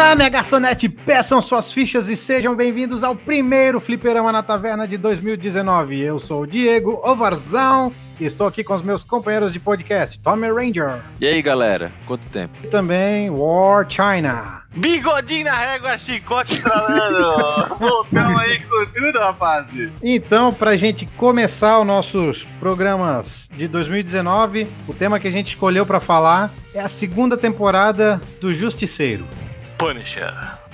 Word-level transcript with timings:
Chame 0.00 0.24
a 0.24 0.30
garçonete, 0.30 0.88
peçam 0.88 1.42
suas 1.42 1.70
fichas 1.70 2.08
e 2.08 2.16
sejam 2.16 2.56
bem-vindos 2.56 3.04
ao 3.04 3.14
primeiro 3.14 3.78
Fliperama 3.78 4.32
na 4.32 4.42
Taverna 4.42 4.88
de 4.88 4.96
2019. 4.96 6.00
Eu 6.00 6.18
sou 6.18 6.40
o 6.40 6.46
Diego 6.46 6.98
Ovarzão 7.04 7.92
e 8.18 8.24
estou 8.24 8.46
aqui 8.46 8.64
com 8.64 8.74
os 8.74 8.82
meus 8.82 9.04
companheiros 9.04 9.52
de 9.52 9.60
podcast, 9.60 10.18
Tommy 10.20 10.50
Ranger. 10.50 11.02
E 11.20 11.26
aí, 11.26 11.42
galera? 11.42 11.92
Quanto 12.06 12.26
tempo? 12.28 12.54
E 12.64 12.68
também 12.68 13.28
War 13.28 13.86
China. 13.90 14.62
Bigodinho 14.74 15.44
na 15.44 15.54
régua, 15.54 15.98
chicote 15.98 16.54
estralando. 16.54 17.74
Voltamos 17.78 18.40
aí 18.40 18.58
com 18.58 18.86
tudo, 18.86 19.18
rapaz. 19.18 19.66
Então, 20.02 20.50
pra 20.50 20.78
gente 20.78 21.04
começar 21.18 21.78
os 21.78 21.86
nossos 21.86 22.46
programas 22.58 23.50
de 23.52 23.68
2019, 23.68 24.66
o 24.88 24.94
tema 24.94 25.20
que 25.20 25.28
a 25.28 25.32
gente 25.32 25.48
escolheu 25.48 25.84
para 25.84 26.00
falar 26.00 26.50
é 26.72 26.80
a 26.80 26.88
segunda 26.88 27.36
temporada 27.36 28.18
do 28.40 28.54
Justiceiro. 28.54 29.26
Punisher. 29.80 30.30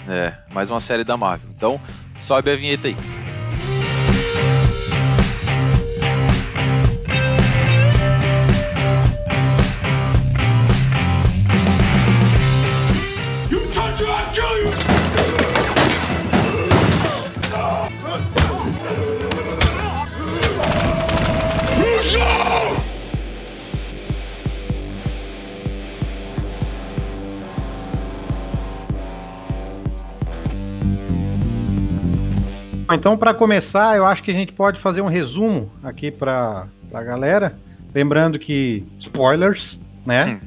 É, 0.08 0.32
mais 0.52 0.68
uma 0.68 0.80
série 0.80 1.04
da 1.04 1.16
Marvel. 1.16 1.48
Então, 1.56 1.80
sobe 2.16 2.50
a 2.50 2.56
vinheta 2.56 2.88
aí. 2.88 2.96
Então, 32.92 33.16
para 33.16 33.34
começar, 33.34 33.96
eu 33.96 34.06
acho 34.06 34.22
que 34.22 34.30
a 34.30 34.34
gente 34.34 34.52
pode 34.52 34.80
fazer 34.80 35.00
um 35.00 35.08
resumo 35.08 35.70
aqui 35.82 36.10
para 36.10 36.66
a 36.92 37.02
galera. 37.02 37.58
Lembrando 37.94 38.38
que 38.38 38.84
spoilers, 38.98 39.78
né? 40.04 40.40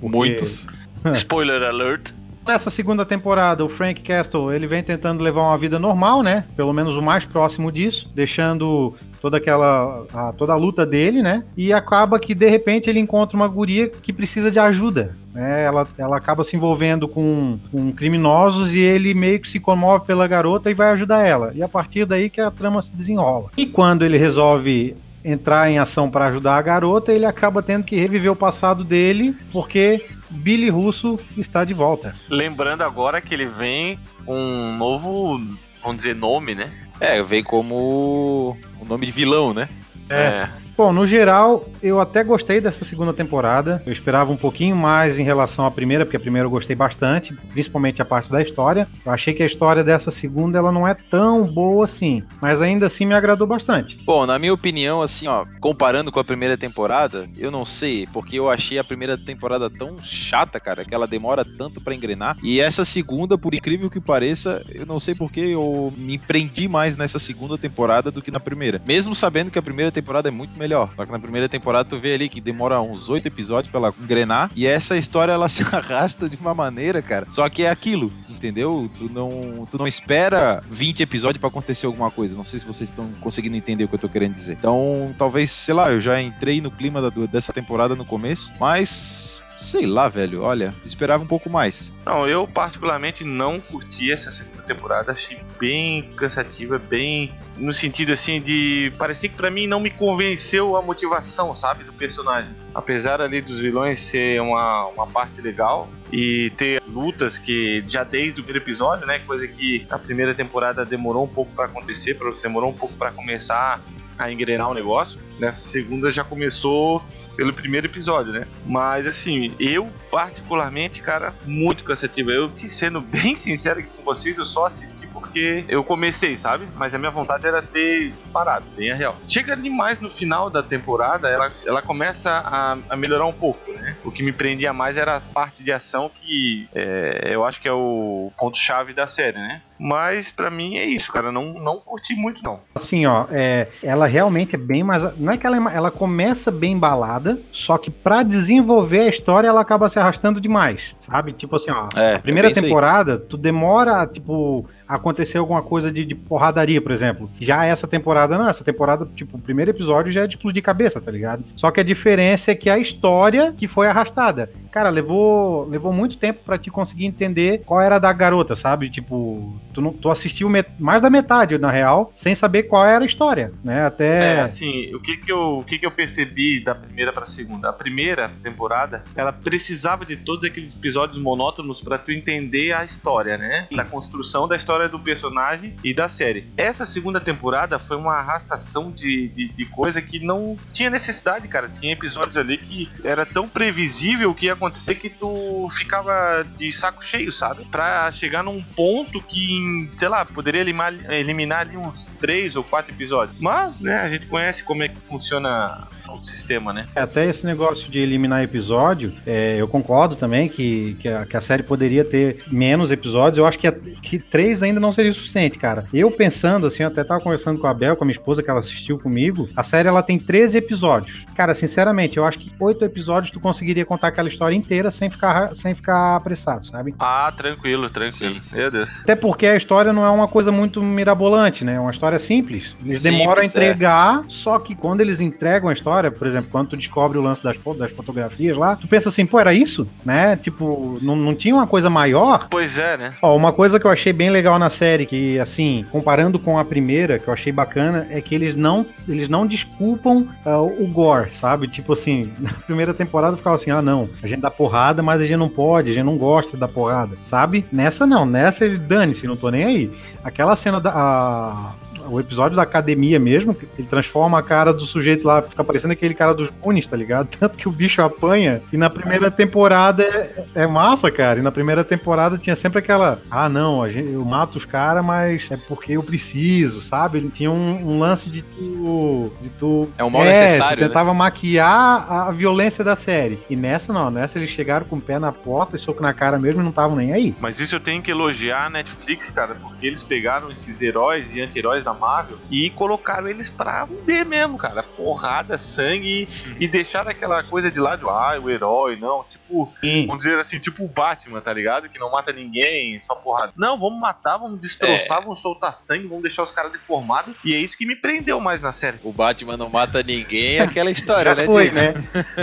Porque... 0.00 0.16
Muitos. 0.16 0.66
Spoiler 1.14 1.62
alert. 1.62 2.12
Nessa 2.46 2.70
segunda 2.70 3.04
temporada, 3.04 3.64
o 3.64 3.68
Frank 3.68 4.00
Castle 4.02 4.52
ele 4.52 4.66
vem 4.66 4.82
tentando 4.82 5.22
levar 5.22 5.42
uma 5.42 5.58
vida 5.58 5.78
normal, 5.78 6.22
né? 6.22 6.44
Pelo 6.56 6.72
menos 6.72 6.94
o 6.94 7.02
mais 7.02 7.24
próximo 7.24 7.72
disso, 7.72 8.08
deixando 8.14 8.94
toda 9.20 9.36
aquela 9.36 10.04
a, 10.12 10.32
toda 10.32 10.52
a 10.52 10.56
luta 10.56 10.84
dele, 10.86 11.22
né? 11.22 11.44
E 11.56 11.72
acaba 11.72 12.18
que 12.18 12.34
de 12.34 12.48
repente 12.48 12.88
ele 12.88 13.00
encontra 13.00 13.36
uma 13.36 13.48
guria 13.48 13.88
que 13.88 14.12
precisa 14.12 14.50
de 14.50 14.58
ajuda. 14.58 15.16
Né? 15.32 15.64
Ela, 15.64 15.86
ela 15.98 16.16
acaba 16.16 16.44
se 16.44 16.56
envolvendo 16.56 17.06
com, 17.06 17.58
com 17.70 17.92
criminosos 17.92 18.72
e 18.72 18.78
ele 18.78 19.12
meio 19.12 19.38
que 19.40 19.48
se 19.48 19.60
comove 19.60 20.06
pela 20.06 20.26
garota 20.26 20.70
e 20.70 20.74
vai 20.74 20.90
ajudar 20.90 21.26
ela. 21.26 21.52
E 21.54 21.62
a 21.62 21.68
partir 21.68 22.06
daí 22.06 22.30
que 22.30 22.40
a 22.40 22.50
trama 22.50 22.82
se 22.82 22.90
desenrola. 22.90 23.50
E 23.56 23.66
quando 23.66 24.04
ele 24.04 24.16
resolve 24.16 24.96
entrar 25.24 25.68
em 25.68 25.78
ação 25.78 26.08
para 26.08 26.26
ajudar 26.26 26.56
a 26.56 26.62
garota, 26.62 27.12
ele 27.12 27.26
acaba 27.26 27.60
tendo 27.60 27.84
que 27.84 27.96
reviver 27.96 28.30
o 28.30 28.36
passado 28.36 28.84
dele, 28.84 29.36
porque 29.52 30.06
Billy 30.30 30.70
Russo 30.70 31.18
está 31.36 31.64
de 31.64 31.74
volta. 31.74 32.14
Lembrando 32.30 32.82
agora 32.82 33.20
que 33.20 33.34
ele 33.34 33.46
vem 33.46 33.98
com 34.24 34.36
um 34.36 34.76
novo, 34.76 35.38
vamos 35.82 35.96
dizer, 35.96 36.14
nome, 36.14 36.54
né? 36.54 36.70
É, 37.00 37.22
vem 37.22 37.42
como 37.42 38.56
o 38.80 38.84
nome 38.84 39.06
de 39.06 39.12
vilão, 39.12 39.52
né? 39.52 39.68
É. 40.08 40.14
é. 40.16 40.65
Bom, 40.76 40.92
no 40.92 41.06
geral, 41.06 41.66
eu 41.82 41.98
até 41.98 42.22
gostei 42.22 42.60
dessa 42.60 42.84
segunda 42.84 43.10
temporada. 43.10 43.82
Eu 43.86 43.92
esperava 43.94 44.30
um 44.30 44.36
pouquinho 44.36 44.76
mais 44.76 45.18
em 45.18 45.22
relação 45.22 45.64
à 45.64 45.70
primeira, 45.70 46.04
porque 46.04 46.18
a 46.18 46.20
primeira 46.20 46.44
eu 46.44 46.50
gostei 46.50 46.76
bastante, 46.76 47.32
principalmente 47.50 48.02
a 48.02 48.04
parte 48.04 48.30
da 48.30 48.42
história. 48.42 48.86
Eu 49.04 49.10
achei 49.10 49.32
que 49.32 49.42
a 49.42 49.46
história 49.46 49.82
dessa 49.82 50.10
segunda 50.10 50.58
ela 50.58 50.70
não 50.70 50.86
é 50.86 50.92
tão 50.92 51.46
boa 51.46 51.86
assim, 51.86 52.22
mas 52.42 52.60
ainda 52.60 52.88
assim 52.88 53.06
me 53.06 53.14
agradou 53.14 53.46
bastante. 53.46 53.96
Bom, 54.04 54.26
na 54.26 54.38
minha 54.38 54.52
opinião, 54.52 55.00
assim, 55.00 55.26
ó, 55.26 55.46
comparando 55.60 56.12
com 56.12 56.20
a 56.20 56.24
primeira 56.24 56.58
temporada, 56.58 57.26
eu 57.38 57.50
não 57.50 57.64
sei, 57.64 58.06
porque 58.12 58.38
eu 58.38 58.50
achei 58.50 58.78
a 58.78 58.84
primeira 58.84 59.16
temporada 59.16 59.70
tão 59.70 59.96
chata, 60.02 60.60
cara, 60.60 60.84
que 60.84 60.94
ela 60.94 61.06
demora 61.06 61.42
tanto 61.42 61.80
para 61.80 61.94
engrenar. 61.94 62.36
E 62.42 62.60
essa 62.60 62.84
segunda, 62.84 63.38
por 63.38 63.54
incrível 63.54 63.88
que 63.88 63.98
pareça, 63.98 64.62
eu 64.74 64.84
não 64.84 65.00
sei 65.00 65.14
porque 65.14 65.40
eu 65.40 65.90
me 65.96 66.18
prendi 66.18 66.68
mais 66.68 66.98
nessa 66.98 67.18
segunda 67.18 67.56
temporada 67.56 68.10
do 68.10 68.20
que 68.20 68.30
na 68.30 68.38
primeira. 68.38 68.82
Mesmo 68.84 69.14
sabendo 69.14 69.50
que 69.50 69.58
a 69.58 69.62
primeira 69.62 69.90
temporada 69.90 70.28
é 70.28 70.30
muito 70.30 70.58
melhor 70.58 70.65
melhor. 70.66 70.90
Só 70.96 71.06
que 71.06 71.12
na 71.12 71.18
primeira 71.18 71.48
temporada 71.48 71.88
tu 71.88 71.98
vê 71.98 72.14
ali 72.14 72.28
que 72.28 72.40
demora 72.40 72.80
uns 72.80 73.08
oito 73.08 73.26
episódios 73.26 73.70
pra 73.70 73.78
ela 73.78 73.94
engrenar. 74.02 74.50
E 74.54 74.66
essa 74.66 74.96
história 74.96 75.32
ela 75.32 75.48
se 75.48 75.62
arrasta 75.62 76.28
de 76.28 76.36
uma 76.36 76.54
maneira, 76.54 77.00
cara. 77.00 77.26
Só 77.30 77.48
que 77.48 77.62
é 77.62 77.70
aquilo, 77.70 78.12
entendeu? 78.28 78.90
Tu 78.98 79.10
não, 79.10 79.66
tu 79.70 79.78
não 79.78 79.86
espera 79.86 80.62
20 80.68 81.02
episódios 81.02 81.40
para 81.40 81.48
acontecer 81.48 81.86
alguma 81.86 82.10
coisa. 82.10 82.36
Não 82.36 82.44
sei 82.44 82.58
se 82.58 82.66
vocês 82.66 82.90
estão 82.90 83.08
conseguindo 83.20 83.56
entender 83.56 83.84
o 83.84 83.88
que 83.88 83.94
eu 83.94 83.98
tô 83.98 84.08
querendo 84.08 84.32
dizer. 84.32 84.54
Então, 84.54 85.14
talvez, 85.16 85.50
sei 85.50 85.74
lá, 85.74 85.92
eu 85.92 86.00
já 86.00 86.20
entrei 86.20 86.60
no 86.60 86.70
clima 86.70 87.00
da, 87.00 87.10
dessa 87.26 87.52
temporada 87.52 87.94
no 87.94 88.04
começo, 88.04 88.52
mas 88.58 89.42
sei 89.56 89.86
lá, 89.86 90.08
velho, 90.08 90.42
olha, 90.42 90.74
esperava 90.84 91.22
um 91.22 91.26
pouco 91.26 91.48
mais. 91.48 91.92
Não, 92.04 92.28
eu 92.28 92.46
particularmente 92.46 93.24
não 93.24 93.60
curti 93.60 94.12
essa 94.12 94.30
segunda 94.30 94.62
temporada, 94.62 95.12
achei 95.12 95.38
bem 95.58 96.10
cansativa, 96.16 96.78
bem 96.78 97.32
no 97.56 97.72
sentido 97.72 98.12
assim 98.12 98.40
de 98.40 98.92
parecia 98.98 99.28
que 99.28 99.36
para 99.36 99.50
mim 99.50 99.66
não 99.66 99.80
me 99.80 99.90
convenceu 99.90 100.76
a 100.76 100.82
motivação, 100.82 101.54
sabe, 101.54 101.84
do 101.84 101.92
personagem. 101.92 102.54
Apesar 102.74 103.20
ali 103.20 103.40
dos 103.40 103.58
vilões 103.58 103.98
ser 103.98 104.40
uma, 104.40 104.86
uma 104.88 105.06
parte 105.06 105.40
legal 105.40 105.88
e 106.12 106.50
ter 106.50 106.82
lutas 106.86 107.38
que 107.38 107.84
já 107.88 108.04
desde 108.04 108.40
o 108.40 108.44
primeiro 108.44 108.64
episódio, 108.64 109.06
né, 109.06 109.18
coisa 109.20 109.48
que 109.48 109.86
a 109.90 109.98
primeira 109.98 110.34
temporada 110.34 110.84
demorou 110.84 111.24
um 111.24 111.28
pouco 111.28 111.52
para 111.52 111.64
acontecer, 111.64 112.18
demorou 112.42 112.70
um 112.70 112.74
pouco 112.74 112.94
para 112.94 113.10
começar 113.10 113.80
a 114.18 114.30
engrenar 114.30 114.70
o 114.70 114.74
negócio. 114.74 115.25
Nessa 115.38 115.60
segunda 115.60 116.10
já 116.10 116.24
começou 116.24 117.02
pelo 117.36 117.52
primeiro 117.52 117.86
episódio, 117.86 118.32
né? 118.32 118.46
Mas 118.64 119.06
assim, 119.06 119.54
eu 119.60 119.88
particularmente, 120.10 121.02
cara, 121.02 121.34
muito 121.44 121.84
cansativo. 121.84 122.30
Eu, 122.30 122.50
sendo 122.70 123.00
bem 123.00 123.36
sincero 123.36 123.82
com 123.82 124.02
vocês, 124.02 124.38
eu 124.38 124.44
só 124.44 124.64
assisti 124.64 125.06
porque 125.08 125.64
eu 125.68 125.84
comecei, 125.84 126.36
sabe? 126.36 126.66
Mas 126.74 126.94
a 126.94 126.98
minha 126.98 127.10
vontade 127.10 127.46
era 127.46 127.60
ter 127.60 128.14
parado, 128.32 128.64
bem 128.74 128.90
a 128.90 128.94
real. 128.94 129.16
Chega 129.28 129.54
demais 129.56 130.00
no 130.00 130.08
final 130.08 130.48
da 130.48 130.62
temporada, 130.62 131.28
ela, 131.28 131.52
ela 131.66 131.82
começa 131.82 132.30
a, 132.30 132.78
a 132.88 132.96
melhorar 132.96 133.26
um 133.26 133.32
pouco, 133.32 133.72
né? 133.72 133.96
O 134.04 134.10
que 134.10 134.22
me 134.22 134.32
prendia 134.32 134.72
mais 134.72 134.96
era 134.96 135.16
a 135.16 135.20
parte 135.20 135.62
de 135.62 135.70
ação 135.70 136.10
que 136.14 136.68
é, 136.74 137.28
eu 137.30 137.44
acho 137.44 137.60
que 137.60 137.68
é 137.68 137.72
o 137.72 138.32
ponto-chave 138.38 138.94
da 138.94 139.06
série, 139.06 139.36
né? 139.36 139.60
Mas 139.78 140.30
para 140.30 140.50
mim 140.50 140.78
é 140.78 140.84
isso, 140.84 141.12
cara. 141.12 141.30
Não, 141.30 141.54
não 141.54 141.80
curti 141.80 142.14
muito, 142.14 142.42
não. 142.42 142.60
Assim, 142.74 143.04
ó, 143.06 143.26
é, 143.30 143.68
ela 143.82 144.06
realmente 144.06 144.54
é 144.54 144.58
bem 144.58 144.82
mais. 144.82 145.02
Não 145.26 145.32
é 145.32 145.36
que 145.36 145.44
ela, 145.44 145.56
é 145.56 145.76
ela 145.76 145.90
começa 145.90 146.52
bem 146.52 146.74
embalada, 146.74 147.36
só 147.50 147.76
que 147.76 147.90
para 147.90 148.22
desenvolver 148.22 149.00
a 149.00 149.08
história 149.08 149.48
ela 149.48 149.60
acaba 149.60 149.88
se 149.88 149.98
arrastando 149.98 150.40
demais, 150.40 150.94
sabe? 151.00 151.32
Tipo 151.32 151.56
assim, 151.56 151.72
ó. 151.72 151.88
É, 151.96 152.14
a 152.14 152.18
primeira 152.20 152.52
temporada, 152.52 153.18
tu 153.18 153.36
demora, 153.36 154.06
tipo, 154.06 154.64
acontecer 154.86 155.38
alguma 155.38 155.62
coisa 155.62 155.90
de, 155.90 156.04
de, 156.04 156.14
porradaria, 156.14 156.80
por 156.80 156.92
exemplo. 156.92 157.30
Já 157.40 157.64
essa 157.64 157.86
temporada, 157.86 158.38
não, 158.38 158.48
essa 158.48 158.64
temporada, 158.64 159.06
tipo, 159.14 159.36
o 159.36 159.40
primeiro 159.40 159.70
episódio 159.70 160.12
já 160.12 160.22
é 160.22 160.26
de 160.26 160.36
explodir 160.36 160.62
cabeça, 160.62 161.00
tá 161.00 161.10
ligado? 161.10 161.44
Só 161.56 161.70
que 161.70 161.80
a 161.80 161.84
diferença 161.84 162.50
é 162.50 162.54
que 162.54 162.70
a 162.70 162.78
história 162.78 163.52
que 163.56 163.66
foi 163.66 163.88
arrastada. 163.88 164.50
Cara, 164.70 164.90
levou, 164.90 165.66
levou 165.68 165.92
muito 165.92 166.18
tempo 166.18 166.40
para 166.44 166.58
te 166.58 166.70
conseguir 166.70 167.06
entender 167.06 167.62
qual 167.64 167.80
era 167.80 167.98
da 167.98 168.12
garota, 168.12 168.54
sabe? 168.54 168.90
Tipo, 168.90 169.58
tu, 169.72 169.80
não, 169.80 169.92
tu 169.92 170.10
assistiu 170.10 170.50
mais 170.78 171.00
da 171.00 171.08
metade, 171.08 171.56
na 171.58 171.70
real, 171.70 172.12
sem 172.14 172.34
saber 172.34 172.64
qual 172.64 172.84
era 172.84 173.04
a 173.04 173.06
história, 173.06 173.52
né? 173.64 173.86
Até. 173.86 174.34
É, 174.34 174.40
assim, 174.40 174.94
o 174.94 175.00
que 175.00 175.16
que 175.16 175.32
eu, 175.32 175.58
o 175.58 175.64
que 175.64 175.78
que 175.78 175.86
eu 175.86 175.90
percebi 175.90 176.60
da 176.60 176.74
primeira 176.74 177.12
pra 177.12 177.26
segunda? 177.26 177.70
A 177.70 177.72
primeira 177.72 178.30
temporada, 178.42 179.02
ela 179.14 179.32
precisava 179.32 180.04
de 180.04 180.16
todos 180.16 180.44
aqueles 180.44 180.74
episódios 180.74 181.22
monótonos 181.22 181.80
para 181.80 181.96
tu 181.96 182.12
entender 182.12 182.72
a 182.72 182.84
história, 182.84 183.38
né? 183.38 183.66
Da 183.74 183.84
construção 183.84 184.46
da 184.46 184.56
história 184.56 184.75
história 184.76 184.88
do 184.88 185.00
personagem 185.00 185.74
e 185.82 185.94
da 185.94 186.08
série. 186.08 186.46
Essa 186.56 186.84
segunda 186.84 187.20
temporada 187.20 187.78
foi 187.78 187.96
uma 187.96 188.14
arrastação 188.14 188.90
de, 188.90 189.28
de, 189.28 189.48
de, 189.48 189.64
coisa 189.66 190.02
que 190.02 190.18
não 190.18 190.56
tinha 190.72 190.90
necessidade, 190.90 191.48
cara. 191.48 191.68
Tinha 191.68 191.92
episódios 191.92 192.36
ali 192.36 192.58
que 192.58 192.90
era 193.02 193.24
tão 193.24 193.48
previsível 193.48 194.30
o 194.30 194.34
que 194.34 194.46
ia 194.46 194.52
acontecer 194.52 194.96
que 194.96 195.08
tu 195.08 195.68
ficava 195.70 196.46
de 196.56 196.70
saco 196.70 197.02
cheio, 197.04 197.32
sabe? 197.32 197.64
Pra 197.66 198.12
chegar 198.12 198.42
num 198.42 198.62
ponto 198.62 199.20
que 199.22 199.88
sei 199.96 200.08
lá, 200.08 200.24
poderia 200.24 200.60
eliminar, 200.60 200.92
eliminar 201.10 201.60
ali 201.60 201.76
uns 201.76 202.06
três 202.20 202.54
ou 202.54 202.62
quatro 202.62 202.92
episódios. 202.92 203.38
Mas, 203.40 203.80
né, 203.80 204.00
a 204.00 204.08
gente 204.08 204.26
conhece 204.26 204.62
como 204.62 204.82
é 204.82 204.88
que 204.88 205.00
funciona 205.08 205.88
o 206.20 206.24
sistema, 206.24 206.72
né? 206.72 206.86
É, 206.94 207.00
até 207.00 207.28
esse 207.28 207.46
negócio 207.46 207.90
de 207.90 207.98
eliminar 207.98 208.42
episódio, 208.42 209.12
é, 209.26 209.56
eu 209.58 209.68
concordo 209.68 210.16
também 210.16 210.48
que, 210.48 210.96
que 211.00 211.08
a, 211.08 211.26
que, 211.26 211.36
a, 211.36 211.40
série 211.40 211.62
poderia 211.62 212.04
ter 212.04 212.44
menos 212.50 212.90
episódios. 212.90 213.38
Eu 213.38 213.46
acho 213.46 213.58
que, 213.58 213.66
a, 213.66 213.72
que 213.72 214.18
três 214.18 214.62
ainda 214.62 214.80
não 214.80 214.92
seria 214.92 215.10
o 215.10 215.14
suficiente, 215.14 215.58
cara. 215.58 215.84
Eu 215.92 216.10
pensando, 216.10 216.66
assim, 216.66 216.82
eu 216.82 216.88
até 216.88 217.04
tava 217.04 217.20
conversando 217.20 217.60
com 217.60 217.66
a 217.66 217.74
Bel, 217.74 217.96
com 217.96 218.04
a 218.04 218.06
minha 218.06 218.16
esposa, 218.16 218.42
que 218.42 218.50
ela 218.50 218.60
assistiu 218.60 218.98
comigo. 218.98 219.48
A 219.56 219.62
série 219.62 219.88
ela 219.88 220.02
tem 220.02 220.18
13 220.18 220.58
episódios. 220.58 221.24
Cara, 221.34 221.54
sinceramente, 221.54 222.16
eu 222.16 222.24
acho 222.24 222.38
que 222.38 222.52
oito 222.58 222.84
episódios 222.84 223.30
tu 223.30 223.40
conseguiria 223.40 223.84
contar 223.84 224.08
aquela 224.08 224.28
história 224.28 224.54
inteira 224.54 224.90
sem 224.90 225.10
ficar, 225.10 225.54
sem 225.54 225.74
ficar 225.74 226.16
apressado, 226.16 226.66
sabe? 226.66 226.94
Ah, 226.98 227.32
tranquilo, 227.36 227.88
tranquilo. 227.90 228.36
Sim. 228.42 228.56
Meu 228.56 228.70
Deus. 228.70 229.00
Até 229.02 229.14
porque 229.14 229.46
a 229.46 229.56
história 229.56 229.92
não 229.92 230.04
é 230.04 230.10
uma 230.10 230.28
coisa 230.28 230.50
muito 230.50 230.82
mirabolante, 230.82 231.64
né? 231.64 231.74
É 231.74 231.80
uma 231.80 231.90
história 231.90 232.18
simples. 232.18 232.74
Eles 232.84 233.02
simples, 233.02 233.02
demoram 233.02 233.40
a 233.40 233.44
é. 233.44 233.46
entregar, 233.46 234.20
é. 234.20 234.24
só 234.28 234.58
que 234.58 234.74
quando 234.74 235.00
eles 235.00 235.20
entregam 235.20 235.68
a 235.68 235.72
história, 235.72 236.05
por 236.10 236.26
exemplo, 236.26 236.50
quando 236.50 236.68
tu 236.68 236.76
descobre 236.76 237.18
o 237.18 237.22
lance 237.22 237.42
das, 237.42 237.56
das 237.78 237.90
fotografias 237.92 238.56
lá, 238.56 238.76
tu 238.76 238.86
pensa 238.86 239.08
assim, 239.08 239.26
pô, 239.26 239.38
era 239.38 239.52
isso? 239.52 239.86
Né? 240.04 240.36
Tipo, 240.36 240.98
não, 241.02 241.16
não 241.16 241.34
tinha 241.34 241.54
uma 241.54 241.66
coisa 241.66 241.90
maior? 241.90 242.48
Pois 242.50 242.78
é, 242.78 242.96
né? 242.96 243.14
Ó, 243.22 243.36
uma 243.36 243.52
coisa 243.52 243.78
que 243.78 243.86
eu 243.86 243.90
achei 243.90 244.12
bem 244.12 244.30
legal 244.30 244.58
na 244.58 244.70
série, 244.70 245.06
que 245.06 245.38
assim, 245.38 245.84
comparando 245.90 246.38
com 246.38 246.58
a 246.58 246.64
primeira, 246.64 247.18
que 247.18 247.28
eu 247.28 247.34
achei 247.34 247.52
bacana, 247.52 248.06
é 248.10 248.20
que 248.20 248.34
eles 248.34 248.54
não, 248.54 248.86
eles 249.08 249.28
não 249.28 249.46
desculpam 249.46 250.26
uh, 250.44 250.82
o 250.82 250.86
gore, 250.86 251.30
sabe? 251.34 251.68
Tipo 251.68 251.92
assim, 251.92 252.32
na 252.38 252.52
primeira 252.52 252.94
temporada 252.94 253.36
ficava 253.36 253.56
assim, 253.56 253.70
ah 253.70 253.82
não, 253.82 254.08
a 254.22 254.26
gente 254.26 254.40
dá 254.40 254.50
porrada, 254.50 255.02
mas 255.02 255.20
a 255.20 255.26
gente 255.26 255.36
não 255.36 255.48
pode, 255.48 255.90
a 255.90 255.94
gente 255.94 256.04
não 256.04 256.16
gosta 256.16 256.56
da 256.56 256.68
porrada, 256.68 257.16
sabe? 257.24 257.64
Nessa 257.72 258.06
não, 258.06 258.24
nessa 258.24 258.64
ele 258.64 258.78
dane-se, 258.78 259.26
não 259.26 259.36
tô 259.36 259.50
nem 259.50 259.64
aí. 259.64 259.90
Aquela 260.24 260.56
cena 260.56 260.80
da. 260.80 260.90
A, 260.90 261.72
o 262.08 262.20
episódio 262.20 262.56
da 262.56 262.62
academia 262.62 263.18
mesmo, 263.18 263.56
ele 263.78 263.88
transforma 263.88 264.38
a 264.38 264.42
cara 264.42 264.72
do 264.72 264.86
sujeito 264.86 265.26
lá, 265.26 265.42
fica 265.42 265.64
parecendo 265.64 265.92
aquele 265.92 266.14
cara 266.14 266.34
dos 266.34 266.50
Goonies, 266.50 266.86
tá 266.86 266.96
ligado? 266.96 267.28
Tanto 267.38 267.56
que 267.56 267.68
o 267.68 267.72
bicho 267.72 268.02
apanha. 268.02 268.62
E 268.72 268.76
na 268.76 268.90
primeira 268.90 269.30
temporada 269.30 270.02
é, 270.02 270.44
é 270.54 270.66
massa, 270.66 271.10
cara. 271.10 271.40
E 271.40 271.42
na 271.42 271.52
primeira 271.52 271.84
temporada 271.84 272.38
tinha 272.38 272.56
sempre 272.56 272.78
aquela, 272.78 273.20
ah, 273.30 273.48
não, 273.48 273.88
gente, 273.90 274.10
eu 274.10 274.24
mato 274.24 274.58
os 274.58 274.64
caras, 274.64 275.04
mas 275.04 275.46
é 275.50 275.56
porque 275.56 275.92
eu 275.92 276.02
preciso, 276.02 276.80
sabe? 276.80 277.18
Ele 277.18 277.30
tinha 277.30 277.50
um, 277.50 277.92
um, 277.92 277.98
lance 277.98 278.30
de 278.30 278.42
tu. 278.42 279.32
De 279.40 279.48
tu 279.50 279.88
é 279.98 280.04
um 280.04 280.10
mal 280.10 280.22
é, 280.22 280.26
necessário. 280.26 280.78
Tu 280.78 280.88
tentava 280.88 281.12
né? 281.12 281.18
maquiar 281.18 282.06
a, 282.10 282.28
a 282.28 282.32
violência 282.32 282.82
da 282.82 282.96
série. 282.96 283.38
E 283.48 283.56
nessa 283.56 283.92
não, 283.92 284.10
nessa 284.10 284.38
eles 284.38 284.50
chegaram 284.50 284.86
com 284.86 284.96
o 284.96 285.00
pé 285.00 285.18
na 285.18 285.32
porta 285.32 285.76
e 285.76 285.78
soco 285.78 286.02
na 286.02 286.12
cara 286.12 286.38
mesmo 286.38 286.60
e 286.60 286.64
não 286.64 286.70
estavam 286.70 286.96
nem 286.96 287.12
aí. 287.12 287.34
Mas 287.40 287.60
isso 287.60 287.74
eu 287.74 287.80
tenho 287.80 288.02
que 288.02 288.10
elogiar 288.10 288.66
a 288.66 288.70
Netflix, 288.70 289.30
cara, 289.30 289.54
porque 289.54 289.86
eles 289.86 290.02
pegaram 290.02 290.50
esses 290.50 290.80
heróis 290.80 291.34
e 291.34 291.40
anti-heróis 291.40 291.84
da 291.84 291.94
Marvel 291.96 292.38
e 292.50 292.70
colocaram 292.70 293.28
eles 293.28 293.48
pra 293.48 293.84
vender 293.84 294.24
mesmo, 294.24 294.58
cara. 294.58 294.82
Porrada, 294.82 295.58
sangue 295.58 296.28
e 296.60 296.68
deixaram 296.68 297.10
aquela 297.10 297.42
coisa 297.42 297.70
de 297.70 297.80
lado, 297.80 298.08
ah, 298.08 298.38
o 298.40 298.50
herói, 298.50 298.96
não. 298.96 299.24
Tipo, 299.24 299.72
Sim. 299.80 300.06
vamos 300.06 300.24
dizer 300.24 300.38
assim, 300.38 300.58
tipo 300.58 300.84
o 300.84 300.88
Batman, 300.88 301.40
tá 301.40 301.52
ligado? 301.52 301.88
Que 301.88 301.98
não 301.98 302.10
mata 302.10 302.32
ninguém, 302.32 302.98
só 303.00 303.14
porrada. 303.14 303.52
Não, 303.56 303.78
vamos 303.78 304.00
matar, 304.00 304.38
vamos 304.38 304.60
destroçar, 304.60 305.18
é. 305.18 305.22
vamos 305.22 305.40
soltar 305.40 305.74
sangue, 305.74 306.06
vamos 306.06 306.22
deixar 306.22 306.42
os 306.42 306.52
caras 306.52 306.72
deformados. 306.72 307.34
E 307.44 307.54
é 307.54 307.58
isso 307.58 307.76
que 307.76 307.86
me 307.86 307.96
prendeu 307.96 308.40
mais 308.40 308.62
na 308.62 308.72
série. 308.72 308.98
O 309.02 309.12
Batman 309.12 309.56
não 309.56 309.68
mata 309.68 310.02
ninguém, 310.02 310.56
é 310.56 310.62
aquela 310.62 310.90
história, 310.90 311.34
né? 311.34 311.44
Foi, 311.46 311.70
né? 311.70 311.94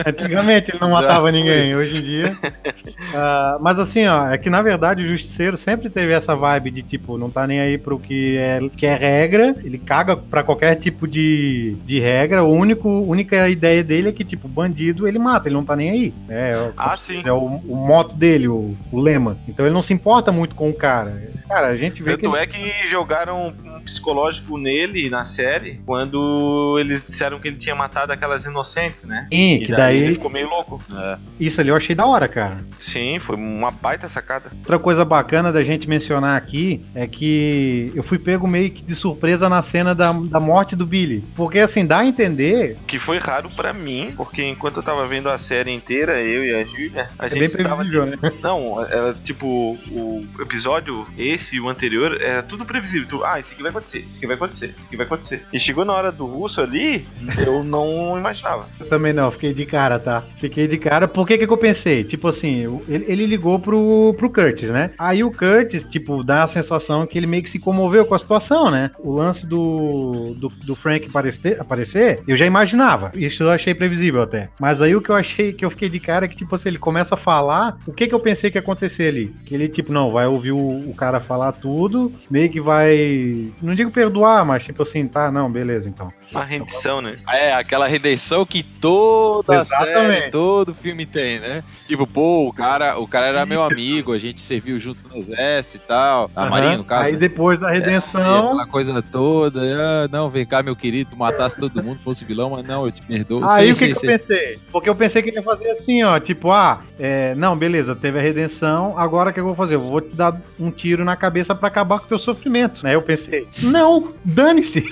Antigamente 0.06 0.72
ele 0.72 0.80
não 0.80 0.90
Já 0.90 1.02
matava 1.02 1.22
foi. 1.22 1.32
ninguém, 1.32 1.76
hoje 1.76 1.98
em 1.98 2.02
dia. 2.02 2.38
Uh, 2.44 3.60
mas 3.62 3.80
assim, 3.80 4.06
ó, 4.08 4.30
é 4.30 4.38
que 4.38 4.50
na 4.50 4.62
verdade 4.62 5.04
o 5.04 5.08
Justiceiro 5.08 5.58
sempre 5.58 5.90
teve 5.90 6.14
essa 6.14 6.36
vibe 6.36 6.72
de 6.72 6.82
tipo, 6.84 7.18
não 7.18 7.30
tá 7.30 7.46
nem 7.48 7.60
aí 7.60 7.78
pro 7.78 8.00
que 8.00 8.38
é, 8.38 8.60
que 8.76 8.86
é 8.86 8.96
regra 8.96 9.43
ele 9.64 9.78
caga 9.78 10.16
para 10.16 10.44
qualquer 10.44 10.76
tipo 10.76 11.08
de, 11.08 11.76
de 11.86 12.00
regra. 12.00 12.44
O 12.44 12.52
único 12.52 12.90
única 12.90 13.50
ideia 13.50 13.84
dele 13.84 14.10
é 14.10 14.12
que, 14.12 14.24
tipo, 14.24 14.48
bandido 14.48 15.08
ele 15.08 15.20
mata, 15.20 15.48
ele 15.48 15.56
não 15.56 15.66
tá 15.66 15.76
nem 15.76 15.90
aí. 15.90 16.14
É, 16.30 16.52
é 16.52 16.72
ah, 16.78 16.98
sim. 16.98 17.22
É 17.26 17.32
o, 17.32 17.46
o 17.46 17.76
moto 17.76 18.16
dele, 18.16 18.48
o, 18.48 18.76
o 18.92 19.00
lema. 19.00 19.38
Então 19.48 19.66
ele 19.66 19.74
não 19.74 19.84
se 19.84 19.94
importa 19.94 20.32
muito 20.32 20.56
com 20.56 20.70
o 20.70 20.74
cara. 20.74 21.32
Cara, 21.48 21.68
a 21.68 21.76
gente 21.76 22.02
vê 22.02 22.18
Tanto 22.18 22.32
que. 22.32 22.38
é 22.38 22.48
que 22.48 22.88
jogaram 22.88 23.54
um 23.66 23.82
psicológico 23.82 24.58
nele 24.58 25.10
na 25.10 25.26
série 25.26 25.80
quando 25.86 26.78
eles 26.80 27.04
disseram 27.04 27.40
que 27.40 27.48
ele 27.48 27.58
tinha 27.58 27.76
matado 27.76 28.12
aquelas 28.12 28.46
inocentes, 28.46 29.04
né? 29.06 29.28
Sim, 29.32 29.60
que 29.60 29.72
daí, 29.72 29.78
daí 29.78 29.98
ele 29.98 30.14
ficou 30.14 30.32
meio 30.32 30.50
louco. 30.50 30.82
É. 30.92 31.18
Isso 31.40 31.60
ali 31.60 31.70
eu 31.70 31.76
achei 31.76 31.96
da 31.96 32.06
hora, 32.06 32.28
cara. 32.28 32.64
Sim, 32.80 33.20
foi 33.20 33.36
uma 33.36 33.72
baita 33.72 34.08
sacada. 34.08 34.52
Outra 34.60 34.80
coisa 34.80 35.04
bacana 35.06 35.52
da 35.52 35.64
gente 35.64 35.88
mencionar 35.88 36.38
aqui 36.38 36.86
é 36.96 37.06
que 37.08 37.92
eu 37.94 38.04
fui 38.04 38.18
pego 38.18 38.48
meio 38.48 38.72
que 38.72 38.82
de 38.82 38.96
surpresa 38.96 39.33
na 39.42 39.62
cena 39.62 39.94
da, 39.94 40.12
da 40.12 40.40
morte 40.40 40.76
do 40.76 40.86
Billy. 40.86 41.24
Porque 41.36 41.60
assim, 41.60 41.86
dá 41.86 42.00
a 42.00 42.06
entender. 42.06 42.78
Que 42.88 42.98
foi 42.98 43.18
raro 43.18 43.50
para 43.50 43.74
mim, 43.74 44.14
porque 44.16 44.44
enquanto 44.44 44.78
eu 44.78 44.84
tava 44.84 45.06
vendo 45.06 45.30
a 45.30 45.38
série 45.38 45.72
inteira, 45.72 46.22
eu 46.22 46.44
e 46.44 46.54
a 46.54 46.64
Júlia, 46.64 47.10
a 47.18 47.26
é 47.26 47.30
gente 47.30 47.56
bem 47.56 47.66
tava. 47.66 47.84
Né? 47.84 48.18
Não, 48.42 48.82
era 48.84 49.10
é, 49.10 49.14
tipo, 49.24 49.78
o 49.92 50.26
episódio, 50.40 51.06
esse 51.18 51.56
e 51.56 51.60
o 51.60 51.70
anterior, 51.70 52.20
era 52.22 52.44
tudo 52.44 52.66
previsível. 52.66 53.08
Tu, 53.08 53.24
ah, 53.24 53.40
isso 53.40 53.54
aqui 53.54 53.62
vai 53.62 53.72
acontecer, 53.72 54.00
isso 54.00 54.18
aqui 54.18 54.28
vai 54.28 54.36
acontecer, 54.36 54.68
isso 54.68 54.86
aqui 54.86 54.98
vai 54.98 55.06
acontecer. 55.06 55.46
E 55.52 55.60
chegou 55.60 55.86
na 55.86 55.94
hora 55.94 56.12
do 56.12 56.26
russo 56.26 56.62
ali, 56.62 57.08
eu 57.46 57.64
não 57.64 58.18
imaginava. 58.18 58.68
Eu 58.80 58.88
também 58.88 59.14
não, 59.14 59.32
fiquei 59.32 59.54
de 59.54 59.66
cara, 59.66 60.00
tá? 60.00 60.24
Fiquei 60.40 60.68
de 60.68 60.78
cara. 60.78 61.08
Por 61.08 61.28
que 61.28 61.38
que 61.38 61.46
eu 61.46 61.58
pensei? 61.58 62.04
Tipo 62.04 62.28
assim, 62.28 62.82
ele, 62.88 63.06
ele 63.08 63.26
ligou 63.26 63.60
pro, 63.60 64.14
pro 64.18 64.30
Curtis, 64.30 64.70
né? 64.70 64.92
Aí 64.98 65.24
o 65.24 65.32
Curtis, 65.32 65.84
tipo, 65.84 66.24
dá 66.24 66.44
a 66.44 66.48
sensação 66.48 67.06
que 67.06 67.18
ele 67.18 67.28
meio 67.28 67.44
que 67.44 67.50
se 67.50 67.60
comoveu 67.60 68.06
com 68.06 68.16
a 68.16 68.20
situação, 68.20 68.70
né? 68.70 68.92
O 69.00 69.20
lance 69.24 69.46
do, 69.46 70.36
do, 70.38 70.50
do 70.50 70.76
Frank 70.76 71.08
aparecer, 71.08 71.60
aparecer, 71.60 72.24
eu 72.28 72.36
já 72.36 72.46
imaginava. 72.46 73.12
Isso 73.16 73.44
eu 73.44 73.50
achei 73.50 73.74
previsível 73.74 74.22
até. 74.22 74.50
Mas 74.60 74.82
aí 74.82 74.96
o 74.96 75.02
que 75.02 75.10
eu 75.10 75.16
achei 75.16 75.54
que 75.54 75.66
eu 75.66 75.70
fiquei 75.70 75.90
de 75.90 76.00
cara 76.00 76.26
é 76.26 76.28
que, 76.28 76.36
tipo 76.36 76.54
assim, 76.56 76.70
ele 76.70 76.78
começa 76.78 77.16
a 77.16 77.18
falar. 77.18 77.78
O 77.88 77.94
que 77.94 78.08
que 78.08 78.14
eu 78.14 78.20
pensei 78.20 78.52
que 78.52 78.58
ia 78.58 78.62
acontecer 78.62 79.08
ali? 79.08 79.28
Que 79.46 79.56
ele, 79.56 79.68
tipo, 79.68 79.92
não, 79.92 80.12
vai 80.12 80.28
ouvir 80.28 80.52
o, 80.52 80.90
o 80.90 80.96
cara 80.96 81.20
falar 81.20 81.52
tudo, 81.54 82.12
meio 82.30 82.50
que 82.50 82.62
vai. 82.62 83.54
Não 83.62 83.76
digo 83.76 83.92
perdoar, 83.92 84.46
mas 84.46 84.66
tipo 84.66 84.84
assim, 84.84 85.08
tá, 85.08 85.32
não, 85.32 85.52
beleza, 85.52 85.90
então. 85.90 86.12
Uma 86.32 86.44
rendição, 86.44 87.02
né? 87.02 87.18
É, 87.30 87.54
aquela 87.54 87.88
redenção 87.88 88.46
que 88.46 88.64
toda 88.64 89.62
Exatamente. 89.62 90.20
série, 90.20 90.32
todo 90.32 90.74
filme 90.74 91.06
tem, 91.06 91.40
né? 91.40 91.64
Tipo, 91.86 92.08
pô, 92.08 92.48
o 92.48 92.54
cara, 92.54 92.98
o 92.98 93.08
cara 93.08 93.28
era 93.28 93.46
meu 93.46 93.64
amigo, 93.64 94.14
a 94.14 94.18
gente 94.18 94.42
serviu 94.42 94.80
junto 94.80 95.08
no 95.08 95.16
exército 95.16 95.78
e 95.78 95.80
tal. 95.80 96.32
A 96.36 96.44
uhum. 96.44 96.50
Marinha, 96.50 96.78
no 96.78 96.84
caso. 96.84 97.06
Aí 97.06 97.16
depois 97.16 97.60
da 97.60 97.70
redenção. 97.70 98.22
É, 98.22 98.40
aquela 98.40 98.68
coisa 98.68 98.94
toda. 99.14 99.62
Ah, 99.62 100.08
não, 100.12 100.28
vem 100.28 100.46
cá, 100.46 100.64
meu 100.64 100.76
querido, 100.76 101.12
tu 101.12 101.18
matasse 101.18 101.60
todo 101.60 101.84
mundo, 101.84 102.00
fosse 102.00 102.26
vilão, 102.26 102.50
mas 102.50 102.66
não, 102.66 102.86
eu 102.86 102.92
te 102.92 103.02
perdoo. 103.04 103.48
Aí 103.48 103.72
o 103.72 103.76
que, 103.76 103.92
que 103.92 103.96
eu 103.96 104.02
pensei? 104.02 104.60
Porque 104.72 104.90
eu 104.90 104.96
pensei 104.96 105.22
que 105.22 105.30
ele 105.30 105.38
ia 105.38 105.44
fazer 105.44 105.70
assim, 105.70 106.02
ó. 106.02 106.20
Tipo, 106.20 106.52
ah, 106.52 106.82
é, 107.00 107.36
não, 107.36 107.56
beleza, 107.56 107.96
teve 107.96 108.18
a 108.18 108.22
redenção, 108.22 108.98
agora 108.98 109.30
o 109.30 109.34
que 109.34 109.40
eu 109.40 109.46
vou 109.46 109.56
fazer? 109.56 109.76
Eu 109.76 109.82
vou 109.82 110.02
te 110.02 110.16
dar 110.16 110.42
um 110.60 110.72
tiro 110.72 111.06
na 111.06 111.16
cabeça 111.16 111.54
para 111.54 111.68
acabar 111.68 112.00
com 112.00 112.06
o 112.06 112.10
teu 112.10 112.20
sofrimento, 112.20 112.84
né? 112.84 112.96
Eu 112.96 113.04
pensei, 113.04 113.48
não, 113.64 114.10
dane-se. 114.26 114.92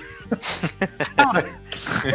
Cara, 1.17 1.49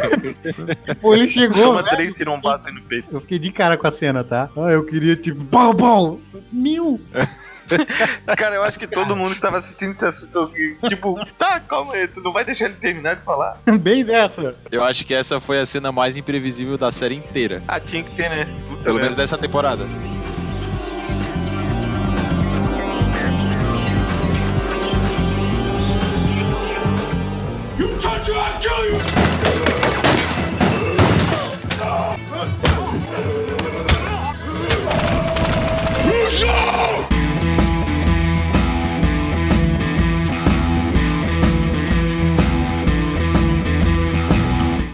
tipo, 0.85 1.13
ele 1.13 1.29
chegou. 1.29 1.61
Toma 1.61 1.83
três, 1.83 2.13
tirou 2.13 2.35
um 2.35 2.41
passo 2.41 2.71
no 2.71 2.81
peito. 2.81 3.09
Eu 3.11 3.21
fiquei 3.21 3.37
de 3.37 3.51
cara 3.51 3.77
com 3.77 3.85
a 3.85 3.91
cena, 3.91 4.23
tá? 4.23 4.49
Eu 4.55 4.83
queria, 4.85 5.15
tipo, 5.15 5.43
pau, 5.45 5.75
pau! 5.75 6.19
Mil! 6.51 6.99
Cara, 8.37 8.55
eu 8.55 8.63
acho 8.63 8.79
que 8.79 8.87
todo 8.87 9.15
mundo 9.15 9.35
que 9.35 9.41
tava 9.41 9.57
assistindo 9.57 9.93
se 9.93 10.05
assustou. 10.05 10.47
Que, 10.49 10.77
tipo, 10.87 11.19
tá, 11.37 11.59
calma 11.59 11.93
aí, 11.93 12.07
tu 12.07 12.21
não 12.21 12.31
vai 12.31 12.45
deixar 12.45 12.65
ele 12.65 12.75
terminar 12.75 13.15
de 13.15 13.21
falar. 13.23 13.59
Bem 13.79 14.03
dessa. 14.03 14.55
Eu 14.71 14.83
acho 14.83 15.05
que 15.05 15.13
essa 15.13 15.39
foi 15.39 15.59
a 15.59 15.65
cena 15.65 15.91
mais 15.91 16.17
imprevisível 16.17 16.77
da 16.77 16.91
série 16.91 17.15
inteira. 17.15 17.61
Ah, 17.67 17.79
tinha 17.79 18.03
que 18.03 18.15
ter, 18.15 18.29
né? 18.29 18.47
Puta 18.69 18.83
Pelo 18.83 18.99
menos 18.99 19.15
dessa 19.15 19.37
temporada. 19.37 19.85
You 27.77 27.89
touch 27.99 28.27
her, 28.27 28.35
I'll 28.35 28.59
kill 28.59 28.85
you! 28.85 29.67
Bom, 36.37 36.66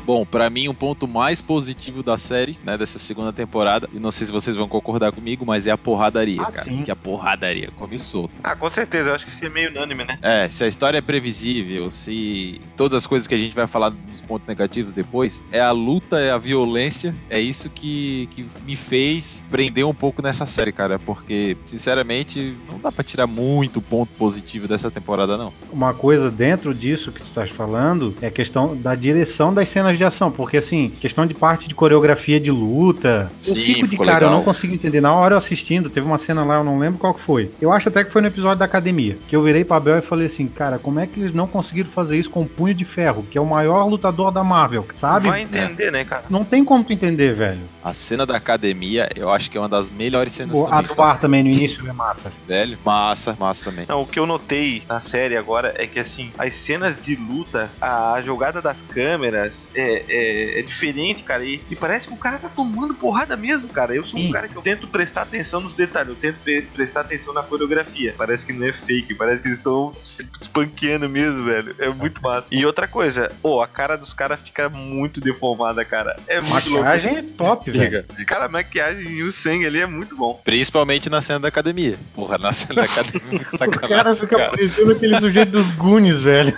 Bom, 0.05 0.25
para 0.25 0.49
mim, 0.49 0.67
um 0.67 0.73
ponto 0.73 1.07
mais 1.07 1.39
positivo 1.39 2.03
da 2.03 2.17
série, 2.17 2.57
né, 2.65 2.77
dessa 2.77 2.99
segunda 2.99 3.31
temporada, 3.31 3.89
e 3.93 3.99
não 3.99 4.11
sei 4.11 4.27
se 4.27 4.33
vocês 4.33 4.55
vão 4.55 4.67
concordar 4.67 5.11
comigo, 5.11 5.45
mas 5.45 5.65
é 5.65 5.71
a 5.71 5.77
porradaria, 5.77 6.41
ah, 6.41 6.51
cara. 6.51 6.69
Sim. 6.69 6.83
Que 6.83 6.91
a 6.91 6.95
porradaria 6.95 7.69
come 7.77 7.97
solto. 7.97 8.33
Ah, 8.43 8.55
com 8.55 8.69
certeza, 8.69 9.09
eu 9.09 9.15
acho 9.15 9.25
que 9.25 9.31
isso 9.31 9.45
é 9.45 9.49
meio 9.49 9.69
unânime, 9.69 10.03
né? 10.03 10.17
É, 10.21 10.49
se 10.49 10.63
a 10.63 10.67
história 10.67 10.97
é 10.97 11.01
previsível, 11.01 11.89
se 11.89 12.59
todas 12.75 12.97
as 12.97 13.07
coisas 13.07 13.27
que 13.27 13.33
a 13.33 13.37
gente 13.37 13.55
vai 13.55 13.65
falar 13.65 13.91
nos 13.91 14.21
pontos 14.21 14.47
negativos 14.47 14.91
depois, 14.91 15.43
é 15.51 15.61
a 15.61 15.71
luta, 15.71 16.19
é 16.19 16.31
a 16.31 16.37
violência, 16.37 17.15
é 17.29 17.39
isso 17.39 17.69
que, 17.69 18.27
que 18.31 18.45
me 18.65 18.75
fez 18.75 19.41
prender 19.49 19.85
um 19.85 19.93
pouco 19.93 20.21
nessa 20.21 20.45
série, 20.45 20.71
cara, 20.71 20.99
porque, 20.99 21.55
sinceramente, 21.63 22.55
não 22.67 22.79
dá 22.79 22.91
para 22.91 23.03
tirar 23.03 23.27
muito 23.27 23.81
ponto 23.81 24.11
positivo 24.17 24.67
dessa 24.67 24.91
temporada, 24.91 25.37
não. 25.37 25.53
Uma 25.71 25.93
coisa 25.93 26.29
dentro 26.29 26.73
disso 26.73 27.11
que 27.11 27.21
tu 27.21 27.27
estás 27.27 27.49
falando 27.49 28.15
é 28.21 28.27
a 28.27 28.31
questão 28.31 28.75
da 28.75 28.95
direção 28.95 29.53
das 29.53 29.69
cenas 29.69 29.92
de 29.97 30.03
ação, 30.03 30.31
porque 30.31 30.57
assim, 30.57 30.91
questão 30.99 31.25
de 31.25 31.33
parte 31.33 31.67
de 31.67 31.75
coreografia 31.75 32.39
de 32.39 32.51
luta, 32.51 33.31
Sim, 33.37 33.51
eu 33.51 33.87
fico 33.87 33.87
de 33.87 33.97
cara, 33.97 34.13
legal. 34.13 34.29
eu 34.31 34.35
não 34.37 34.43
consigo 34.43 34.73
entender. 34.73 35.01
Na 35.01 35.13
hora 35.13 35.35
eu 35.35 35.37
assistindo, 35.37 35.89
teve 35.89 36.05
uma 36.05 36.17
cena 36.17 36.43
lá, 36.43 36.55
eu 36.55 36.63
não 36.63 36.77
lembro 36.77 36.99
qual 36.99 37.13
que 37.13 37.21
foi. 37.21 37.51
Eu 37.61 37.71
acho 37.71 37.89
até 37.89 38.03
que 38.03 38.11
foi 38.11 38.21
no 38.21 38.27
episódio 38.27 38.59
da 38.59 38.65
academia, 38.65 39.17
que 39.27 39.35
eu 39.35 39.43
virei 39.43 39.63
pra 39.63 39.79
Bel 39.79 39.97
e 39.97 40.01
falei 40.01 40.27
assim, 40.27 40.47
cara, 40.47 40.79
como 40.79 40.99
é 40.99 41.07
que 41.07 41.19
eles 41.19 41.33
não 41.33 41.47
conseguiram 41.47 41.89
fazer 41.89 42.17
isso 42.17 42.29
com 42.29 42.41
o 42.41 42.45
Punho 42.45 42.73
de 42.73 42.85
Ferro, 42.85 43.25
que 43.29 43.37
é 43.37 43.41
o 43.41 43.45
maior 43.45 43.85
lutador 43.85 44.31
da 44.31 44.43
Marvel, 44.43 44.85
sabe? 44.95 45.27
Vai 45.27 45.43
entender, 45.43 45.91
né, 45.91 46.03
cara? 46.03 46.23
Não 46.29 46.43
tem 46.43 46.63
como 46.63 46.83
tu 46.83 46.93
entender, 46.93 47.33
velho. 47.35 47.61
A 47.83 47.93
cena 47.93 48.25
da 48.25 48.37
academia, 48.37 49.09
eu 49.15 49.29
acho 49.29 49.49
que 49.51 49.57
é 49.57 49.61
uma 49.61 49.69
das 49.69 49.89
melhores 49.89 50.33
cenas 50.33 50.57
o, 50.57 50.63
também. 50.65 50.79
Atuar 50.79 51.19
também 51.19 51.43
no 51.43 51.49
início 51.49 51.87
é 51.87 51.93
massa. 51.93 52.31
Velho, 52.47 52.77
massa, 52.85 53.35
massa 53.39 53.65
também. 53.65 53.85
Não, 53.87 54.01
o 54.01 54.07
que 54.07 54.19
eu 54.19 54.25
notei 54.25 54.83
na 54.87 54.99
série 54.99 55.35
agora 55.35 55.73
é 55.77 55.85
que, 55.85 55.99
assim, 55.99 56.31
as 56.37 56.55
cenas 56.55 56.99
de 56.99 57.15
luta, 57.15 57.69
a 57.81 58.21
jogada 58.25 58.61
das 58.61 58.81
câmeras 58.81 59.69
é, 59.75 59.82
é, 60.07 60.59
é 60.59 60.61
diferente, 60.61 61.23
cara. 61.23 61.43
E, 61.43 61.61
e, 61.69 61.75
parece 61.75 62.07
que 62.07 62.13
o 62.13 62.17
cara 62.17 62.37
tá 62.37 62.49
tomando 62.49 62.93
porrada 62.93 63.35
mesmo, 63.35 63.69
cara. 63.69 63.95
Eu 63.95 64.05
sou 64.05 64.19
Sim. 64.19 64.29
um 64.29 64.31
cara 64.31 64.47
que 64.47 64.55
eu 64.55 64.61
tento 64.61 64.87
prestar 64.87 65.23
atenção 65.23 65.61
nos 65.61 65.73
detalhes, 65.73 66.09
eu 66.09 66.15
tento 66.15 66.39
prestar 66.73 67.01
atenção 67.01 67.33
na 67.33 67.43
coreografia. 67.43 68.13
Parece 68.17 68.45
que 68.45 68.53
não 68.53 68.65
é 68.65 68.73
fake, 68.73 69.15
parece 69.15 69.41
que 69.41 69.47
eles 69.47 69.57
estão 69.57 69.95
se 70.03 70.27
espanqueando 70.41 71.09
mesmo, 71.09 71.43
velho. 71.43 71.75
É 71.79 71.89
muito 71.89 72.21
massa. 72.23 72.47
E 72.51 72.65
outra 72.65 72.87
coisa, 72.87 73.31
oh, 73.41 73.61
a 73.61 73.67
cara 73.67 73.95
dos 73.95 74.13
caras 74.13 74.39
fica 74.39 74.69
muito 74.69 75.19
deformada, 75.19 75.83
cara. 75.83 76.17
É 76.27 76.41
muito 76.41 76.69
louco. 76.69 76.85
Maquiagem 76.85 77.17
é 77.17 77.23
top, 77.37 77.71
velho. 77.71 78.05
Cara, 78.25 78.45
a 78.45 78.49
maquiagem 78.49 79.09
e 79.09 79.23
o 79.23 79.31
sangue 79.31 79.65
ali 79.65 79.79
é 79.79 79.85
muito 79.85 80.15
bom. 80.15 80.39
Principalmente 80.43 81.09
na 81.09 81.21
cena 81.21 81.41
da 81.41 81.47
academia. 81.47 81.97
Porra, 82.13 82.37
na 82.37 82.53
cena 82.53 82.75
da 82.75 82.83
academia, 82.83 83.41
é 83.41 83.65
o 83.65 83.87
cara 83.87 84.15
fica 84.15 84.37
cara. 84.37 84.49
parecendo 84.51 84.91
aquele 84.91 85.19
sujeito 85.19 85.51
dos 85.51 85.69
Goonies, 85.71 86.21
velho. 86.21 86.57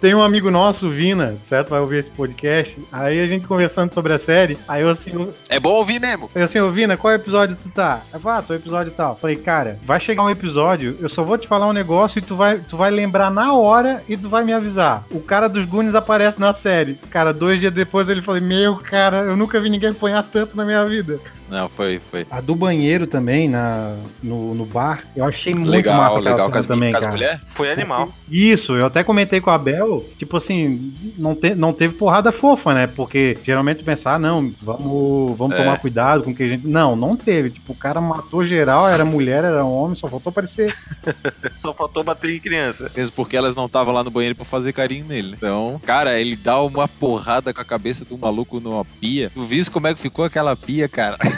Tem 0.00 0.14
um 0.14 0.22
amigo 0.22 0.50
nosso, 0.50 0.88
Vina, 0.88 1.36
certo? 1.48 1.70
Vai 1.70 1.80
ouvir 1.80 1.98
esse 1.98 2.10
podcast. 2.10 2.76
Aí 2.92 3.20
a 3.20 3.26
gente 3.26 3.46
conversando 3.46 3.92
sobre 3.92 4.12
a 4.12 4.18
série. 4.18 4.58
Aí 4.66 4.82
eu 4.82 4.88
assim. 4.88 5.32
É 5.48 5.58
bom 5.58 5.70
ouvir 5.70 6.00
mesmo. 6.00 6.30
Eu 6.34 6.44
assim, 6.44 6.60
ô 6.60 6.70
Vina, 6.70 6.96
qual 6.96 7.12
episódio 7.14 7.56
tu 7.60 7.68
tá? 7.68 8.02
Eu 8.12 8.20
falei, 8.20 8.38
ah, 8.38 8.42
tô 8.42 8.54
episódio 8.54 8.92
tal. 8.92 9.16
Falei, 9.16 9.36
cara, 9.36 9.78
vai 9.84 10.00
chegar 10.00 10.22
um 10.22 10.30
episódio, 10.30 10.96
eu 11.00 11.08
só 11.08 11.22
vou 11.22 11.38
te 11.38 11.48
falar 11.48 11.66
um 11.66 11.72
negócio 11.72 12.18
e 12.18 12.22
tu 12.22 12.36
vai, 12.36 12.58
tu 12.58 12.76
vai 12.76 12.90
lembrar 12.90 13.30
na 13.30 13.52
hora 13.52 14.02
e 14.08 14.16
tu 14.16 14.28
vai 14.28 14.44
me 14.44 14.52
avisar. 14.52 15.04
O 15.10 15.20
cara 15.20 15.48
dos 15.48 15.64
Goonies 15.64 15.94
aparece 15.94 16.40
na 16.40 16.54
série. 16.54 16.94
Cara, 17.10 17.32
dois 17.32 17.60
dias 17.60 17.72
depois 17.72 18.08
ele 18.08 18.22
falou: 18.22 18.40
Meu, 18.40 18.76
cara, 18.76 19.18
eu 19.22 19.36
nunca 19.36 19.60
vi 19.60 19.70
ninguém 19.70 19.90
apanhar 19.90 20.22
tanto 20.22 20.56
na 20.56 20.64
minha 20.64 20.84
vida. 20.84 21.18
Não, 21.50 21.68
foi, 21.68 22.00
foi. 22.10 22.26
A 22.30 22.40
do 22.40 22.54
banheiro 22.54 23.06
também, 23.06 23.48
na, 23.48 23.94
no, 24.22 24.54
no 24.54 24.64
bar, 24.64 25.04
eu 25.16 25.24
achei 25.24 25.54
muito 25.54 25.70
legal, 25.70 26.00
massa 26.02 26.18
legal, 26.18 26.50
cena 26.50 26.64
também, 26.64 26.92
cara. 26.92 27.10
mulher? 27.10 27.40
Foi 27.54 27.70
animal. 27.70 28.10
Isso, 28.30 28.74
eu 28.74 28.86
até 28.86 29.02
comentei 29.02 29.40
com 29.40 29.50
a 29.50 29.58
Bel, 29.58 30.04
tipo 30.18 30.36
assim, 30.36 30.92
não, 31.16 31.34
te, 31.34 31.54
não 31.54 31.72
teve 31.72 31.94
porrada 31.94 32.30
fofa, 32.32 32.74
né? 32.74 32.86
Porque 32.86 33.38
geralmente 33.42 33.82
pensar, 33.82 34.14
ah, 34.14 34.18
não, 34.18 34.52
vamos, 34.62 35.36
vamos 35.36 35.56
é. 35.56 35.58
tomar 35.58 35.78
cuidado 35.78 36.22
com 36.22 36.34
que 36.34 36.42
a 36.42 36.48
gente... 36.48 36.66
Não, 36.66 36.94
não 36.94 37.16
teve. 37.16 37.50
Tipo, 37.50 37.72
o 37.72 37.76
cara 37.76 38.00
matou 38.00 38.44
geral, 38.44 38.88
era 38.88 39.04
mulher, 39.04 39.44
era 39.44 39.64
homem, 39.64 39.96
só 39.96 40.08
faltou 40.08 40.30
aparecer. 40.30 40.74
só 41.60 41.72
faltou 41.72 42.04
bater 42.04 42.34
em 42.34 42.40
criança. 42.40 42.90
Mesmo 42.94 43.16
porque 43.16 43.36
elas 43.36 43.54
não 43.54 43.66
estavam 43.66 43.94
lá 43.94 44.04
no 44.04 44.10
banheiro 44.10 44.34
pra 44.34 44.44
fazer 44.44 44.72
carinho 44.72 45.06
nele. 45.06 45.34
Então, 45.36 45.80
cara, 45.84 46.18
ele 46.20 46.36
dá 46.36 46.60
uma 46.60 46.86
porrada 46.86 47.52
com 47.54 47.60
a 47.60 47.64
cabeça 47.64 48.04
do 48.04 48.18
maluco 48.18 48.60
numa 48.60 48.84
pia. 48.84 49.30
Tu 49.32 49.42
viu 49.42 49.58
como 49.72 49.88
é 49.88 49.94
que 49.94 50.00
ficou 50.00 50.24
aquela 50.24 50.54
pia, 50.54 50.88
cara? 50.88 51.18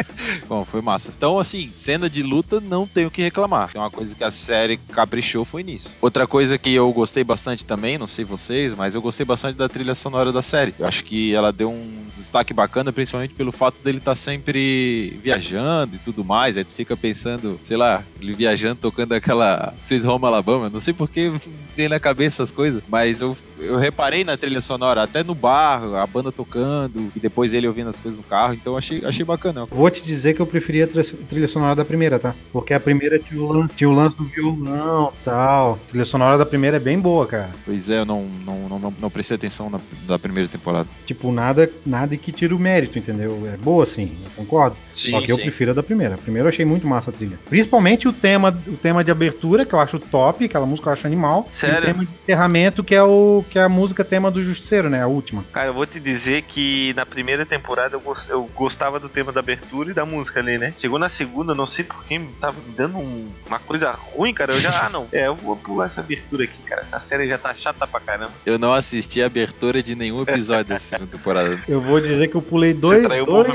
Bom, 0.48 0.64
foi 0.64 0.80
massa. 0.80 1.12
Então, 1.16 1.38
assim, 1.38 1.70
cena 1.74 2.08
de 2.08 2.22
luta 2.22 2.60
não 2.60 2.86
tenho 2.86 3.08
o 3.08 3.10
que 3.10 3.22
reclamar. 3.22 3.70
É 3.74 3.78
uma 3.78 3.90
coisa 3.90 4.14
que 4.14 4.24
a 4.24 4.30
série 4.30 4.76
caprichou 4.76 5.44
foi 5.44 5.62
nisso. 5.62 5.96
Outra 6.00 6.26
coisa 6.26 6.58
que 6.58 6.72
eu 6.72 6.90
gostei 6.92 7.24
bastante 7.24 7.64
também, 7.64 7.98
não 7.98 8.06
sei 8.06 8.24
vocês, 8.24 8.74
mas 8.74 8.94
eu 8.94 9.02
gostei 9.02 9.24
bastante 9.24 9.56
da 9.56 9.68
trilha 9.68 9.94
sonora 9.94 10.32
da 10.32 10.42
série. 10.42 10.74
Eu 10.78 10.86
acho 10.86 11.04
que 11.04 11.34
ela 11.34 11.52
deu 11.52 11.70
um 11.70 12.02
destaque 12.16 12.54
bacana, 12.54 12.92
principalmente 12.92 13.34
pelo 13.34 13.52
fato 13.52 13.80
dele 13.82 13.98
estar 13.98 14.12
tá 14.12 14.14
sempre 14.14 15.18
viajando 15.22 15.96
e 15.96 15.98
tudo 15.98 16.24
mais. 16.24 16.56
Aí 16.56 16.64
tu 16.64 16.72
fica 16.72 16.96
pensando, 16.96 17.58
sei 17.62 17.76
lá, 17.76 18.02
ele 18.20 18.34
viajando, 18.34 18.80
tocando 18.80 19.12
aquela 19.12 19.74
Sweet 19.82 20.06
Home 20.06 20.26
Alabama. 20.26 20.70
Não 20.70 20.80
sei 20.80 20.94
por 20.94 21.08
que 21.08 21.32
vem 21.76 21.88
na 21.88 22.00
cabeça 22.00 22.42
essas 22.42 22.50
coisas, 22.50 22.82
mas 22.88 23.20
eu 23.20 23.36
eu 23.62 23.78
reparei 23.78 24.24
na 24.24 24.36
trilha 24.36 24.60
sonora, 24.60 25.02
até 25.02 25.22
no 25.22 25.34
bar, 25.34 25.82
a 25.94 26.06
banda 26.06 26.32
tocando, 26.32 27.12
e 27.14 27.20
depois 27.20 27.54
ele 27.54 27.66
ouvindo 27.66 27.88
as 27.88 28.00
coisas 28.00 28.18
no 28.18 28.24
carro, 28.24 28.54
então 28.54 28.76
achei, 28.76 29.04
achei 29.04 29.24
bacana. 29.24 29.66
Vou 29.82 29.90
te 29.90 30.00
dizer 30.00 30.32
que 30.34 30.40
eu 30.40 30.46
preferia 30.46 30.84
a 30.84 31.26
trilha 31.28 31.48
sonora 31.48 31.74
da 31.74 31.84
primeira, 31.84 32.16
tá? 32.16 32.36
Porque 32.52 32.72
a 32.72 32.78
primeira 32.78 33.18
tinha 33.18 33.42
o 33.42 33.52
lance, 33.52 33.74
tinha 33.74 33.90
o 33.90 33.92
lance 33.92 34.16
do 34.16 34.22
violão 34.22 35.12
tal. 35.24 35.72
A 35.72 35.90
trilha 35.90 36.04
sonora 36.04 36.38
da 36.38 36.46
primeira 36.46 36.76
é 36.76 36.80
bem 36.80 37.00
boa, 37.00 37.26
cara. 37.26 37.50
Pois 37.64 37.90
é, 37.90 37.98
eu 37.98 38.04
não, 38.04 38.22
não, 38.46 38.68
não, 38.68 38.78
não, 38.78 38.94
não 38.96 39.10
prestei 39.10 39.34
atenção 39.34 39.68
na 39.68 39.80
da 40.06 40.20
primeira 40.20 40.48
temporada. 40.48 40.88
Tipo, 41.04 41.32
nada, 41.32 41.68
nada 41.84 42.16
que 42.16 42.30
tire 42.30 42.54
o 42.54 42.60
mérito, 42.60 42.96
entendeu? 42.96 43.42
É 43.52 43.56
boa 43.56 43.84
sim, 43.84 44.16
eu 44.24 44.30
concordo. 44.36 44.76
Sim, 44.94 45.10
Só 45.10 45.20
que 45.20 45.26
sim. 45.26 45.32
eu 45.32 45.38
prefiro 45.38 45.72
a 45.72 45.74
da 45.74 45.82
primeira. 45.82 46.14
A 46.14 46.18
primeira 46.18 46.46
eu 46.46 46.52
achei 46.52 46.64
muito 46.64 46.86
massa 46.86 47.10
a 47.10 47.12
trilha. 47.12 47.36
Principalmente 47.48 48.06
o 48.06 48.12
tema, 48.12 48.56
o 48.68 48.76
tema 48.76 49.02
de 49.02 49.10
abertura, 49.10 49.66
que 49.66 49.74
eu 49.74 49.80
acho 49.80 49.98
top, 49.98 50.44
aquela 50.44 50.64
música 50.64 50.90
eu 50.90 50.92
acho 50.92 51.08
animal. 51.08 51.48
Sério? 51.52 51.74
E 51.74 51.90
o 51.90 51.92
tema 51.92 52.04
de 52.04 52.10
encerramento, 52.22 52.84
que 52.84 52.94
é, 52.94 53.02
o, 53.02 53.44
que 53.50 53.58
é 53.58 53.64
a 53.64 53.68
música 53.68 54.04
tema 54.04 54.30
do 54.30 54.44
Justiceiro, 54.44 54.88
né? 54.88 55.02
A 55.02 55.08
última. 55.08 55.44
Cara, 55.52 55.66
eu 55.66 55.74
vou 55.74 55.86
te 55.86 55.98
dizer 55.98 56.42
que 56.42 56.94
na 56.94 57.04
primeira 57.04 57.44
temporada 57.44 57.96
eu, 57.96 58.16
eu 58.28 58.48
gostava 58.54 59.00
do 59.00 59.08
tema 59.08 59.32
da 59.32 59.40
abertura 59.40 59.71
e 59.90 59.94
da 59.94 60.04
música 60.04 60.40
ali, 60.40 60.58
né? 60.58 60.74
Chegou 60.76 60.98
na 60.98 61.08
segunda, 61.08 61.54
não 61.54 61.66
sei 61.66 61.84
porquê, 61.84 62.20
tava 62.40 62.56
me 62.66 62.74
dando 62.74 62.98
um, 62.98 63.28
uma 63.46 63.58
coisa 63.58 63.92
ruim, 63.92 64.34
cara. 64.34 64.52
Eu 64.52 64.60
já, 64.60 64.86
ah, 64.86 64.90
não, 64.90 65.08
é, 65.10 65.26
eu 65.26 65.34
vou 65.34 65.56
pular 65.56 65.86
essa 65.86 66.00
abertura 66.00 66.44
aqui, 66.44 66.62
cara. 66.62 66.82
Essa 66.82 67.00
série 67.00 67.28
já 67.28 67.38
tá 67.38 67.54
chata 67.54 67.86
pra 67.86 68.00
caramba. 68.00 68.32
Eu 68.44 68.58
não 68.58 68.72
assisti 68.72 69.22
a 69.22 69.26
abertura 69.26 69.82
de 69.82 69.94
nenhum 69.94 70.22
episódio 70.22 70.66
dessa 70.66 70.96
segunda 70.96 71.10
temporada. 71.10 71.62
Eu 71.66 71.80
vou 71.80 72.00
dizer 72.00 72.28
que 72.28 72.34
eu 72.34 72.42
pulei 72.42 72.74
dois, 72.74 73.06
dois 73.24 73.48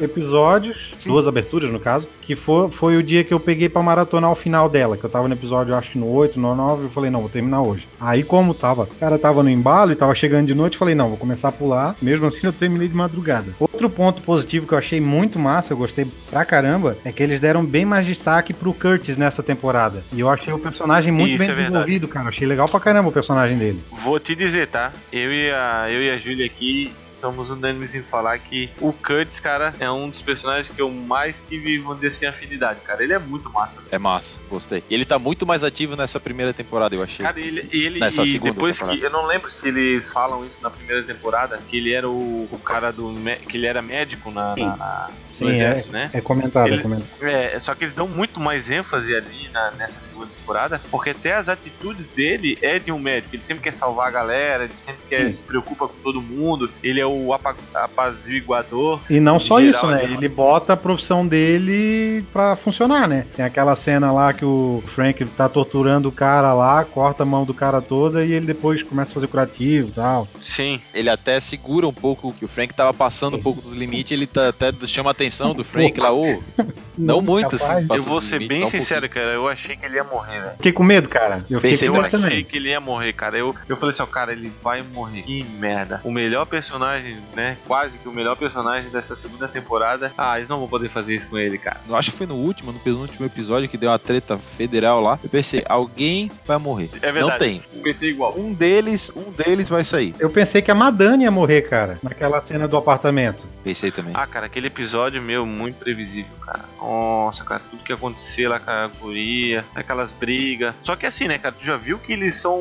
episódios, 0.00 0.94
duas 1.04 1.26
aberturas 1.26 1.72
no 1.72 1.80
caso, 1.80 2.06
que 2.22 2.36
foi, 2.36 2.70
foi 2.70 2.96
o 2.96 3.02
dia 3.02 3.24
que 3.24 3.32
eu 3.32 3.40
peguei 3.40 3.68
pra 3.68 3.82
maratonar 3.82 4.30
o 4.30 4.34
final 4.34 4.68
dela, 4.68 4.96
que 4.96 5.04
eu 5.04 5.10
tava 5.10 5.26
no 5.26 5.34
episódio, 5.34 5.74
acho 5.74 5.92
que 5.92 5.98
no 5.98 6.08
8, 6.08 6.38
no 6.38 6.54
9, 6.54 6.84
eu 6.84 6.90
falei, 6.90 7.10
não, 7.10 7.20
vou 7.20 7.28
terminar 7.30 7.62
hoje. 7.62 7.86
Aí, 8.00 8.22
como 8.22 8.54
tava, 8.54 8.82
o 8.82 8.86
cara 8.86 9.18
tava 9.18 9.42
no 9.42 9.50
embalo 9.50 9.92
e 9.92 9.96
tava 9.96 10.14
chegando 10.14 10.46
de 10.46 10.54
noite, 10.54 10.76
falei, 10.76 10.94
não, 10.94 11.08
vou 11.08 11.16
começar 11.16 11.48
a 11.48 11.52
pular. 11.52 11.96
Mesmo 12.00 12.26
assim, 12.26 12.40
eu 12.42 12.52
terminei 12.52 12.88
de 12.88 12.94
madrugada. 12.94 13.46
Outro 13.58 13.88
ponto 13.88 14.22
positivo 14.22 14.66
que 14.66 14.74
eu 14.74 14.78
achei 14.78 15.00
muito 15.00 15.38
massa, 15.38 15.72
eu 15.72 15.76
gostei 15.76 16.06
pra 16.30 16.44
caramba, 16.44 16.96
é 17.04 17.12
que 17.12 17.22
eles 17.22 17.40
deram 17.40 17.64
bem 17.64 17.84
mais 17.84 18.06
destaque 18.06 18.52
pro 18.52 18.74
Curtis 18.74 19.16
nessa 19.16 19.42
temporada. 19.42 20.02
E 20.12 20.20
eu 20.20 20.28
achei 20.28 20.52
o 20.52 20.58
personagem 20.58 21.12
muito 21.12 21.30
Isso 21.30 21.38
bem 21.38 21.50
é 21.50 21.54
desenvolvido, 21.54 22.08
cara. 22.08 22.26
Eu 22.26 22.30
achei 22.30 22.46
legal 22.46 22.68
pra 22.68 22.80
caramba 22.80 23.08
o 23.08 23.12
personagem 23.12 23.56
dele. 23.56 23.80
Vou 24.02 24.18
te 24.20 24.34
dizer, 24.34 24.68
tá? 24.68 24.92
Eu 25.12 25.32
e 25.32 25.50
a, 25.50 25.86
eu 25.88 26.02
e 26.02 26.10
a 26.10 26.18
Júlia 26.18 26.46
aqui 26.46 26.92
somos 27.16 27.50
unânimes 27.50 27.94
em 27.94 28.02
falar 28.02 28.38
que 28.38 28.70
o 28.80 28.92
Curtis, 28.92 29.40
cara, 29.40 29.74
é 29.78 29.90
um 29.90 30.08
dos 30.08 30.20
personagens 30.20 30.74
que 30.74 30.80
eu 30.80 30.90
mais 30.90 31.42
tive, 31.42 31.78
vamos 31.78 31.96
dizer 31.96 32.08
assim, 32.08 32.26
afinidade, 32.26 32.80
cara. 32.80 33.02
Ele 33.02 33.12
é 33.12 33.18
muito 33.18 33.50
massa. 33.50 33.80
É 33.90 33.98
massa, 33.98 34.38
gostei. 34.48 34.82
E 34.88 34.94
ele 34.94 35.04
tá 35.04 35.18
muito 35.18 35.46
mais 35.46 35.64
ativo 35.64 35.96
nessa 35.96 36.20
primeira 36.20 36.52
temporada, 36.52 36.94
eu 36.94 37.02
achei. 37.02 37.24
Cara, 37.24 37.40
ele, 37.40 37.68
ele 37.72 38.00
nessa 38.00 38.22
e 38.22 38.28
segunda 38.28 38.52
depois 38.52 38.76
temporada. 38.76 38.98
que 38.98 39.04
eu 39.06 39.10
não 39.10 39.26
lembro 39.26 39.50
se 39.50 39.68
eles 39.68 40.12
falam 40.12 40.44
isso 40.44 40.58
na 40.62 40.70
primeira 40.70 41.02
temporada, 41.02 41.60
que 41.68 41.76
ele 41.76 41.92
era 41.92 42.08
o, 42.08 42.48
o 42.50 42.58
cara 42.58 42.92
do 42.92 43.14
que 43.48 43.56
ele 43.56 43.66
era 43.66 43.80
médico 43.80 44.30
na, 44.30 44.54
na, 44.56 44.76
na 44.76 45.10
Sim, 45.38 45.50
exército, 45.50 45.90
é, 45.90 45.92
né? 45.92 46.10
É 46.12 46.20
comentado, 46.20 46.68
Ele, 46.68 46.76
é 46.76 46.82
comentado. 46.82 47.08
É, 47.22 47.60
só 47.60 47.74
que 47.74 47.84
eles 47.84 47.94
dão 47.94 48.08
muito 48.08 48.40
mais 48.40 48.70
ênfase 48.70 49.14
ali 49.14 49.48
na, 49.52 49.70
nessa 49.72 50.00
segunda 50.00 50.28
temporada, 50.28 50.80
porque 50.90 51.10
até 51.10 51.34
as 51.34 51.48
atitudes 51.48 52.08
dele 52.08 52.58
é 52.62 52.78
de 52.78 52.92
um 52.92 52.98
médico. 52.98 53.34
Ele 53.34 53.42
sempre 53.42 53.62
quer 53.62 53.72
salvar 53.72 54.08
a 54.08 54.10
galera, 54.10 54.64
ele 54.64 54.76
sempre 54.76 55.00
quer, 55.08 55.26
Sim. 55.26 55.32
se 55.32 55.42
preocupa 55.42 55.88
com 55.88 55.94
todo 56.02 56.20
mundo, 56.20 56.70
ele 56.82 57.00
é 57.00 57.06
o 57.06 57.32
apaziguador. 57.74 59.00
E 59.10 59.20
não 59.20 59.38
só 59.38 59.60
isso, 59.60 59.86
né? 59.86 60.04
Ele 60.04 60.28
bota 60.28 60.72
a 60.72 60.76
profissão 60.76 61.26
dele 61.26 62.24
pra 62.32 62.56
funcionar, 62.56 63.08
né? 63.08 63.26
Tem 63.36 63.44
aquela 63.44 63.76
cena 63.76 64.12
lá 64.12 64.32
que 64.32 64.44
o 64.44 64.82
Frank 64.94 65.24
tá 65.36 65.48
torturando 65.48 66.08
o 66.08 66.12
cara 66.12 66.52
lá, 66.54 66.84
corta 66.84 67.22
a 67.22 67.26
mão 67.26 67.44
do 67.44 67.54
cara 67.54 67.80
toda 67.80 68.24
e 68.24 68.32
ele 68.32 68.46
depois 68.46 68.82
começa 68.82 69.10
a 69.10 69.14
fazer 69.14 69.26
curativo 69.26 69.88
e 69.88 69.92
tal. 69.92 70.28
Sim. 70.42 70.80
Ele 70.94 71.10
até 71.10 71.38
segura 71.40 71.86
um 71.86 71.92
pouco 71.92 72.32
que 72.32 72.44
o 72.44 72.48
Frank 72.48 72.74
tava 72.74 72.92
passando 72.92 73.36
um 73.36 73.42
pouco 73.42 73.60
dos 73.60 73.72
limites, 73.72 74.12
ele 74.12 74.26
tá, 74.26 74.48
até 74.48 74.72
chama 74.86 75.10
a 75.10 75.14
atenção 75.26 75.54
do 75.54 75.64
Frank 75.64 75.98
lá, 75.98 76.12
ô. 76.12 76.42
Não 76.96 77.20
muito, 77.20 77.56
assim. 77.56 77.86
Eu 77.90 78.02
vou 78.02 78.20
ser 78.20 78.46
bem 78.46 78.66
sincero, 78.68 79.08
cara. 79.08 79.32
Eu 79.32 79.48
achei 79.48 79.76
que 79.76 79.84
ele 79.86 79.96
ia 79.96 80.04
morrer, 80.04 80.40
velho. 80.40 80.56
Fiquei 80.56 80.72
com 80.72 80.82
medo, 80.82 81.08
cara. 81.08 81.44
Eu, 81.48 81.60
Pensei, 81.60 81.88
eu 81.88 81.96
achei 82.00 82.10
também. 82.10 82.44
que 82.44 82.56
ele 82.56 82.68
ia 82.70 82.80
morrer, 82.80 83.12
cara. 83.12 83.36
Eu, 83.36 83.54
eu 83.68 83.76
falei 83.76 83.90
assim, 83.90 84.02
ó, 84.02 84.06
cara, 84.06 84.32
ele 84.32 84.52
vai 84.62 84.82
morrer. 84.82 85.22
Que 85.22 85.44
merda. 85.58 86.00
O 86.04 86.10
melhor 86.10 86.46
personagem, 86.46 87.16
né? 87.34 87.56
Quase 87.66 87.98
que 87.98 88.08
o 88.08 88.12
melhor 88.12 88.36
personagem 88.36 88.90
dessa 88.90 89.14
segunda 89.16 89.48
temporada. 89.48 90.12
Ah, 90.16 90.36
eles 90.36 90.48
não 90.48 90.58
vão 90.58 90.68
poder 90.68 90.88
fazer 90.88 91.14
isso 91.14 91.28
com 91.28 91.38
ele, 91.38 91.58
cara. 91.58 91.80
Eu 91.88 91.96
acho 91.96 92.10
que 92.10 92.16
foi 92.16 92.26
no 92.26 92.36
último, 92.36 92.72
no 92.72 92.78
penúltimo 92.78 93.26
episódio 93.26 93.68
que 93.68 93.76
deu 93.76 93.90
uma 93.90 93.98
treta 93.98 94.38
federal 94.56 95.00
lá. 95.00 95.18
Eu 95.22 95.28
pensei, 95.30 95.64
alguém 95.68 96.30
vai 96.44 96.58
morrer. 96.58 96.90
É 97.02 97.12
verdade. 97.12 97.22
Não 97.22 97.38
tem. 97.38 97.62
Eu 97.74 97.82
pensei 97.82 98.10
igual. 98.10 98.34
Um 98.38 98.52
deles, 98.52 99.12
um 99.14 99.30
deles 99.30 99.68
vai 99.68 99.84
sair. 99.84 100.14
Eu 100.18 100.30
pensei 100.30 100.62
que 100.62 100.70
a 100.70 100.74
Madani 100.74 101.24
ia 101.24 101.30
morrer, 101.30 101.62
cara, 101.62 101.98
naquela 102.02 102.40
cena 102.42 102.66
do 102.66 102.76
apartamento. 102.76 103.44
Pensei 103.62 103.90
também. 103.90 104.12
Ah, 104.14 104.26
cara, 104.26 104.46
aquele 104.46 104.68
episódio, 104.68 105.20
meu, 105.20 105.44
muito 105.44 105.76
previsível, 105.76 106.30
cara. 106.40 106.60
Nossa, 106.86 107.44
cara, 107.44 107.60
tudo 107.68 107.82
que 107.82 107.92
acontecia 107.92 108.48
lá 108.48 108.60
com 108.60 108.70
a 108.70 108.86
guria, 108.86 109.64
aquelas 109.74 110.12
brigas. 110.12 110.72
Só 110.84 110.94
que 110.94 111.04
assim, 111.04 111.26
né, 111.26 111.36
cara, 111.36 111.52
tu 111.58 111.64
já 111.64 111.76
viu 111.76 111.98
que 111.98 112.12
eles 112.12 112.36
são 112.36 112.60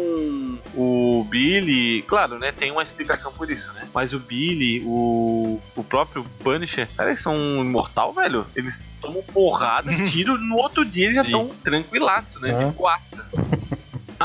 o 0.74 1.24
Billy, 1.30 2.02
claro, 2.08 2.40
né, 2.40 2.52
tem 2.52 2.72
uma 2.72 2.82
explicação 2.82 3.32
por 3.32 3.52
isso, 3.52 3.72
né? 3.74 3.88
Mas 3.94 4.14
o 4.14 4.20
Billy, 4.20 4.82
o, 4.84 5.62
o 5.76 5.84
próprio 5.84 6.24
Punisher, 6.40 6.90
cara, 6.98 7.10
eles 7.10 7.22
são 7.22 7.36
imortal, 7.62 8.14
velho. 8.14 8.48
Eles 8.56 8.82
tomam 9.00 9.22
porrada, 9.22 9.94
tiro, 10.10 10.40
no 10.40 10.56
outro 10.56 10.84
dia 10.84 11.06
eles 11.06 11.16
já 11.16 11.22
estão 11.22 11.52
tranquilaço, 11.64 12.40
né? 12.40 12.50
É. 12.50 12.66
De 12.66 12.74
coaça. 12.74 13.24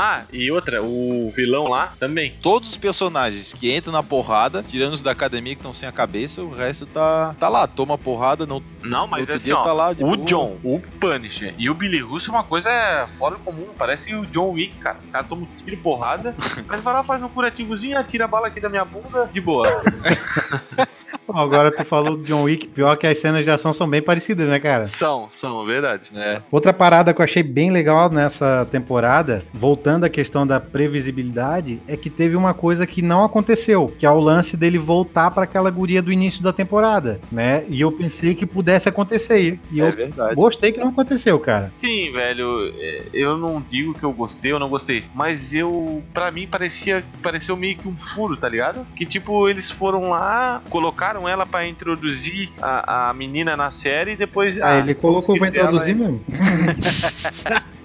Ah, 0.03 0.23
e 0.33 0.49
outra, 0.49 0.81
o 0.81 1.31
vilão 1.35 1.67
lá 1.67 1.93
também. 1.99 2.33
Todos 2.41 2.71
os 2.71 2.77
personagens 2.77 3.53
que 3.53 3.71
entram 3.71 3.93
na 3.93 4.01
porrada, 4.01 4.63
tirando 4.63 4.93
os 4.93 5.03
da 5.03 5.11
academia 5.11 5.53
que 5.53 5.59
estão 5.59 5.73
sem 5.73 5.87
a 5.87 5.91
cabeça, 5.91 6.41
o 6.41 6.49
resto 6.49 6.87
tá, 6.87 7.35
tá 7.39 7.47
lá, 7.47 7.67
toma 7.67 7.99
porrada, 7.99 8.47
não. 8.47 8.63
Não, 8.81 9.05
mas 9.05 9.29
assim, 9.29 9.51
ó, 9.51 9.61
tá 9.61 9.71
lá, 9.71 9.91
o 9.91 10.17
John, 10.25 10.57
o 10.63 10.79
Punisher 10.99 11.53
e 11.55 11.69
o 11.69 11.75
Billy 11.75 11.99
Russo 11.99 12.31
é 12.31 12.33
uma 12.33 12.43
coisa 12.43 12.71
fora 13.19 13.35
do 13.35 13.41
comum. 13.41 13.67
Parece 13.77 14.15
o 14.15 14.25
John 14.25 14.53
Wick, 14.53 14.79
cara. 14.79 14.97
O 15.07 15.11
cara 15.11 15.23
toma 15.23 15.43
um 15.43 15.47
tiro 15.63 15.77
porrada, 15.77 16.35
mas 16.67 16.81
vai 16.81 16.93
lá, 16.95 17.03
faz 17.03 17.21
um 17.21 17.29
curativozinho, 17.29 17.95
atira 17.95 18.25
a 18.25 18.27
bala 18.27 18.47
aqui 18.47 18.59
da 18.59 18.69
minha 18.69 18.83
bunda, 18.83 19.29
de 19.31 19.39
boa. 19.39 19.67
Agora 21.27 21.71
tu 21.71 21.85
falou 21.85 22.17
do 22.17 22.23
John 22.23 22.43
Wick, 22.43 22.67
pior 22.67 22.95
que 22.97 23.07
as 23.07 23.19
cenas 23.19 23.43
de 23.43 23.51
ação 23.51 23.73
são 23.73 23.87
bem 23.89 24.01
parecidas, 24.01 24.47
né, 24.47 24.59
cara? 24.59 24.85
São, 24.85 25.29
são, 25.31 25.65
verdade. 25.65 26.11
É. 26.15 26.41
Outra 26.51 26.73
parada 26.73 27.13
que 27.13 27.21
eu 27.21 27.23
achei 27.23 27.43
bem 27.43 27.71
legal 27.71 28.09
nessa 28.09 28.67
temporada, 28.71 29.43
voltando 29.53 30.05
à 30.05 30.09
questão 30.09 30.45
da 30.45 30.59
previsibilidade, 30.59 31.81
é 31.87 31.95
que 31.95 32.09
teve 32.09 32.35
uma 32.35 32.53
coisa 32.53 32.85
que 32.85 33.01
não 33.01 33.23
aconteceu, 33.23 33.93
que 33.97 34.05
é 34.05 34.11
o 34.11 34.19
lance 34.19 34.57
dele 34.57 34.77
voltar 34.77 35.31
para 35.31 35.43
aquela 35.43 35.69
guria 35.69 36.01
do 36.01 36.11
início 36.11 36.43
da 36.43 36.51
temporada, 36.51 37.19
né? 37.31 37.63
E 37.69 37.79
eu 37.81 37.91
pensei 37.91 38.35
que 38.35 38.45
pudesse 38.45 38.89
acontecer. 38.89 39.59
E 39.71 39.81
é 39.81 39.87
eu 39.87 39.95
verdade. 39.95 40.35
gostei 40.35 40.71
que 40.71 40.79
não 40.79 40.89
aconteceu, 40.89 41.39
cara. 41.39 41.71
Sim, 41.77 42.11
velho, 42.11 42.73
é, 42.77 43.03
eu 43.13 43.37
não 43.37 43.61
digo 43.61 43.93
que 43.93 44.03
eu 44.03 44.11
gostei 44.11 44.51
ou 44.53 44.59
não 44.59 44.69
gostei, 44.69 45.05
mas 45.13 45.53
eu, 45.53 46.03
para 46.13 46.31
mim, 46.31 46.47
parecia, 46.47 47.03
pareceu 47.21 47.55
meio 47.55 47.77
que 47.77 47.87
um 47.87 47.97
furo, 47.97 48.35
tá 48.35 48.49
ligado? 48.49 48.85
Que 48.95 49.05
tipo, 49.05 49.47
eles 49.47 49.71
foram 49.71 50.09
lá, 50.09 50.61
colocaram 51.11 51.27
ela 51.27 51.45
para 51.45 51.67
introduzir 51.67 52.49
a, 52.61 53.09
a 53.09 53.13
menina 53.13 53.57
na 53.57 53.69
série 53.71 54.11
e 54.11 54.15
depois. 54.15 54.59
Ah, 54.59 54.75
ah 54.75 54.79
ele 54.79 54.95
colocou 54.95 55.37
pra 55.37 55.47
introduzir 55.47 55.95
mesmo. 55.95 56.23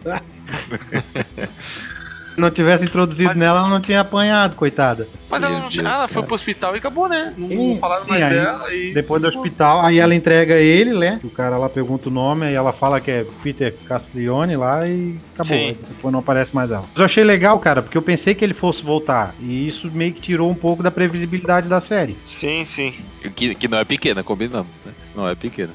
não 2.37 2.51
tivesse 2.51 2.85
introduzido 2.85 3.31
mas, 3.31 3.37
nela, 3.37 3.61
ela 3.61 3.69
não 3.69 3.81
tinha 3.81 4.01
apanhado, 4.01 4.57
coitada. 4.57 5.09
Mas 5.29 5.43
ela 5.43 5.59
não 5.59 5.69
tinha. 5.69 5.89
Ela 5.89 6.09
foi 6.09 6.23
pro 6.23 6.35
hospital 6.35 6.75
e 6.75 6.79
acabou, 6.79 7.09
né? 7.09 7.33
Não, 7.37 7.49
sim, 7.49 7.79
falaram 7.81 8.05
sim, 8.05 8.11
mais 8.11 8.25
aí, 8.25 8.31
dela. 8.31 8.75
E... 8.75 8.93
Depois 8.93 9.23
do 9.23 9.29
hospital, 9.29 9.81
aí 9.85 9.99
ela 9.99 10.15
entrega 10.15 10.55
ele, 10.55 10.95
né? 10.95 11.21
O 11.23 11.31
cara 11.31 11.57
lá 11.57 11.69
pergunta 11.69 12.09
o 12.09 12.13
nome, 12.13 12.47
aí 12.47 12.55
ela 12.55 12.73
fala 12.73 13.01
que 13.01 13.11
é 13.11 13.27
Peter 13.43 13.75
Castiglione 13.87 14.57
lá 14.57 14.87
e 14.87 15.17
acabou. 15.35 15.57
Sim. 15.57 15.77
Depois 15.89 16.13
não 16.13 16.21
aparece 16.21 16.55
mais 16.55 16.71
ela. 16.71 16.85
Mas 16.89 16.99
eu 16.99 17.05
achei 17.05 17.25
legal, 17.25 17.59
cara, 17.59 17.83
porque 17.83 17.97
eu 17.99 18.03
pensei 18.03 18.35
que 18.35 18.45
ele 18.45 18.55
fosse 18.55 18.83
voltar. 18.83 19.35
E 19.41 19.69
isso 19.69 19.91
meio 19.93 20.13
que 20.13 20.21
tirou 20.21 20.51
um 20.51 20.55
pouco 20.55 20.83
da 20.83 20.91
previsibilidade 20.91 21.69
da 21.69 21.81
série. 21.81 22.17
Sim, 22.25 22.65
sim. 22.65 22.95
Que, 23.35 23.55
que 23.55 23.69
não 23.69 23.79
é 23.79 23.85
pequena, 23.85 24.23
combinamos, 24.23 24.81
né? 24.85 24.93
Não 25.15 25.29
é 25.29 25.35
pequena. 25.35 25.71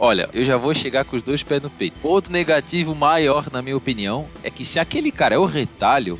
Olha, 0.00 0.30
eu 0.32 0.42
já 0.42 0.56
vou 0.56 0.74
chegar 0.74 1.04
com 1.04 1.14
os 1.14 1.22
dois 1.22 1.42
pés 1.42 1.62
no 1.62 1.68
peito. 1.68 1.94
Outro 2.02 2.32
negativo 2.32 2.94
maior, 2.94 3.48
na 3.52 3.60
minha 3.60 3.76
opinião, 3.76 4.26
é 4.42 4.50
que 4.50 4.64
se 4.64 4.78
aquele 4.78 5.12
cara 5.12 5.34
é 5.34 5.38
o 5.38 5.44
retalho, 5.44 6.18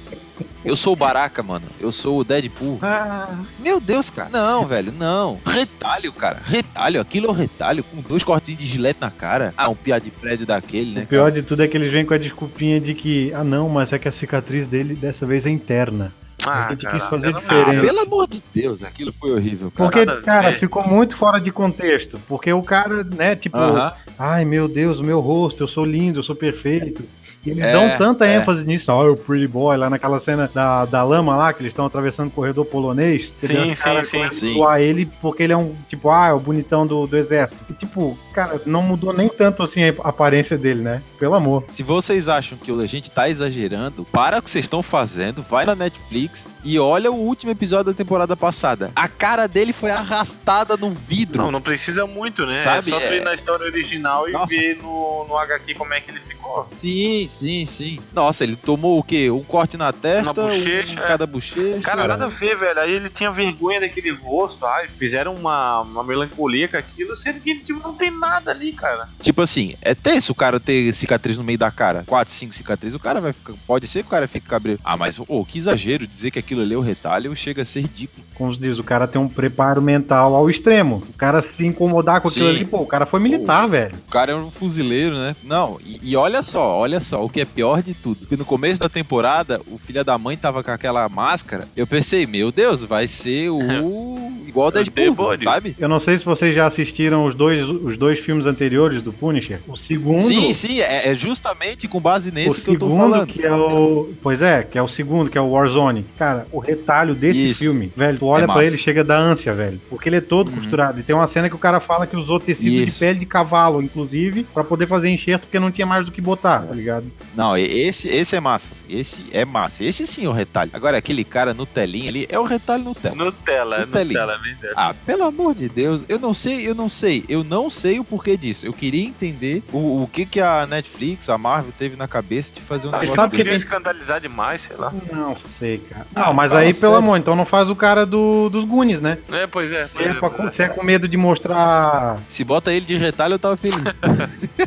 eu 0.63 0.77
sou 0.77 0.93
o 0.93 0.97
Baraka, 0.97 1.43
mano. 1.43 1.65
Eu 1.81 1.91
sou 1.91 2.19
o 2.19 2.25
Deadpool. 2.25 2.79
Ah. 2.83 3.41
Meu 3.59 3.81
Deus, 3.81 4.11
cara. 4.11 4.29
Não, 4.29 4.67
velho, 4.67 4.93
não. 4.93 5.41
Retalho, 5.47 6.13
cara. 6.13 6.39
Retalho. 6.45 7.01
Aquilo 7.01 7.29
é 7.29 7.31
um 7.31 7.35
retalho 7.35 7.83
com 7.83 8.03
dois 8.03 8.23
cortinhos 8.23 8.61
de 8.61 8.67
gilete 8.67 9.01
na 9.01 9.11
cara. 9.11 9.55
Ah, 9.57 9.71
um 9.71 9.75
piá 9.75 9.99
de 9.99 10.11
prédio 10.11 10.45
daquele, 10.45 10.93
né? 10.93 11.03
O 11.05 11.07
pior 11.07 11.31
cara? 11.31 11.41
de 11.41 11.43
tudo 11.43 11.63
é 11.63 11.69
que 11.69 11.77
eles 11.77 11.91
vêm 11.91 12.05
com 12.05 12.13
a 12.13 12.19
desculpinha 12.19 12.79
de 12.79 12.95
que, 12.95 13.33
ah, 13.33 13.43
não, 13.43 13.67
mas 13.71 13.95
é 13.95 13.99
que 13.99 14.09
a 14.09 14.13
cicatriz 14.13 14.67
dele 14.67 14.95
dessa 14.95 15.25
vez 15.25 15.47
é 15.47 15.51
interna. 15.51 16.13
Ah, 16.47 16.67
a 16.67 16.71
gente 16.71 16.85
cara, 16.85 16.99
quis 16.99 17.09
fazer 17.09 17.33
diferente. 17.33 17.77
Ah, 17.79 17.83
pelo 17.83 18.01
amor 18.01 18.27
de 18.29 18.43
Deus, 18.55 18.83
aquilo 18.83 19.13
foi 19.13 19.33
horrível, 19.33 19.71
cara. 19.71 19.91
Porque, 19.91 20.23
cara, 20.23 20.53
ficou 20.55 20.87
muito 20.87 21.17
fora 21.17 21.41
de 21.41 21.51
contexto. 21.51 22.19
Porque 22.29 22.53
o 22.53 22.63
cara, 22.63 23.05
né, 23.05 23.37
tipo, 23.37 23.59
uh 23.59 23.75
-huh. 23.75 23.93
ai 24.19 24.45
meu 24.45 24.69
Deus, 24.69 24.99
o 24.99 25.05
meu 25.05 25.21
rosto, 25.21 25.63
eu 25.63 25.69
sou 25.69 25.85
lindo, 25.85 26.21
eu 26.21 26.23
sou 26.23 26.37
perfeito. 26.37 27.03
E 27.45 27.51
eles 27.51 27.65
é, 27.65 27.73
dão 27.73 27.97
tanta 27.97 28.27
é. 28.27 28.37
ênfase 28.37 28.65
nisso, 28.67 28.91
ó, 28.93 29.11
o 29.11 29.17
Pretty 29.17 29.47
Boy, 29.47 29.77
lá 29.77 29.89
naquela 29.89 30.21
cena 30.21 30.51
da, 30.53 30.85
da 30.85 31.03
lama 31.03 31.37
lá, 31.37 31.53
que 31.53 31.63
eles 31.63 31.73
estão 31.73 31.87
atravessando 31.87 32.29
o 32.29 32.31
corredor 32.31 32.67
polonês. 32.67 33.33
Sim, 33.35 33.75
sim, 33.75 34.03
sim, 34.03 34.31
sim. 34.31 34.65
a 34.65 34.81
ele 34.81 35.07
porque 35.21 35.43
ele 35.43 35.53
é 35.53 35.57
um, 35.57 35.75
tipo, 35.89 36.11
ah, 36.11 36.29
é 36.29 36.33
o 36.33 36.41
bonitão 36.41 36.87
do, 36.87 37.07
do 37.07 37.17
exército. 37.17 37.65
E, 37.71 37.73
tipo, 37.73 38.19
cara, 38.35 38.61
não 38.67 38.83
mudou 38.83 39.13
nem 39.13 39.29
tanto 39.29 39.63
assim 39.63 39.83
a 39.85 40.09
aparência 40.09 40.59
dele, 40.59 40.83
né? 40.83 41.03
Pelo 41.19 41.35
amor. 41.35 41.65
Se 41.71 41.83
vocês 41.83 42.29
acham 42.29 42.59
que 42.59 42.71
a 42.71 42.87
gente 42.87 43.11
tá 43.11 43.29
exagerando, 43.29 44.05
para 44.05 44.39
o 44.39 44.43
que 44.43 44.51
vocês 44.51 44.65
estão 44.65 44.83
fazendo, 44.83 45.43
vai 45.43 45.65
na 45.65 45.75
Netflix 45.75 46.47
e 46.63 46.79
olha 46.79 47.11
o 47.11 47.17
último 47.17 47.53
episódio 47.53 47.93
da 47.93 47.97
temporada 47.97 48.37
passada. 48.37 48.91
A 48.95 49.09
cara 49.09 49.47
dele 49.47 49.73
foi 49.73 49.91
arrastada 49.91 50.77
no 50.77 50.91
vidro. 50.91 51.43
Não, 51.43 51.51
não 51.51 51.61
precisa 51.61 52.07
muito, 52.07 52.45
né? 52.45 52.57
Sabe? 52.57 52.93
É 52.93 52.95
só 52.95 53.01
é... 53.01 53.17
ir 53.17 53.25
na 53.25 53.35
história 53.35 53.65
original 53.65 54.29
e 54.29 54.33
Nossa. 54.33 54.55
ver 54.55 54.77
no, 54.77 55.27
no 55.27 55.37
HQ 55.37 55.75
como 55.75 55.95
é 55.95 56.01
que 56.01 56.11
ele 56.11 56.21
ficou. 56.21 56.40
Sim, 56.81 57.29
sim, 57.29 57.67
sim. 57.67 57.99
Nossa, 58.13 58.45
ele 58.45 58.57
tomou 58.57 58.99
o 58.99 59.03
quê? 59.03 59.31
Um 59.31 59.43
corte 59.43 59.77
na 59.77 59.93
testa, 59.93 60.25
na 60.25 60.33
bochecha, 60.33 61.01
um, 61.01 61.05
é. 61.05 61.07
cada 61.07 61.27
bochecha. 61.27 61.81
Cara, 61.83 62.07
nada 62.07 62.25
a 62.25 62.29
ver, 62.29 62.57
velho. 62.57 62.79
Aí 62.81 62.93
ele 62.93 63.11
tinha 63.11 63.31
vergonha 63.31 63.81
daquele 63.81 64.11
rosto, 64.11 64.65
ai, 64.65 64.89
fizeram 64.89 65.35
uma, 65.35 65.81
uma 65.81 66.05
melancolia 66.05 66.69
com 66.69 66.77
aquilo, 66.77 67.17
sendo 67.17 67.41
que 67.41 67.59
tipo, 67.59 67.81
não 67.81 67.95
tem 67.95 68.11
nada 68.11 68.51
ali, 68.51 68.73
cara. 68.73 69.09
Tipo 69.21 69.43
assim, 69.43 69.75
é 69.83 69.95
tenso 69.95 70.33
o 70.33 70.35
cara 70.35 70.59
ter 70.59 70.93
cicatriz 70.95 71.37
no 71.37 71.45
meio 71.45 71.59
da 71.59 71.71
cara. 71.71 72.05
Quatro, 72.07 72.33
cinco 72.33 72.55
cicatrizes, 72.55 72.95
o 72.95 73.01
cara 73.01 73.21
vai 73.21 73.33
ficar. 73.33 73.55
Pode 73.67 73.87
ser 73.87 74.03
que 74.03 74.09
o 74.09 74.11
cara 74.11 74.29
fique 74.29 74.49
cabreiro. 74.49 74.81
Ah, 74.85 74.97
mas, 74.97 75.21
oh, 75.29 75.45
que 75.45 75.59
exagero 75.59 76.07
dizer 76.07 76.31
que 76.31 76.39
aquilo 76.39 76.63
ali 76.63 76.75
é 76.75 76.79
o 76.79 76.81
retalho 76.81 77.35
chega 77.35 77.63
a 77.63 77.65
ser 77.65 77.81
ridículo. 77.81 78.27
Como 78.35 78.55
se 78.55 78.61
diz, 78.61 78.79
o 78.79 78.85
cara 78.85 79.07
tem 79.07 79.21
um 79.21 79.29
preparo 79.29 79.83
mental 79.83 80.35
ao 80.35 80.49
extremo. 80.49 81.05
O 81.09 81.13
cara 81.13 81.43
se 81.43 81.67
incomodar 81.67 82.21
com 82.21 82.31
Sim. 82.31 82.41
aquilo 82.41 82.57
ali, 82.57 82.65
pô, 82.65 82.79
o 82.79 82.87
cara 82.87 83.05
foi 83.05 83.21
militar, 83.21 83.69
velho. 83.69 83.95
O 84.09 84.11
cara 84.11 84.33
é 84.33 84.35
um 84.35 84.51
fuzileiro, 84.51 85.19
né? 85.19 85.37
Não, 85.45 85.79
e, 85.85 86.01
e 86.03 86.17
olha 86.41 86.43
só, 86.43 86.79
olha 86.79 87.01
só, 87.01 87.25
o 87.25 87.29
que 87.29 87.41
é 87.41 87.45
pior 87.45 87.83
de 87.83 87.93
tudo. 87.95 88.27
Que 88.27 88.37
no 88.37 88.45
começo 88.45 88.81
da 88.81 88.89
temporada, 88.89 89.61
o 89.71 89.77
filho 89.77 90.03
da 90.03 90.17
mãe 90.17 90.37
tava 90.37 90.65
com 90.65 90.71
aquela 90.71 91.09
máscara. 91.09 91.69
Eu 91.77 91.87
pensei, 91.87 92.27
meu 92.27 92.51
Deus, 92.51 92.83
vai 92.83 93.07
ser 93.07 93.51
o. 93.51 93.61
igual 94.51 94.69
o 94.69 94.71
Deadpool, 94.71 95.39
sabe? 95.43 95.75
Eu 95.79 95.89
não 95.89 95.99
sei 95.99 96.19
se 96.19 96.25
vocês 96.25 96.55
já 96.55 96.67
assistiram 96.67 97.25
os 97.25 97.35
dois, 97.35 97.67
os 97.67 97.97
dois 97.97 98.19
filmes 98.19 98.45
anteriores 98.45 99.03
do 99.03 99.13
Punisher. 99.13 99.61
O 99.67 99.77
segundo. 99.77 100.21
Sim, 100.21 100.53
sim, 100.53 100.81
é, 100.81 101.09
é 101.09 101.15
justamente 101.15 101.89
com 101.89 102.01
base 102.01 102.31
nesse 102.31 102.61
que 102.61 102.71
eu 102.71 102.79
tô 102.79 102.91
falando. 102.91 103.27
Que 103.27 103.47
é 103.47 103.53
o, 103.53 104.13
pois 104.23 104.43
é, 104.43 104.63
que 104.63 104.77
é 104.77 104.83
o 104.83 104.89
segundo, 104.89 105.31
que 105.31 105.39
é 105.39 105.41
o 105.41 105.51
Warzone. 105.51 106.05
Cara, 106.19 106.47
o 106.53 106.59
retalho 106.59 107.15
desse 107.15 107.49
Isso. 107.49 107.61
filme, 107.61 107.91
velho, 107.97 108.19
tu 108.19 108.27
olha 108.27 108.45
é 108.45 108.47
pra 108.47 108.65
ele 108.65 108.77
chega 108.77 109.03
da 109.03 109.17
ânsia, 109.17 109.55
velho. 109.55 109.81
Porque 109.89 110.09
ele 110.09 110.17
é 110.17 110.21
todo 110.21 110.49
uhum. 110.49 110.57
costurado. 110.57 111.01
E 111.01 111.03
tem 111.03 111.15
uma 111.15 111.27
cena 111.27 111.49
que 111.49 111.55
o 111.55 111.59
cara 111.59 111.81
fala 111.81 112.07
que 112.07 112.17
usou 112.17 112.41
tecido 112.41 112.75
Isso. 112.75 112.99
de 112.99 113.07
pele 113.07 113.19
de 113.21 113.27
cavalo, 113.27 113.81
inclusive, 113.81 114.45
para 114.53 114.65
poder 114.65 114.87
fazer 114.87 115.09
enxerto, 115.11 115.43
porque 115.43 115.59
não 115.59 115.71
tinha 115.71 115.87
mais 115.87 116.05
do 116.05 116.11
que 116.11 116.21
botar, 116.31 116.61
tá 116.61 116.75
ligado? 116.75 117.11
Não, 117.35 117.57
esse, 117.57 118.09
esse 118.09 118.37
é 118.37 118.41
massa. 118.41 118.75
Esse 118.89 119.27
é 119.33 119.45
massa. 119.45 119.85
Esse 119.85 120.07
sim 120.07 120.27
é 120.27 120.29
o 120.29 120.33
retalho. 120.33 120.71
Agora, 120.73 120.97
aquele 120.97 121.25
cara 121.25 121.53
no 121.53 121.67
telinha 121.67 122.09
ali 122.09 122.27
é 122.29 122.39
o 122.39 122.45
retalho 122.45 122.85
Nutella. 122.85 123.17
Nutella, 123.17 123.79
Nutella, 123.87 124.39
Nutella 124.39 124.75
Ah, 124.77 124.95
pelo 125.07 125.25
amor 125.25 125.55
de 125.55 125.69
Deus, 125.69 126.05
eu 126.09 126.19
não 126.19 126.35
sei, 126.35 126.69
eu 126.69 126.75
não 126.75 126.89
sei, 126.89 127.25
eu 127.29 127.43
não 127.43 127.71
sei 127.71 127.99
o 127.99 128.05
porquê 128.05 128.37
disso. 128.37 128.67
Eu 128.67 128.73
queria 128.73 129.07
entender 129.07 129.63
o, 129.73 130.03
o 130.03 130.11
que 130.11 130.25
que 130.27 130.41
a 130.41 130.67
Netflix, 130.67 131.29
a 131.29 131.39
Marvel 131.39 131.73
teve 131.79 131.97
na 131.97 132.07
cabeça 132.07 132.53
de 132.55 132.61
fazer 132.61 132.89
um 132.89 132.91
ah, 132.91 133.01
negócio 133.01 133.17
sabe 133.17 133.43
que 133.43 133.49
escandalizar 133.51 134.21
demais, 134.21 134.63
sei 134.63 134.77
lá. 134.77 134.93
Não 135.13 135.37
sei, 135.59 135.79
cara. 135.79 136.07
Não, 136.15 136.33
mas 136.33 136.53
aí, 136.53 136.75
pelo 136.75 136.95
amor, 136.95 137.19
então 137.19 137.35
não 137.35 137.47
faz 137.47 137.69
o 137.69 137.77
cara 137.77 138.05
do, 138.05 138.49
dos 138.51 138.65
Goonies, 138.65 139.01
né? 139.01 139.19
É, 139.33 139.47
pois 139.47 139.71
é. 139.73 139.87
Se 139.87 140.03
é, 140.03 140.15
pra, 140.15 140.51
se 140.51 140.63
é 140.63 140.69
com 140.69 140.83
medo 140.85 141.09
de 141.09 141.17
mostrar... 141.17 142.19
Se 142.29 142.45
bota 142.45 142.73
ele 142.73 142.85
de 142.85 142.97
retalho, 142.97 143.35
eu 143.35 143.39
tava 143.39 143.57
feliz. 143.57 143.81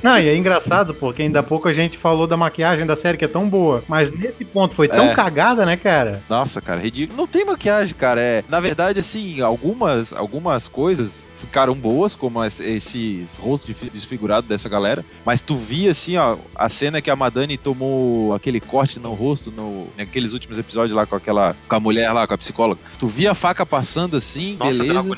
não, 0.02 0.18
e 0.18 0.28
é 0.28 0.36
engraçado, 0.36 0.94
porque 0.94 1.22
ainda 1.22 1.43
pouco 1.44 1.68
a 1.68 1.74
gente 1.74 1.98
falou 1.98 2.28
da 2.28 2.38
maquiagem 2.38 2.86
da 2.86 2.96
série 2.96 3.18
que 3.18 3.26
é 3.26 3.28
tão 3.28 3.48
boa, 3.48 3.84
mas 3.88 4.12
nesse 4.12 4.46
ponto 4.46 4.74
foi 4.74 4.88
tão 4.88 5.06
é. 5.06 5.16
cagada, 5.16 5.66
né, 5.66 5.78
cara? 5.78 6.22
Nossa, 6.30 6.62
cara, 6.62 6.80
ridículo. 6.80 7.18
Não 7.18 7.28
tem 7.28 7.46
maquiagem, 7.46 7.96
cara. 7.96 8.22
É, 8.22 8.44
na 8.50 8.60
verdade, 8.60 9.00
assim, 9.00 9.42
algumas, 9.42 10.14
algumas 10.14 10.68
coisas 10.68 11.28
ficaram 11.46 11.76
boas, 11.76 12.16
como 12.16 12.44
esses 12.44 13.36
rostos 13.36 13.76
desfigurados 13.94 14.48
dessa 14.48 14.70
galera, 14.70 15.04
mas 15.26 15.42
tu 15.42 15.56
via, 15.56 15.92
assim, 15.92 16.18
ó, 16.18 16.38
a 16.56 16.70
cena 16.70 17.02
que 17.02 17.12
a 17.12 17.16
Madani 17.16 17.58
tomou 17.58 18.34
aquele 18.34 18.60
corte 18.60 19.00
no 19.00 19.14
rosto 19.14 19.52
no, 19.52 19.88
naqueles 19.98 20.34
últimos 20.34 20.58
episódios 20.58 20.96
lá 20.96 21.06
com 21.06 21.16
aquela, 21.16 21.56
com 21.68 21.76
a 21.76 21.80
mulher 21.80 22.12
lá, 22.12 22.26
com 22.28 22.34
a 22.34 22.38
psicóloga. 22.38 22.80
Tu 23.00 23.08
via 23.08 23.32
a 23.32 23.36
faca 23.36 23.66
passando 23.66 24.18
assim, 24.18 24.56
Nossa, 24.58 24.72
beleza. 24.72 25.18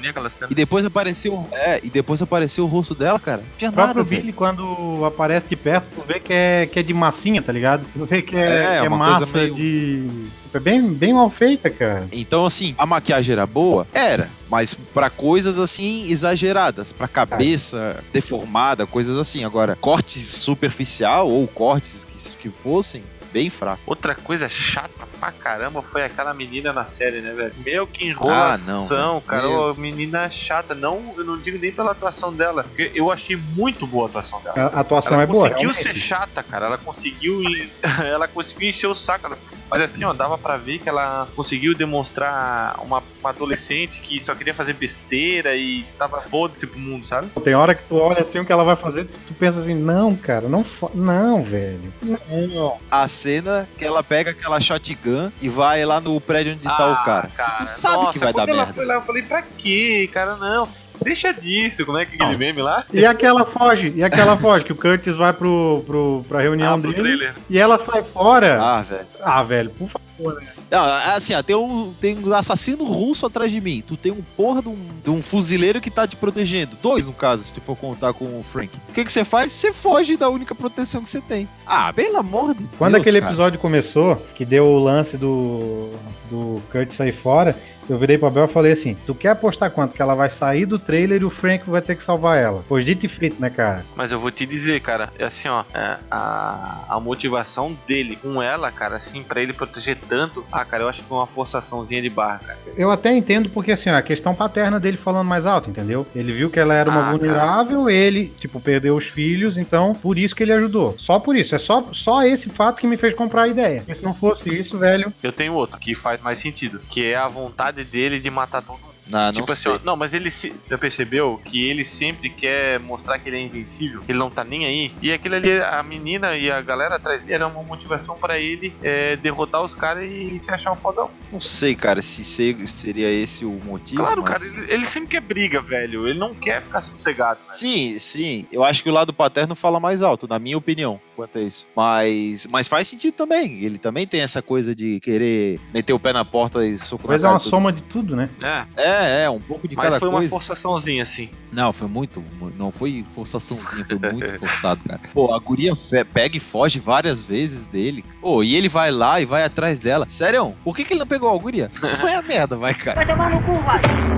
E 0.50 0.56
depois 0.56 0.86
apareceu, 0.86 1.48
é, 1.52 1.80
e 1.84 1.90
depois 1.90 2.22
apareceu 2.22 2.66
o 2.66 2.68
rosto 2.68 2.96
dela, 2.96 3.20
cara. 3.20 3.42
Não 3.42 3.58
tinha 3.58 3.72
o 3.72 3.76
nada, 3.76 4.04
Billy, 4.04 4.34
quando 4.34 5.06
aparece 5.06 5.48
de 5.48 5.56
perto, 5.56 5.88
tu 5.96 6.04
vê 6.08 6.20
que 6.20 6.34
é, 6.34 6.68
que 6.72 6.80
é 6.80 6.84
de 6.84 6.94
massinha, 6.94 7.42
tá 7.42 7.52
ligado? 7.52 7.86
Tu 7.94 8.06
vê 8.06 8.22
que 8.22 8.36
é, 8.36 8.78
é, 8.78 8.80
que 8.80 8.86
é 8.86 8.90
massa 8.90 9.26
meio... 9.38 9.56
de 9.56 10.28
é 10.58 10.60
bem, 10.60 10.94
bem 10.94 11.14
mal 11.14 11.30
feita, 11.30 11.70
cara. 11.70 12.08
Então, 12.12 12.46
assim, 12.46 12.76
a 12.78 12.86
maquiagem 12.86 13.34
era 13.34 13.46
boa? 13.46 13.88
Era. 13.94 14.30
Mas 14.50 14.74
para 14.74 15.10
coisas 15.10 15.58
assim 15.58 16.10
exageradas, 16.10 16.92
para 16.92 17.08
cabeça 17.08 18.04
deformada, 18.14 18.86
coisas 18.86 19.18
assim. 19.18 19.44
Agora, 19.44 19.76
cortes 19.76 20.22
superficial 20.22 21.30
ou 21.30 21.48
cortes 21.48 22.06
que, 22.06 22.36
que 22.36 22.50
fossem, 22.50 23.04
bem 23.36 23.50
fraco. 23.50 23.82
Outra 23.86 24.16
coisa 24.16 24.48
chata 24.48 25.06
pra 25.20 25.30
caramba 25.30 25.82
foi 25.82 26.06
aquela 26.06 26.34
menina 26.34 26.72
na 26.72 26.86
série, 26.86 27.20
né, 27.20 27.34
velho? 27.34 27.54
Meu, 27.66 27.86
que 27.86 28.06
enrolação, 28.06 28.86
ah, 28.88 28.98
não, 28.98 29.22
cara. 29.22 29.46
Meu. 29.46 29.76
menina 29.76 30.30
chata. 30.30 30.74
Não, 30.74 31.14
eu 31.18 31.26
não 31.26 31.38
digo 31.38 31.58
nem 31.58 31.70
pela 31.70 31.92
atuação 31.92 32.32
dela, 32.32 32.64
porque 32.64 32.92
eu 32.96 33.12
achei 33.12 33.36
muito 33.36 33.86
boa 33.86 34.06
a 34.06 34.08
atuação 34.08 34.42
dela. 34.42 34.72
A 34.74 34.80
atuação 34.80 35.16
ela 35.16 35.24
é 35.24 35.26
boa. 35.26 35.48
Ela 35.48 35.56
conseguiu 35.56 35.74
ser 35.74 35.96
chata, 35.96 36.42
cara. 36.42 36.68
Ela 36.68 36.78
conseguiu, 36.78 37.42
ela 38.06 38.26
conseguiu 38.26 38.70
encher 38.70 38.88
o 38.88 38.96
saco. 38.96 39.36
Mas 39.70 39.82
assim, 39.82 40.04
ó, 40.04 40.14
dava 40.14 40.38
pra 40.38 40.58
ver 40.58 40.80
que 40.80 40.90
ela 40.90 41.28
conseguiu 41.36 41.76
demonstrar 41.76 42.76
uma, 42.82 43.02
uma 43.20 43.30
adolescente 43.30 44.00
que 44.00 44.20
só 44.20 44.36
queria 44.36 44.54
fazer 44.54 44.74
besteira 44.74 45.56
e 45.56 45.84
tava 45.98 46.22
foda-se 46.22 46.68
pro 46.68 46.80
mundo, 46.80 47.06
sabe? 47.06 47.28
Tem 47.44 47.56
hora 47.56 47.76
que 47.76 47.84
tu 47.84 47.98
olha 47.98 48.22
assim 48.22 48.40
o 48.40 48.46
que 48.46 48.52
ela 48.52 48.64
vai 48.64 48.76
fazer, 48.76 49.06
tu 49.28 49.34
pensa 49.34 49.60
assim, 49.60 49.74
não, 49.74 50.16
cara, 50.16 50.48
não, 50.48 50.66
não, 50.94 51.44
velho. 51.44 51.94
Não. 52.02 52.78
A 52.90 53.08
cena 53.08 53.68
que 53.78 53.86
ela 53.86 54.04
pega 54.04 54.32
aquela 54.32 54.60
shotgun 54.62 55.32
e 55.42 55.50
vai 55.50 55.86
lá 55.86 56.00
no 56.00 56.20
prédio 56.22 56.54
onde 56.54 56.68
ah, 56.68 56.76
tá 56.76 56.88
o 56.88 56.94
ah, 56.94 57.04
cara. 57.04 57.28
cara. 57.36 57.66
Tu 57.66 57.68
sabe 57.68 57.96
nossa, 57.96 58.14
que 58.14 58.20
vai 58.20 58.34
dar 58.34 58.48
ela 58.48 58.58
merda. 58.58 58.74
Foi 58.74 58.86
lá, 58.86 58.96
eu 58.96 59.02
falei, 59.02 59.24
pra 59.24 59.42
quê, 59.42 60.10
cara? 60.12 60.36
Não. 60.36 60.70
Deixa 61.04 61.32
disso, 61.34 61.86
como 61.86 61.98
é 61.98 62.06
que 62.06 62.16
aquele 62.16 62.38
meme 62.38 62.62
lá? 62.62 62.84
E 62.94 63.06
aquela 63.06 63.46
foge, 63.46 63.94
e 63.96 64.04
aquela 64.04 64.38
foge, 64.38 64.66
que 64.66 64.72
o 64.72 64.76
Curtis 64.76 65.16
vai 65.16 65.34
pro, 65.34 65.84
pro, 65.86 66.26
pra 66.28 66.42
reunião 66.42 66.76
ah, 66.76 66.78
dele 66.78 66.94
trailer. 66.94 67.36
e 67.50 67.58
ela 67.58 67.84
sai 67.84 68.04
fora. 68.04 68.62
Ah, 68.62 68.82
velho. 68.82 69.06
Ah, 69.22 69.44
velho, 69.44 69.70
por 69.72 69.90
favor, 69.90 70.42
né? 70.42 70.48
Não, 70.70 70.84
assim, 70.84 71.34
ó, 71.36 71.44
tem 71.44 71.56
um, 71.56 71.94
tem 72.02 72.18
um 72.18 72.34
assassino 72.34 72.84
russo 72.84 73.26
atrás 73.26 73.52
de 73.52 73.62
mim. 73.62 73.84
Tu 73.88 73.96
tem 73.96 74.12
um 74.12 74.22
porra 74.36 74.62
de 74.62 74.70
um, 74.70 74.78
de 75.04 75.10
um 75.10 75.22
fuzileiro 75.22 75.80
que 75.80 75.92
tá 75.92 76.08
te 76.08 76.16
protegendo. 76.16 76.76
Dois, 76.82 77.06
no 77.06 77.14
caso, 77.14 77.44
se 77.44 77.54
tu 77.54 77.62
for 77.62 77.76
contar 77.78 78.14
com 78.14 78.26
o 78.26 78.44
Frank. 78.44 78.70
O 78.90 78.94
que 78.94 79.06
que 79.06 79.12
você 79.12 79.24
faz? 79.24 79.54
Você 79.54 79.72
foge 79.72 80.18
da 80.18 80.30
única 80.30 80.56
proteção 80.56 81.02
que 81.02 81.10
você 81.10 81.22
tem. 81.22 81.48
Ah, 81.68 81.94
pelo 81.94 82.18
amor 82.18 82.56
de 82.56 82.64
Quando 82.78 82.94
Deus, 82.94 83.02
aquele 83.02 83.20
cara. 83.20 83.32
episódio 83.32 83.60
começou, 83.60 84.16
que 84.36 84.44
deu 84.44 84.66
o 84.66 84.80
lance 84.80 85.18
do, 85.18 85.92
do 86.30 86.62
Kurt 86.72 86.92
sair 86.94 87.12
fora, 87.12 87.56
eu 87.90 87.98
virei 87.98 88.18
pra 88.18 88.30
Bel 88.30 88.46
e 88.46 88.48
falei 88.48 88.74
assim: 88.74 88.96
Tu 89.06 89.14
quer 89.14 89.30
apostar 89.30 89.72
quanto? 89.72 89.94
Que 89.94 90.02
ela 90.02 90.16
vai 90.16 90.30
sair 90.30 90.66
do 90.66 90.80
trailer 90.80 91.22
e 91.22 91.26
o 91.26 91.30
Frank 91.30 91.70
vai 91.70 91.82
ter 91.82 91.96
que 91.96 92.04
salvar 92.04 92.38
ela. 92.38 92.64
Pois 92.68 92.86
dito 92.86 93.06
e 93.06 93.10
feito, 93.10 93.42
né, 93.42 93.50
cara? 93.50 93.86
Mas 93.96 94.12
eu 94.12 94.20
vou 94.20 94.32
te 94.32 94.46
dizer, 94.46 94.80
cara, 94.82 95.10
é 95.18 95.26
assim, 95.26 95.48
ó, 95.48 95.64
é, 95.74 95.98
a, 96.10 96.86
a 96.90 97.00
motivação 97.00 97.78
dele 97.88 98.16
com 98.16 98.42
ela, 98.42 98.72
cara, 98.72 98.96
assim, 98.96 99.24
para 99.24 99.42
ele 99.42 99.54
proteger 99.54 99.98
tanto, 100.08 100.46
ah, 100.52 100.64
cara, 100.66 100.84
eu 100.84 100.90
acho 100.90 101.02
que 101.02 101.08
foi 101.08 101.18
uma 101.18 101.28
forçaçãozinha 101.28 102.02
de 102.02 102.10
barra, 102.10 102.40
cara. 102.40 102.58
Eu 102.78 102.92
até 102.92 103.14
entendo 103.14 103.50
porque, 103.50 103.72
assim, 103.72 103.90
ó, 103.90 103.96
a 103.96 104.02
questão 104.02 104.36
paterna 104.36 104.80
dele 104.80 104.98
falando 104.98 105.28
mais 105.28 105.46
alto, 105.46 105.70
entendeu? 105.70 106.06
Ele 106.16 106.32
viu 106.32 106.50
que 106.50 106.60
ela 106.60 106.74
era 106.74 106.90
uma 106.90 107.08
ah, 107.08 107.12
vulnerável, 107.12 107.84
cara. 107.84 107.94
ele, 107.94 108.28
tipo, 108.40 108.60
perdeu 108.60 108.96
os 108.96 109.06
filhos, 109.06 109.58
então 109.58 109.94
por 109.94 110.18
isso 110.18 110.36
que 110.36 110.44
ele 110.44 110.54
ajudou. 110.54 110.96
Só 110.98 111.20
por 111.20 111.36
isso. 111.36 111.56
É 111.56 111.60
só, 111.60 111.84
só 111.94 112.24
esse 112.24 112.50
fato 112.50 112.78
que 112.78 112.88
me 112.88 112.98
fez 112.98 113.16
comprar 113.16 113.44
a 113.44 113.48
ideia. 113.48 113.80
Porque 113.80 113.96
se 113.96 114.04
não 114.04 114.14
fosse 114.14 114.54
isso, 114.54 114.78
velho. 114.78 115.12
Eu 115.22 115.32
tenho 115.32 115.54
outro 115.54 115.80
que 115.80 115.94
faz 115.94 116.22
mais 116.22 116.40
sentido, 116.40 116.80
que 116.90 117.06
é 117.06 117.16
a 117.16 117.28
vontade 117.28 117.75
dele 117.84 118.20
de 118.20 118.30
matar 118.30 118.62
todo 118.62 118.80
mundo. 118.80 118.96
Ah, 119.14 119.32
tipo 119.32 119.52
assim, 119.52 119.70
ó, 119.70 119.80
não, 119.84 119.96
mas 119.96 120.14
ele 120.14 120.32
se, 120.32 120.54
já 120.68 120.78
percebeu 120.78 121.40
que 121.46 121.64
ele 121.70 121.86
sempre 121.86 122.30
quer 122.30 122.80
mostrar 122.80 123.20
que 123.20 123.30
ele 123.30 123.38
é 123.38 123.42
invencível, 123.42 124.02
que 124.02 124.12
ele 124.12 124.20
não 124.20 124.32
tá 124.32 124.44
nem 124.44 124.66
aí. 124.66 124.92
E 125.02 125.12
aquilo 125.12 125.36
ali, 125.36 125.62
a 125.62 125.84
menina 125.84 126.36
e 126.36 126.50
a 126.50 126.60
galera 126.62 126.96
atrás 126.96 127.22
dele 127.22 127.36
era 127.36 127.48
uma 127.48 127.62
motivação 127.62 128.18
para 128.18 128.40
ele 128.40 128.74
é, 128.82 129.16
derrotar 129.16 129.64
os 129.64 129.76
caras 129.76 130.06
e 130.06 130.40
se 130.40 130.52
achar 130.52 130.72
um 130.72 130.76
fodão. 130.76 131.12
Não 131.32 131.40
sei, 131.40 131.76
cara, 131.76 132.02
se 132.02 132.24
seria 132.24 133.12
esse 133.12 133.46
o 133.46 133.52
motivo. 133.52 134.02
Claro, 134.02 134.24
mas... 134.24 134.32
cara, 134.32 134.46
ele, 134.46 134.74
ele, 134.74 134.86
sempre 134.86 135.10
quer 135.10 135.22
briga, 135.22 135.62
velho. 135.62 136.08
Ele 136.08 136.18
não 136.18 136.34
quer 136.34 136.64
ficar 136.64 136.82
sossegado. 136.82 137.40
Né? 137.46 137.52
Sim, 137.52 138.00
sim. 138.00 138.48
Eu 138.52 138.64
acho 138.64 138.82
que 138.82 138.90
o 138.90 138.94
lado 138.94 139.14
paterno 139.14 139.56
fala 139.56 139.80
mais 139.80 140.02
alto, 140.02 140.28
na 140.28 140.40
minha 140.40 140.58
opinião, 140.58 141.00
quanto 141.16 141.38
a 141.38 141.42
isso. 141.42 141.68
Mas, 141.76 142.48
mas 142.48 142.68
faz 142.68 142.88
sentido 142.88 143.14
também. 143.14 143.64
Ele 143.64 143.78
também 143.78 144.06
tem 144.06 144.22
essa 144.22 144.42
coisa 144.42 144.76
de 144.76 145.00
querer 145.00 145.60
meter 145.74 145.94
o 145.94 146.00
pé 146.00 146.14
na 146.14 146.26
porta 146.26 146.66
e 146.66 146.78
soco 146.78 147.08
Mas 147.08 147.24
é 147.24 147.28
uma 147.28 147.40
soma 147.40 147.72
de 147.72 147.82
tudo, 147.84 148.16
né? 148.16 148.30
É. 148.42 148.66
É, 148.76 149.22
é, 149.22 149.24
é, 149.24 149.30
um 149.30 149.40
pouco 149.40 149.68
de 149.68 149.76
Mas 149.76 149.86
cada 149.86 150.00
coisa. 150.00 150.14
Mas 150.14 150.20
foi 150.20 150.26
uma 150.26 150.30
forçaçãozinha, 150.30 151.04
assim. 151.04 151.30
Não, 151.52 151.72
foi 151.72 151.88
muito. 151.88 152.24
Não 152.58 152.72
foi 152.72 153.06
forçaçãozinha, 153.10 153.86
foi 153.86 153.98
muito 154.12 154.38
forçado, 154.40 154.82
cara. 154.88 155.02
Pô, 155.14 155.34
a 155.34 155.40
guria 155.40 155.74
pega 156.14 156.38
e 156.38 156.40
foge 156.40 156.80
várias 156.80 157.26
vezes 157.26 157.66
dele. 157.66 158.04
Pô, 158.22 158.44
e 158.44 158.56
ele 158.56 158.70
vai 158.70 158.92
lá 158.92 159.22
e 159.22 159.26
vai 159.26 159.44
atrás 159.44 159.80
dela. 159.80 160.06
Sério? 160.08 160.54
Por 160.64 160.76
que, 160.76 160.84
que 160.84 160.94
ele 160.94 161.00
não 161.00 161.08
pegou 161.08 161.34
a 161.34 161.38
guria? 161.38 161.70
Foi 162.00 162.14
a 162.14 162.22
merda, 162.22 162.56
vai, 162.56 162.74
cara. 162.74 162.96
Vai 162.96 163.08
tomar 163.08 163.30
no 163.30 163.42
cu, 163.42 163.60
vai. 163.64 164.15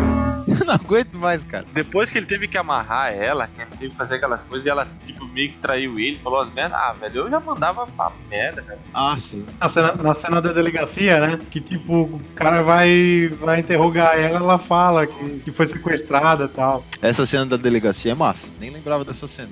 Não 0.68 0.74
aguento 0.74 1.14
mais, 1.16 1.44
cara. 1.44 1.66
Depois 1.74 2.12
que 2.12 2.18
ele 2.18 2.26
teve 2.26 2.48
que 2.48 2.58
amarrar 2.58 3.14
ela, 3.14 3.48
que 3.48 3.62
ele 3.62 3.72
teve 3.72 3.90
que 3.90 3.96
fazer 3.96 4.16
aquelas 4.16 4.42
coisas 4.44 4.66
e 4.66 4.70
ela, 4.70 4.88
tipo, 5.06 5.26
meio 5.26 5.52
que 5.52 5.58
traiu 5.58 5.98
ele, 5.98 6.20
falou 6.20 6.42
as 6.42 6.54
merda. 6.54 6.76
Ah, 6.76 6.94
velho, 6.94 7.22
eu 7.22 7.30
já 7.30 7.40
mandava 7.40 7.88
pra 7.88 8.12
merda, 8.30 8.62
cara. 8.62 8.80
Ah, 8.94 9.18
sim. 9.18 9.46
Na 9.60 9.70
cena, 9.70 9.94
na 9.94 10.14
cena 10.14 10.42
da 10.42 10.52
delegacia, 10.52 11.20
né? 11.20 11.40
Que, 11.50 11.62
tipo, 11.62 12.02
o 12.04 12.22
cara 12.36 12.62
vai, 12.62 13.30
vai 13.40 13.60
interrogar 13.60 14.18
ela, 14.20 14.38
ela 14.38 14.58
fala 14.58 15.08
que, 15.08 15.40
que 15.40 15.52
foi 15.52 15.68
sequestrada 15.68 16.46
e 16.46 16.50
tal. 16.50 16.84
Essa 17.02 17.26
cena 17.26 17.46
da 17.46 17.58
delegacia 17.58 18.12
é 18.12 18.16
massa. 18.16 18.52
Nem 18.60 18.70
lembrava 18.70 19.06
dessa 19.06 19.28
cena, 19.28 19.50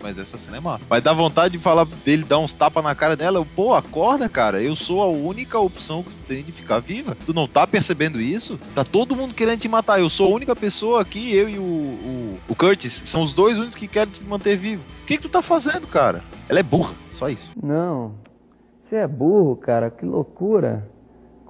mas 0.00 0.16
essa 0.16 0.38
cena 0.38 0.58
é 0.58 0.60
massa. 0.60 0.86
Vai 0.88 1.00
dar 1.00 1.12
vontade 1.12 1.56
de 1.56 1.62
falar 1.62 1.84
dele, 2.04 2.24
dar 2.24 2.38
uns 2.38 2.52
tapas 2.52 2.84
na 2.84 2.94
cara 2.94 3.16
dela. 3.16 3.44
Pô, 3.56 3.74
acorda, 3.74 4.28
cara. 4.28 4.62
Eu 4.62 4.76
sou 4.76 5.02
a 5.02 5.08
única 5.08 5.58
opção 5.58 6.02
que 6.02 6.10
tu 6.10 6.22
tem 6.28 6.42
de 6.42 6.52
ficar 6.52 6.78
viva. 6.78 7.16
Tu 7.26 7.34
não 7.34 7.48
tá 7.48 7.66
percebendo 7.66 8.20
isso? 8.20 8.58
Tá 8.74 8.84
todo 8.84 9.16
mundo 9.16 9.34
querendo 9.34 9.60
te 9.60 9.68
matar. 9.68 9.98
Eu 9.98 10.08
sou 10.08 10.30
a 10.32 10.34
única 10.34 10.51
pessoa 10.56 11.00
aqui, 11.02 11.34
eu 11.34 11.48
e 11.48 11.58
o, 11.58 11.62
o, 11.62 12.38
o 12.48 12.54
Curtis, 12.54 12.92
são 12.92 13.22
os 13.22 13.32
dois 13.32 13.58
únicos 13.58 13.76
que 13.76 13.88
querem 13.88 14.12
te 14.12 14.22
manter 14.24 14.56
vivo. 14.56 14.82
O 15.02 15.06
que, 15.06 15.16
que 15.16 15.22
tu 15.22 15.28
tá 15.28 15.42
fazendo, 15.42 15.86
cara? 15.86 16.22
Ela 16.48 16.60
é 16.60 16.62
burra, 16.62 16.94
só 17.10 17.28
isso. 17.28 17.50
Não. 17.62 18.14
Você 18.80 18.96
é 18.96 19.06
burro, 19.06 19.56
cara, 19.56 19.90
que 19.90 20.04
loucura. 20.04 20.88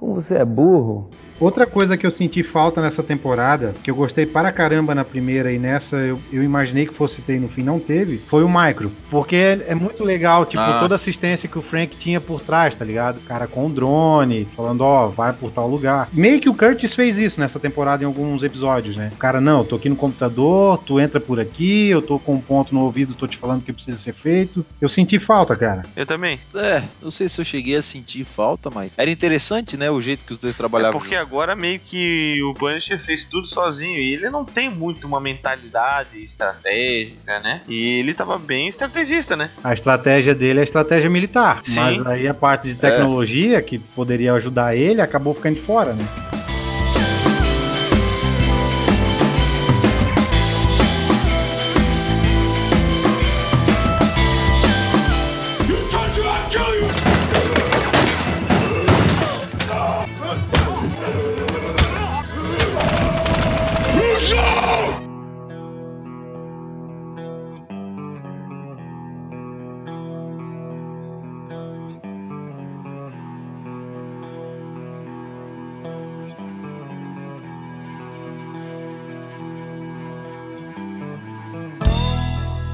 Como 0.03 0.15
você 0.15 0.35
é 0.35 0.43
burro. 0.43 1.09
Outra 1.39 1.65
coisa 1.65 1.97
que 1.97 2.05
eu 2.05 2.11
senti 2.11 2.43
falta 2.43 2.81
nessa 2.81 3.01
temporada, 3.03 3.73
que 3.83 3.89
eu 3.89 3.95
gostei 3.95 4.25
para 4.25 4.51
caramba 4.51 4.93
na 4.93 5.03
primeira 5.03 5.51
e 5.51 5.57
nessa 5.57 5.97
eu, 5.97 6.19
eu 6.31 6.43
imaginei 6.43 6.85
que 6.85 6.93
fosse 6.93 7.21
ter 7.21 7.35
e 7.35 7.39
no 7.39 7.49
fim 7.49 7.63
não 7.63 7.79
teve, 7.79 8.17
foi 8.17 8.43
o 8.43 8.49
Micro. 8.49 8.91
Porque 9.09 9.35
é, 9.35 9.65
é 9.69 9.75
muito 9.75 10.03
legal, 10.03 10.45
tipo, 10.45 10.63
Nossa. 10.63 10.79
toda 10.79 10.93
a 10.93 10.97
assistência 10.97 11.49
que 11.49 11.57
o 11.57 11.61
Frank 11.61 11.97
tinha 11.97 12.21
por 12.21 12.41
trás, 12.41 12.75
tá 12.75 12.85
ligado? 12.85 13.17
O 13.17 13.21
cara 13.21 13.47
com 13.47 13.65
o 13.65 13.69
drone, 13.69 14.47
falando, 14.55 14.81
ó, 14.81 15.07
oh, 15.07 15.09
vai 15.09 15.33
por 15.33 15.51
tal 15.51 15.67
lugar. 15.67 16.07
Meio 16.13 16.39
que 16.39 16.49
o 16.49 16.53
Curtis 16.53 16.93
fez 16.93 17.17
isso 17.17 17.39
nessa 17.39 17.59
temporada 17.59 18.03
em 18.03 18.05
alguns 18.05 18.43
episódios, 18.43 18.95
né? 18.95 19.11
O 19.13 19.17
cara, 19.17 19.41
não, 19.41 19.59
eu 19.59 19.65
tô 19.65 19.75
aqui 19.75 19.89
no 19.89 19.95
computador, 19.95 20.77
tu 20.85 20.99
entra 20.99 21.19
por 21.19 21.39
aqui, 21.39 21.89
eu 21.89 22.01
tô 22.01 22.19
com 22.19 22.35
um 22.35 22.41
ponto 22.41 22.73
no 22.73 22.83
ouvido, 22.83 23.15
tô 23.15 23.27
te 23.27 23.37
falando 23.37 23.61
o 23.61 23.63
que 23.63 23.73
precisa 23.73 23.97
ser 23.97 24.13
feito. 24.13 24.65
Eu 24.79 24.87
senti 24.87 25.19
falta, 25.19 25.55
cara. 25.55 25.83
Eu 25.95 26.05
também. 26.05 26.39
É, 26.55 26.83
não 27.01 27.11
sei 27.11 27.27
se 27.27 27.41
eu 27.41 27.45
cheguei 27.45 27.75
a 27.75 27.81
sentir 27.81 28.23
falta, 28.23 28.69
mas 28.69 28.93
era 28.97 29.09
interessante, 29.09 29.75
né, 29.75 29.91
o 29.95 30.01
jeito 30.01 30.25
que 30.25 30.33
os 30.33 30.39
dois 30.39 30.55
trabalhavam. 30.55 30.97
É 30.97 30.99
porque 30.99 31.15
agora 31.15 31.43
agora 31.43 31.55
meio 31.55 31.79
que 31.79 32.41
o 32.43 32.53
Punisher 32.53 32.99
fez 32.99 33.25
tudo 33.25 33.47
sozinho 33.47 33.97
e 33.97 34.13
ele 34.13 34.29
não 34.29 34.45
tem 34.45 34.69
muito 34.69 35.05
uma 35.05 35.19
mentalidade 35.19 36.23
estratégica, 36.23 37.39
né? 37.39 37.61
E 37.67 37.99
ele 37.99 38.13
tava 38.13 38.37
bem 38.37 38.67
estrategista, 38.67 39.35
né? 39.35 39.49
A 39.63 39.73
estratégia 39.73 40.33
dele 40.33 40.59
é 40.59 40.61
a 40.61 40.65
estratégia 40.65 41.09
militar, 41.09 41.61
Sim. 41.65 41.75
mas 41.75 42.07
aí 42.07 42.27
a 42.27 42.33
parte 42.33 42.67
de 42.67 42.75
tecnologia 42.75 43.57
é. 43.57 43.61
que 43.61 43.77
poderia 43.77 44.33
ajudar 44.33 44.75
ele 44.75 45.01
acabou 45.01 45.33
ficando 45.33 45.55
de 45.55 45.61
fora, 45.61 45.93
né? 45.93 46.42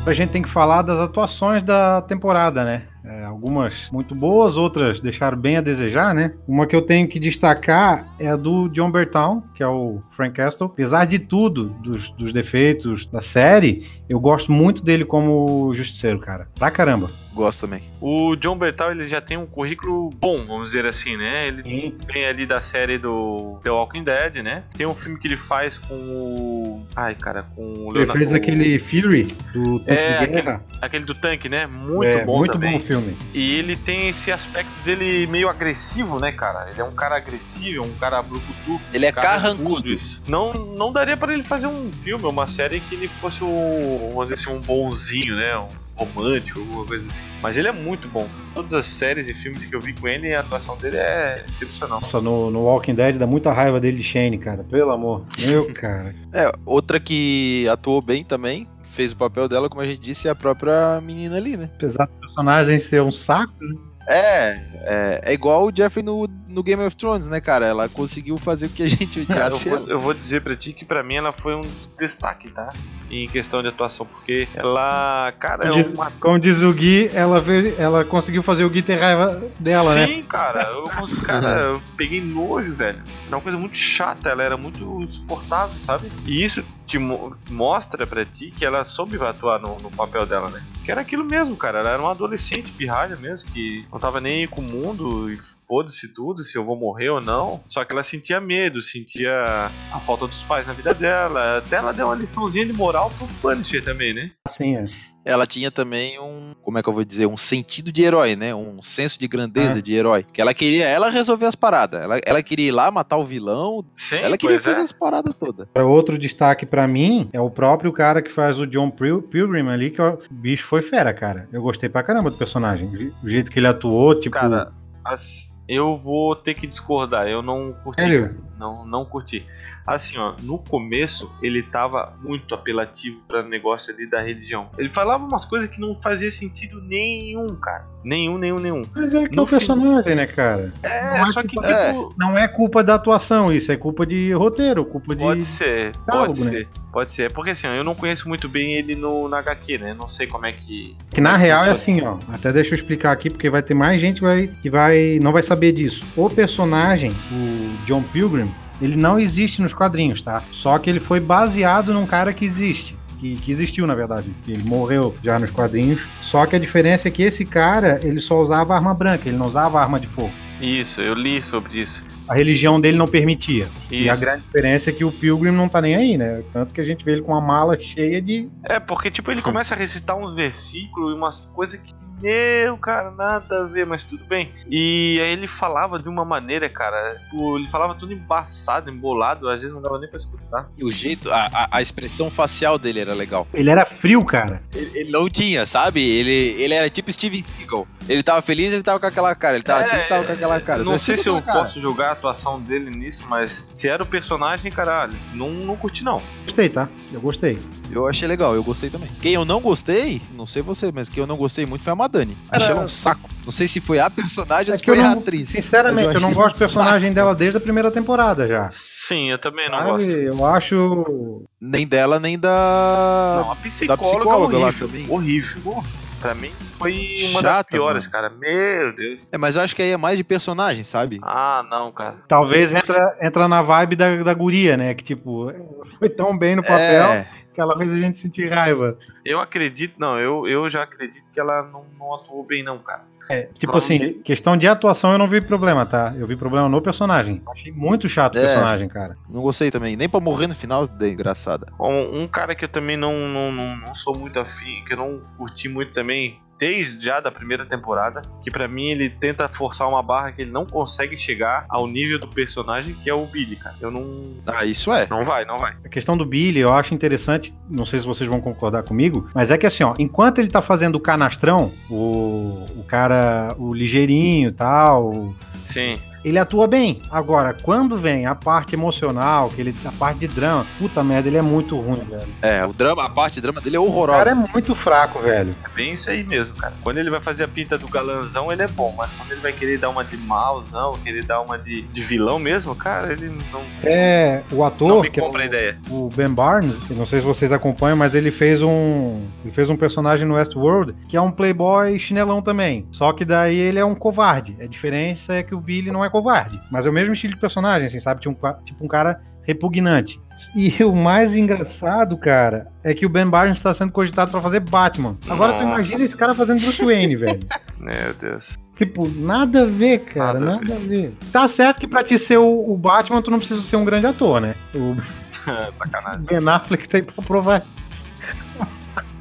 A 0.09 0.13
gente 0.13 0.31
tem 0.31 0.41
que 0.41 0.49
falar 0.49 0.81
das 0.81 0.97
atuações 0.97 1.63
da 1.63 2.01
temporada, 2.01 2.63
né? 2.63 2.83
É, 3.03 3.23
algumas 3.23 3.89
muito 3.91 4.13
boas, 4.13 4.57
outras 4.57 4.99
deixaram 4.99 5.37
bem 5.37 5.57
a 5.57 5.61
desejar, 5.61 6.13
né? 6.13 6.33
Uma 6.47 6.67
que 6.67 6.75
eu 6.75 6.81
tenho 6.81 7.07
que 7.07 7.19
destacar 7.19 8.05
é 8.19 8.27
a 8.27 8.35
do 8.35 8.67
John 8.69 8.91
Bertown, 8.91 9.41
que 9.55 9.63
é 9.63 9.67
o 9.67 9.99
Frank 10.15 10.35
Castle. 10.35 10.67
Apesar 10.67 11.05
de 11.05 11.17
tudo, 11.17 11.69
dos, 11.81 12.09
dos 12.11 12.33
defeitos 12.33 13.05
da 13.07 13.21
série, 13.21 13.87
eu 14.09 14.19
gosto 14.19 14.51
muito 14.51 14.83
dele 14.83 15.05
como 15.05 15.73
justiceiro, 15.73 16.19
cara. 16.19 16.47
Pra 16.57 16.69
caramba. 16.69 17.09
Gosto 17.33 17.61
também. 17.61 17.83
O 18.01 18.35
John 18.35 18.57
Bertal 18.57 18.91
ele 18.91 19.07
já 19.07 19.21
tem 19.21 19.37
um 19.37 19.45
currículo 19.45 20.09
bom, 20.09 20.37
vamos 20.37 20.71
dizer 20.71 20.85
assim, 20.85 21.15
né? 21.15 21.47
Ele 21.47 21.63
Sim. 21.63 21.97
vem 22.07 22.25
ali 22.25 22.45
da 22.45 22.61
série 22.61 22.97
do 22.97 23.59
The 23.63 23.69
Walking 23.69 24.03
Dead, 24.03 24.35
né? 24.43 24.63
Tem 24.75 24.85
um 24.85 24.95
filme 24.95 25.19
que 25.19 25.27
ele 25.27 25.37
faz 25.37 25.77
com 25.77 25.93
o. 25.93 26.85
Ai, 26.95 27.15
cara, 27.15 27.43
com 27.55 27.61
o 27.61 27.91
Leonardo. 27.91 27.99
Ele 27.99 28.25
fez 28.25 28.33
aquele 28.33 28.79
Fury 28.79 29.23
do 29.53 29.79
Tanque 29.79 29.91
é, 29.91 30.19
de 30.19 30.27
Guerra. 30.27 30.53
Aquele, 30.53 30.79
aquele, 30.81 31.05
do 31.05 31.15
tanque, 31.15 31.49
né? 31.49 31.67
Muito 31.67 32.17
é, 32.17 32.25
bom 32.25 32.37
muito 32.37 32.53
também. 32.53 32.73
bom 32.73 32.79
filme. 32.79 33.17
E 33.33 33.55
ele 33.59 33.75
tem 33.75 34.09
esse 34.09 34.31
aspecto 34.31 34.71
dele 34.83 35.27
meio 35.27 35.49
agressivo, 35.49 36.19
né, 36.19 36.31
cara? 36.31 36.69
Ele 36.69 36.81
é 36.81 36.83
um 36.83 36.93
cara 36.93 37.15
agressivo, 37.17 37.85
um 37.85 37.95
cara 37.95 38.21
brucutu. 38.21 38.79
Ele 38.93 39.05
é 39.05 39.11
carrancudo. 39.11 39.89
Não, 40.27 40.53
não 40.53 40.91
daria 40.91 41.15
para 41.15 41.33
ele 41.33 41.43
fazer 41.43 41.67
um 41.67 41.91
filme, 42.03 42.23
uma 42.25 42.47
série 42.47 42.79
que 42.79 42.95
ele 42.95 43.07
fosse 43.07 43.43
um, 43.43 44.11
vamos 44.13 44.29
dizer 44.29 44.35
assim, 44.35 44.57
um 44.57 44.61
bonzinho, 44.61 45.35
né? 45.35 45.57
Um 45.57 45.88
romântico, 45.99 46.59
alguma 46.59 46.85
coisa 46.85 47.05
assim. 47.07 47.23
Mas 47.41 47.57
ele 47.57 47.67
é 47.67 47.71
muito 47.71 48.07
bom. 48.07 48.27
Todas 48.53 48.73
as 48.73 48.85
séries 48.85 49.27
e 49.27 49.33
filmes 49.33 49.65
que 49.65 49.75
eu 49.75 49.81
vi 49.81 49.93
com 49.93 50.07
ele, 50.07 50.33
a 50.33 50.39
atuação 50.39 50.77
dele 50.77 50.97
é 50.97 51.43
excepcional. 51.47 52.01
Nossa, 52.01 52.21
no, 52.21 52.49
no 52.49 52.63
Walking 52.63 52.95
Dead 52.95 53.17
dá 53.17 53.27
muita 53.27 53.51
raiva 53.51 53.79
dele 53.79 53.97
de 53.97 54.03
Shane, 54.03 54.37
cara. 54.37 54.63
Pelo 54.63 54.91
amor. 54.91 55.25
Meu, 55.45 55.71
cara. 55.73 56.15
É, 56.33 56.51
outra 56.65 56.99
que 56.99 57.67
atuou 57.69 58.01
bem 58.01 58.23
também, 58.23 58.67
fez 58.83 59.11
o 59.11 59.17
papel 59.17 59.47
dela, 59.47 59.69
como 59.69 59.81
a 59.81 59.85
gente 59.85 60.01
disse, 60.01 60.27
é 60.27 60.31
a 60.31 60.35
própria 60.35 60.99
menina 61.01 61.37
ali, 61.37 61.55
né? 61.57 61.69
Apesar 61.75 62.05
do 62.05 62.13
personagem 62.19 62.79
ser 62.79 63.01
um 63.01 63.11
saco, 63.11 63.53
né? 63.61 63.75
É, 64.09 64.59
é, 64.81 65.21
é, 65.25 65.33
igual 65.33 65.67
o 65.67 65.71
Jeffrey 65.75 66.03
no, 66.03 66.27
no 66.47 66.63
Game 66.63 66.83
of 66.83 66.95
Thrones, 66.95 67.27
né, 67.27 67.39
cara? 67.39 67.67
Ela 67.67 67.87
conseguiu 67.87 68.37
fazer 68.37 68.65
o 68.65 68.69
que 68.69 68.81
a 68.81 68.87
gente 68.87 69.19
odiasse. 69.21 69.69
eu, 69.69 69.77
vou, 69.77 69.87
eu 69.87 69.99
vou 69.99 70.13
dizer 70.15 70.41
pra 70.41 70.55
ti 70.55 70.73
que 70.73 70.83
pra 70.83 71.03
mim 71.03 71.15
ela 71.15 71.31
foi 71.31 71.55
um 71.55 71.61
destaque, 71.97 72.49
tá? 72.49 72.69
Em 73.11 73.27
questão 73.27 73.61
de 73.61 73.67
atuação, 73.67 74.05
porque 74.05 74.47
ela, 74.55 75.31
cara, 75.39 75.67
como, 75.67 75.79
é 75.79 75.83
diz, 75.83 75.93
uma... 75.93 76.11
como 76.11 76.39
diz 76.39 76.61
o 76.61 76.73
Gui, 76.73 77.09
ela, 77.13 77.41
fez, 77.41 77.79
ela 77.79 78.03
conseguiu 78.03 78.41
fazer 78.41 78.63
o 78.63 78.69
Gui 78.69 78.81
ter 78.81 78.99
raiva 78.99 79.41
dela, 79.59 79.93
Sim, 79.93 79.99
né? 79.99 80.07
Sim, 80.07 80.23
cara, 80.23 80.71
eu, 80.71 80.83
cara, 81.23 81.47
eu 81.61 81.81
peguei 81.95 82.21
nojo, 82.21 82.73
velho. 82.73 83.01
É 83.27 83.35
uma 83.35 83.41
coisa 83.41 83.57
muito 83.57 83.77
chata, 83.77 84.29
ela 84.29 84.43
era 84.43 84.57
muito 84.57 85.01
insuportável, 85.01 85.79
sabe? 85.79 86.09
E 86.27 86.43
isso 86.43 86.63
te 86.89 86.97
mo 86.97 87.35
mostra 87.49 88.07
pra 88.07 88.25
ti 88.25 88.51
que 88.55 88.65
ela 88.65 88.83
soube 88.83 89.21
atuar 89.23 89.59
no, 89.59 89.77
no 89.77 89.91
papel 89.91 90.25
dela, 90.25 90.49
né? 90.49 90.63
Que 90.83 90.91
era 90.91 91.01
aquilo 91.01 91.23
mesmo, 91.23 91.55
cara. 91.55 91.79
Ela 91.79 91.91
era 91.91 92.01
uma 92.01 92.11
adolescente 92.11 92.71
pirralha 92.71 93.15
mesmo, 93.15 93.47
que 93.51 93.85
não 93.99 94.01
tava 94.01 94.21
nem 94.21 94.47
com 94.47 94.61
o 94.61 94.63
mundo 94.63 95.29
foda-se 95.69 96.07
tudo, 96.07 96.43
se 96.43 96.57
eu 96.57 96.65
vou 96.65 96.75
morrer 96.75 97.09
ou 97.09 97.21
não. 97.21 97.63
Só 97.69 97.85
que 97.85 97.91
ela 97.91 98.01
sentia 98.01 98.41
medo, 98.41 98.81
sentia 98.81 99.69
a 99.93 99.99
falta 99.99 100.25
dos 100.25 100.41
pais 100.41 100.65
na 100.65 100.73
vida 100.73 100.95
dela. 100.95 101.59
Até 101.59 101.75
ela 101.75 101.93
deu 101.93 102.07
uma 102.07 102.15
liçãozinha 102.15 102.65
de 102.65 102.73
moral 102.73 103.11
pro 103.15 103.27
Punisher 103.39 103.83
também, 103.83 104.11
né? 104.11 104.31
Sim, 104.47 104.77
é 104.77 104.85
ela 105.23 105.45
tinha 105.45 105.69
também 105.69 106.19
um, 106.19 106.55
como 106.63 106.79
é 106.79 106.83
que 106.83 106.89
eu 106.89 106.93
vou 106.93 107.03
dizer, 107.03 107.27
um 107.27 107.37
sentido 107.37 107.91
de 107.91 108.01
herói, 108.01 108.35
né? 108.35 108.55
Um 108.55 108.81
senso 108.81 109.19
de 109.19 109.27
grandeza 109.27 109.77
é. 109.77 109.81
de 109.81 109.93
herói. 109.93 110.25
Que 110.33 110.41
ela 110.41 110.55
queria, 110.55 110.87
ela 110.87 111.09
resolver 111.09 111.45
as 111.45 111.55
paradas. 111.55 112.01
Ela, 112.01 112.19
ela 112.25 112.41
queria 112.41 112.69
ir 112.69 112.71
lá 112.71 112.89
matar 112.89 113.17
o 113.17 113.25
vilão. 113.25 113.85
Sim, 113.95 114.15
ela 114.15 114.37
queria 114.37 114.59
fazer 114.59 114.79
é. 114.79 114.83
as 114.83 114.91
paradas 114.91 115.35
todas. 115.35 115.67
Outro 115.75 116.17
destaque 116.17 116.65
para 116.65 116.87
mim 116.87 117.29
é 117.31 117.39
o 117.39 117.51
próprio 117.51 117.93
cara 117.93 118.23
que 118.23 118.31
faz 118.31 118.57
o 118.57 118.65
John 118.65 118.89
Pilgrim 118.89 119.67
ali, 119.69 119.91
que 119.91 120.01
o 120.01 120.17
bicho 120.31 120.65
foi 120.65 120.81
fera, 120.81 121.13
cara. 121.13 121.47
Eu 121.53 121.61
gostei 121.61 121.89
pra 121.89 122.01
caramba 122.01 122.31
do 122.31 122.37
personagem. 122.37 123.13
O 123.23 123.29
jeito 123.29 123.51
que 123.51 123.59
ele 123.59 123.67
atuou, 123.67 124.19
tipo. 124.19 124.35
Cara, 124.35 124.71
as, 125.05 125.47
eu 125.69 125.95
vou 125.95 126.35
ter 126.35 126.55
que 126.55 126.65
discordar. 126.65 127.27
Eu 127.27 127.43
não 127.43 127.71
curti. 127.71 128.01
Sério? 128.01 128.48
Não, 128.59 128.85
não 128.85 129.05
curti. 129.05 129.45
Assim, 129.87 130.17
ó, 130.17 130.35
no 130.43 130.59
começo 130.59 131.31
ele 131.41 131.63
tava 131.63 132.13
muito 132.21 132.53
apelativo 132.53 133.21
para 133.27 133.41
negócio 133.41 133.93
ali 133.93 134.07
da 134.07 134.19
religião. 134.19 134.69
Ele 134.77 134.89
falava 134.89 135.23
umas 135.23 135.45
coisas 135.45 135.69
que 135.69 135.79
não 135.79 135.99
fazia 136.01 136.29
sentido 136.29 136.81
nenhum, 136.81 137.55
cara. 137.55 137.87
Nenhum, 138.03 138.37
nenhum, 138.37 138.59
nenhum. 138.59 138.83
Mas 138.93 139.13
é 139.13 139.27
que 139.27 139.35
no 139.35 139.41
é 139.41 139.45
o 139.45 139.47
personagem, 139.47 140.15
né, 140.15 140.27
cara? 140.27 140.71
É, 140.83 141.17
não 141.17 141.25
é 141.25 141.31
só 141.31 141.41
que 141.43 141.55
culpa, 141.55 141.67
tipo, 141.67 142.13
não 142.17 142.37
é 142.37 142.47
culpa 142.47 142.83
da 142.83 142.95
atuação, 142.95 143.51
isso 143.51 143.71
é 143.71 143.77
culpa 143.77 144.05
de 144.05 144.31
roteiro, 144.33 144.85
culpa 144.85 145.15
de 145.15 145.21
Pode 145.21 145.45
ser, 145.45 145.91
pode 146.05 146.43
né? 146.45 146.51
ser. 146.51 146.67
Pode 146.91 147.11
ser. 147.11 147.23
É 147.23 147.29
porque 147.29 147.51
assim, 147.51 147.67
ó, 147.67 147.71
eu 147.71 147.83
não 147.83 147.93
conheço 147.93 148.27
muito 148.27 148.47
bem 148.47 148.73
ele 148.73 148.95
no 148.95 149.27
na 149.27 149.39
HQ, 149.39 149.77
né? 149.77 149.93
Não 149.93 150.07
sei 150.07 150.27
como 150.27 150.45
é 150.45 150.53
que 150.53 150.95
Que 151.09 151.21
na 151.21 151.35
real 151.35 151.65
é 151.65 151.71
assim, 151.71 152.01
ó. 152.01 152.17
Até 152.33 152.51
deixa 152.51 152.73
eu 152.73 152.77
explicar 152.77 153.11
aqui 153.11 153.29
porque 153.29 153.49
vai 153.49 153.61
ter 153.61 153.73
mais 153.73 153.99
gente 153.99 154.15
que 154.15 154.21
vai 154.21 154.47
que 154.47 154.69
vai 154.69 155.19
não 155.21 155.31
vai 155.31 155.43
saber 155.43 155.71
disso. 155.71 156.01
O 156.15 156.29
personagem, 156.29 157.11
o 157.31 157.85
John 157.85 158.01
Pilgrim, 158.01 158.48
ele 158.81 158.95
não 158.95 159.19
existe 159.19 159.61
nos 159.61 159.73
quadrinhos, 159.73 160.21
tá? 160.21 160.43
Só 160.51 160.77
que 160.77 160.89
ele 160.89 160.99
foi 160.99 161.19
baseado 161.19 161.93
num 161.93 162.05
cara 162.05 162.33
que 162.33 162.45
existe. 162.45 162.97
Que, 163.19 163.35
que, 163.35 163.51
existiu, 163.51 163.85
na 163.85 163.95
verdade. 163.95 164.29
Ele 164.47 164.63
morreu 164.63 165.15
já 165.21 165.37
nos 165.37 165.51
quadrinhos. 165.51 165.99
Só 166.21 166.45
que 166.45 166.55
a 166.55 166.59
diferença 166.59 167.09
é 167.09 167.11
que 167.11 167.21
esse 167.21 167.43
cara, 167.43 167.99
ele 168.01 168.21
só 168.21 168.41
usava 168.41 168.73
arma 168.73 168.93
branca, 168.93 169.27
ele 169.27 169.37
não 169.37 169.47
usava 169.47 169.81
arma 169.81 169.99
de 169.99 170.07
fogo. 170.07 170.31
Isso, 170.61 171.01
eu 171.01 171.13
li 171.13 171.41
sobre 171.41 171.79
isso. 171.79 172.05
A 172.27 172.33
religião 172.33 172.79
dele 172.79 172.97
não 172.97 173.07
permitia. 173.07 173.67
Isso. 173.89 173.93
E 173.93 174.09
a 174.09 174.15
grande 174.15 174.43
diferença 174.43 174.89
é 174.89 174.93
que 174.93 175.03
o 175.03 175.11
Pilgrim 175.11 175.51
não 175.51 175.67
tá 175.67 175.81
nem 175.81 175.95
aí, 175.95 176.17
né? 176.17 176.43
Tanto 176.53 176.73
que 176.73 176.79
a 176.79 176.85
gente 176.85 177.03
vê 177.03 177.13
ele 177.13 177.21
com 177.21 177.31
uma 177.31 177.41
mala 177.41 177.77
cheia 177.77 178.21
de. 178.21 178.47
É, 178.63 178.79
porque, 178.79 179.09
tipo, 179.09 179.31
ele 179.31 179.41
começa 179.41 179.73
a 179.73 179.77
recitar 179.77 180.15
uns 180.15 180.35
versículos 180.35 181.13
e 181.13 181.17
umas 181.17 181.39
coisas 181.55 181.79
que 181.79 181.93
meu, 182.21 182.77
cara, 182.77 183.11
nada 183.11 183.61
a 183.61 183.63
ver, 183.65 183.85
mas 183.85 184.03
tudo 184.03 184.23
bem. 184.25 184.51
E 184.69 185.19
aí 185.21 185.31
ele 185.31 185.47
falava 185.47 185.99
de 185.99 186.09
uma 186.09 186.25
maneira, 186.25 186.69
cara, 186.69 187.19
ele 187.33 187.69
falava 187.69 187.95
tudo 187.95 188.13
embaçado, 188.13 188.89
embolado, 188.89 189.47
às 189.49 189.61
vezes 189.61 189.73
não 189.73 189.81
dava 189.81 189.99
nem 189.99 190.09
pra 190.09 190.17
escutar. 190.17 190.69
E 190.77 190.83
o 190.83 190.91
jeito, 190.91 191.31
a, 191.31 191.49
a, 191.53 191.77
a 191.77 191.81
expressão 191.81 192.29
facial 192.29 192.77
dele 192.77 192.99
era 192.99 193.13
legal. 193.13 193.47
Ele 193.53 193.69
era 193.69 193.85
frio, 193.85 194.23
cara. 194.23 194.61
Ele, 194.73 194.91
ele, 194.99 195.11
não 195.11 195.29
tinha, 195.29 195.65
sabe? 195.65 196.01
Ele, 196.01 196.61
ele 196.61 196.73
era 196.73 196.89
tipo 196.89 197.11
Steven 197.11 197.43
Seagal. 197.43 197.87
Ele 198.07 198.23
tava 198.23 198.41
feliz, 198.41 198.73
ele 198.73 198.81
tava 198.81 198.99
com 198.99 199.05
aquela 199.05 199.35
cara. 199.35 199.55
Ele 199.55 199.63
tava 199.63 199.83
é, 199.83 199.89
triste, 199.89 200.09
tava 200.09 200.25
com 200.25 200.31
aquela 200.33 200.59
cara. 200.59 200.83
Não 200.83 200.97
sei 200.97 201.15
se 201.15 201.27
eu 201.27 201.39
cara. 201.41 201.59
posso 201.59 201.79
julgar 201.79 202.09
a 202.09 202.11
atuação 202.13 202.59
dele 202.59 202.89
nisso, 202.89 203.23
mas 203.29 203.67
se 203.73 203.87
era 203.87 204.01
o 204.01 204.05
personagem, 204.05 204.71
caralho, 204.71 205.13
não, 205.33 205.51
não 205.51 205.75
curti 205.75 206.03
não. 206.03 206.21
Gostei, 206.45 206.69
tá? 206.69 206.89
Eu 207.11 207.21
gostei. 207.21 207.59
Eu 207.91 208.07
achei 208.07 208.27
legal, 208.27 208.55
eu 208.55 208.63
gostei 208.63 208.89
também. 208.89 209.09
Quem 209.21 209.33
eu 209.33 209.45
não 209.45 209.61
gostei, 209.61 210.21
não 210.31 210.45
sei 210.45 210.61
você, 210.61 210.91
mas 210.91 211.07
quem 211.07 211.21
eu 211.21 211.27
não 211.27 211.37
gostei 211.37 211.65
muito 211.65 211.83
foi 211.83 211.93
a 211.93 211.95
Madani. 212.09 212.35
Achei 212.49 212.71
ela 212.71 212.83
um 212.83 212.87
saco. 212.87 213.29
Não 213.45 213.51
sei 213.51 213.67
se 213.67 213.79
foi 213.79 213.99
a 213.99 214.09
personagem 214.09 214.69
é 214.69 214.73
ou 214.73 214.79
se 214.79 214.85
foi 214.85 214.97
não, 214.97 215.05
a 215.05 215.11
atriz. 215.13 215.49
Sinceramente, 215.49 216.07
eu, 216.07 216.13
eu, 216.13 216.19
não 216.19 216.33
gosto 216.33 216.55
do 216.55 216.59
personagem 216.59 217.13
dela 217.13 217.35
desde 217.35 217.57
a 217.57 217.61
primeira 217.61 217.91
temporada 217.91 218.47
já. 218.47 218.69
Sim, 218.71 219.29
eu 219.29 219.37
também 219.37 219.69
não 219.69 219.77
Sabe, 219.77 219.89
gosto. 219.89 220.09
Eu 220.09 220.45
acho. 220.45 221.43
Nem 221.61 221.87
dela, 221.87 222.19
nem 222.19 222.37
da. 222.37 223.41
Não, 223.43 223.51
a 223.51 223.55
psicóloga, 223.55 223.87
da 223.87 223.97
psicóloga 223.97 224.57
horrível, 224.57 224.59
lá 224.59 224.73
também. 224.73 225.05
Horrível. 225.09 225.83
Pra 226.19 226.33
mim 226.33 226.51
foi 226.77 227.27
uma 227.29 227.39
Chata, 227.39 227.63
das 227.63 227.65
piores, 227.71 228.03
mano. 228.05 228.11
cara. 228.11 228.29
Meu 228.29 228.93
Deus. 228.93 229.29
É, 229.31 229.37
mas 229.37 229.55
eu 229.55 229.61
acho 229.61 229.73
que 229.73 229.81
aí 229.81 229.91
é 229.91 229.97
mais 229.97 230.17
de 230.17 230.23
personagem, 230.23 230.83
sabe? 230.83 231.17
Ah, 231.23 231.65
não, 231.69 231.93
cara. 231.93 232.17
Talvez 232.27 232.73
entra, 232.73 233.17
entra 233.21 233.47
na 233.47 233.61
vibe 233.61 233.95
da, 233.95 234.17
da 234.17 234.33
guria, 234.33 234.75
né? 234.75 234.93
Que 234.93 235.03
tipo, 235.03 235.49
foi 235.97 236.09
tão 236.09 236.37
bem 236.37 236.57
no 236.57 236.61
papel. 236.61 237.13
É 237.13 237.27
que 237.59 237.61
ela 237.61 237.77
fez 237.77 237.91
a 237.91 237.97
gente 237.97 238.17
sentir 238.17 238.49
raiva. 238.49 238.97
Eu 239.25 239.39
acredito, 239.39 239.95
não, 239.99 240.17
eu, 240.17 240.47
eu 240.47 240.69
já 240.69 240.83
acredito 240.83 241.25
que 241.33 241.39
ela 241.39 241.61
não, 241.63 241.85
não 241.99 242.15
atuou 242.15 242.45
bem, 242.45 242.63
não, 242.63 242.79
cara. 242.79 243.03
É, 243.29 243.47
tipo 243.59 243.77
assim, 243.77 244.21
questão 244.23 244.57
de 244.57 244.67
atuação 244.67 245.11
eu 245.11 245.17
não 245.17 245.27
vi 245.27 245.39
problema, 245.39 245.85
tá? 245.85 246.13
Eu 246.17 246.25
vi 246.25 246.35
problema 246.35 246.67
no 246.67 246.81
personagem. 246.81 247.43
Achei 247.47 247.71
muito 247.71 248.09
chato 248.09 248.37
é, 248.37 248.41
o 248.41 248.43
personagem, 248.43 248.87
cara. 248.87 249.17
Não 249.29 249.41
gostei 249.41 249.69
também. 249.69 249.95
Nem 249.95 250.09
pra 250.09 250.19
morrer 250.19 250.47
no 250.47 250.55
final, 250.55 250.87
de 250.87 251.11
engraçada. 251.11 251.67
Um, 251.79 252.23
um 252.23 252.27
cara 252.27 252.55
que 252.55 252.65
eu 252.65 252.69
também 252.69 252.97
não, 252.97 253.13
não, 253.27 253.51
não, 253.51 253.77
não 253.77 253.93
sou 253.93 254.17
muito 254.17 254.39
afim, 254.39 254.83
que 254.87 254.93
eu 254.93 254.97
não 254.97 255.21
curti 255.37 255.69
muito 255.69 255.91
também, 255.91 256.39
desde 256.59 257.05
já 257.05 257.21
da 257.21 257.31
primeira 257.31 257.65
temporada, 257.65 258.21
que 258.43 258.51
para 258.51 258.67
mim 258.67 258.89
ele 258.89 259.09
tenta 259.09 259.47
forçar 259.47 259.87
uma 259.87 260.03
barra 260.03 260.33
que 260.33 260.41
ele 260.41 260.51
não 260.51 260.65
consegue 260.65 261.15
chegar 261.17 261.65
ao 261.69 261.87
nível 261.87 262.19
do 262.19 262.27
personagem 262.27 262.93
que 262.93 263.09
é 263.09 263.13
o 263.13 263.25
Billy, 263.25 263.55
cara. 263.55 263.75
Eu 263.79 263.89
não. 263.89 264.33
Ah, 264.45 264.65
isso 264.65 264.93
é. 264.93 265.07
Não 265.09 265.23
vai, 265.23 265.45
não 265.45 265.57
vai. 265.57 265.75
A 265.83 265.89
questão 265.89 266.17
do 266.17 266.25
Billy 266.25 266.59
eu 266.59 266.73
acho 266.73 266.93
interessante, 266.93 267.53
não 267.69 267.85
sei 267.85 267.99
se 267.99 268.05
vocês 268.05 268.29
vão 268.29 268.41
concordar 268.41 268.83
comigo, 268.83 269.29
mas 269.33 269.49
é 269.49 269.57
que 269.57 269.65
assim, 269.65 269.83
ó, 269.83 269.93
enquanto 269.97 270.39
ele 270.39 270.49
tá 270.49 270.61
fazendo 270.61 270.95
o 270.95 270.99
canastrão, 270.99 271.71
o, 271.89 272.65
o 272.75 272.83
cara, 272.85 273.55
o 273.57 273.73
ligeirinho 273.73 274.49
e 274.49 274.53
tal. 274.53 275.33
Sim 275.69 275.93
ele 276.23 276.39
atua 276.39 276.67
bem. 276.67 277.01
Agora, 277.09 277.55
quando 277.61 277.97
vem 277.97 278.25
a 278.25 278.35
parte 278.35 278.75
emocional, 278.75 279.49
que 279.49 279.61
ele, 279.61 279.75
a 279.85 279.91
parte 279.91 280.19
de 280.19 280.27
drama, 280.27 280.65
puta 280.77 281.03
merda, 281.03 281.27
ele 281.27 281.37
é 281.37 281.41
muito 281.41 281.77
ruim, 281.77 282.01
velho. 282.09 282.27
É, 282.41 282.65
o 282.65 282.73
drama, 282.73 283.05
a 283.05 283.09
parte 283.09 283.35
de 283.35 283.41
drama 283.41 283.61
dele 283.61 283.75
é 283.75 283.79
horrorosa. 283.79 284.21
O 284.21 284.25
cara 284.25 284.31
é 284.31 284.51
muito 284.53 284.75
fraco, 284.75 285.19
velho. 285.19 285.55
É 285.63 285.69
bem 285.69 285.93
isso 285.93 286.09
aí 286.09 286.23
mesmo, 286.23 286.55
cara. 286.55 286.73
Quando 286.83 286.97
ele 286.97 287.09
vai 287.09 287.21
fazer 287.21 287.43
a 287.43 287.47
pinta 287.47 287.77
do 287.77 287.87
galanzão, 287.87 288.51
ele 288.51 288.63
é 288.63 288.67
bom, 288.67 288.93
mas 288.97 289.11
quando 289.11 289.31
ele 289.31 289.41
vai 289.41 289.53
querer 289.53 289.77
dar 289.77 289.89
uma 289.89 290.03
de 290.03 290.17
mauzão, 290.17 290.97
querer 291.03 291.23
dar 291.23 291.41
uma 291.41 291.57
de, 291.57 291.83
de 291.83 292.01
vilão 292.01 292.39
mesmo, 292.39 292.75
cara, 292.75 293.11
ele 293.13 293.29
não. 293.51 293.61
É, 293.83 294.41
o 294.51 294.63
ator. 294.63 294.87
Não 294.87 295.01
me 295.01 295.09
compra 295.09 295.43
é 295.43 295.45
o, 295.45 295.45
a 295.45 295.45
ideia. 295.45 295.77
O 295.89 296.09
Ben 296.15 296.29
Barnes, 296.29 296.89
não 296.91 297.05
sei 297.05 297.19
se 297.19 297.25
vocês 297.25 297.51
acompanham, 297.51 297.97
mas 297.97 298.15
ele 298.15 298.31
fez 298.31 298.61
um. 298.61 299.27
Ele 299.43 299.53
fez 299.53 299.69
um 299.69 299.75
personagem 299.75 300.27
no 300.27 300.35
Westworld 300.35 300.95
que 301.07 301.17
é 301.17 301.21
um 301.21 301.31
playboy 301.31 301.97
chinelão 301.99 302.41
também. 302.41 302.85
Só 302.91 303.13
que 303.13 303.25
daí 303.25 303.57
ele 303.57 303.79
é 303.79 303.85
um 303.85 303.95
covarde. 303.95 304.55
A 304.61 304.65
diferença 304.65 305.33
é 305.33 305.43
que 305.43 305.55
o 305.55 305.59
Billy 305.59 305.91
não 305.91 306.03
é 306.03 306.08
covarde. 306.09 306.59
Mas 306.71 306.85
é 306.85 306.89
o 306.89 306.93
mesmo 306.93 307.13
estilo 307.13 307.33
de 307.33 307.39
personagem, 307.39 307.87
assim, 307.87 307.99
sabe? 307.99 308.21
Tipo 308.21 308.47
um, 308.47 308.63
tipo 308.63 308.83
um 308.83 308.87
cara 308.87 309.19
repugnante. 309.43 310.19
E 310.55 310.75
o 310.83 310.95
mais 310.95 311.35
engraçado, 311.35 312.17
cara, 312.17 312.67
é 312.83 312.93
que 312.93 313.05
o 313.05 313.09
Ben 313.09 313.27
Barnes 313.27 313.57
está 313.57 313.73
sendo 313.73 313.91
cogitado 313.91 314.31
para 314.31 314.41
fazer 314.41 314.59
Batman. 314.59 315.17
Agora 315.29 315.53
Nossa. 315.53 315.65
tu 315.65 315.67
imagina 315.67 316.03
esse 316.03 316.15
cara 316.15 316.35
fazendo 316.35 316.61
Bruce 316.61 316.83
Wayne, 316.83 317.15
velho. 317.15 317.39
Meu 317.79 318.13
Deus. 318.19 318.57
Tipo, 318.75 319.09
nada 319.09 319.63
a 319.63 319.65
ver, 319.65 320.05
cara, 320.05 320.39
nada, 320.39 320.61
nada 320.61 320.75
a, 320.75 320.77
ver. 320.77 320.83
a 320.83 320.87
ver. 320.87 321.13
Tá 321.33 321.47
certo 321.47 321.81
que 321.81 321.87
pra 321.87 322.03
te 322.03 322.17
ser 322.17 322.37
o, 322.37 322.71
o, 322.71 322.77
Batman, 322.77 323.21
tu 323.21 323.29
não 323.29 323.39
precisa 323.39 323.61
ser 323.61 323.75
um 323.75 323.83
grande 323.83 324.05
ator, 324.05 324.39
né? 324.39 324.55
O 324.73 324.95
Sacanagem. 325.73 326.23
Ben 326.23 326.47
Affleck 326.47 326.87
tá 326.87 326.97
aí 326.97 327.03
pra 327.03 327.23
provar 327.23 327.63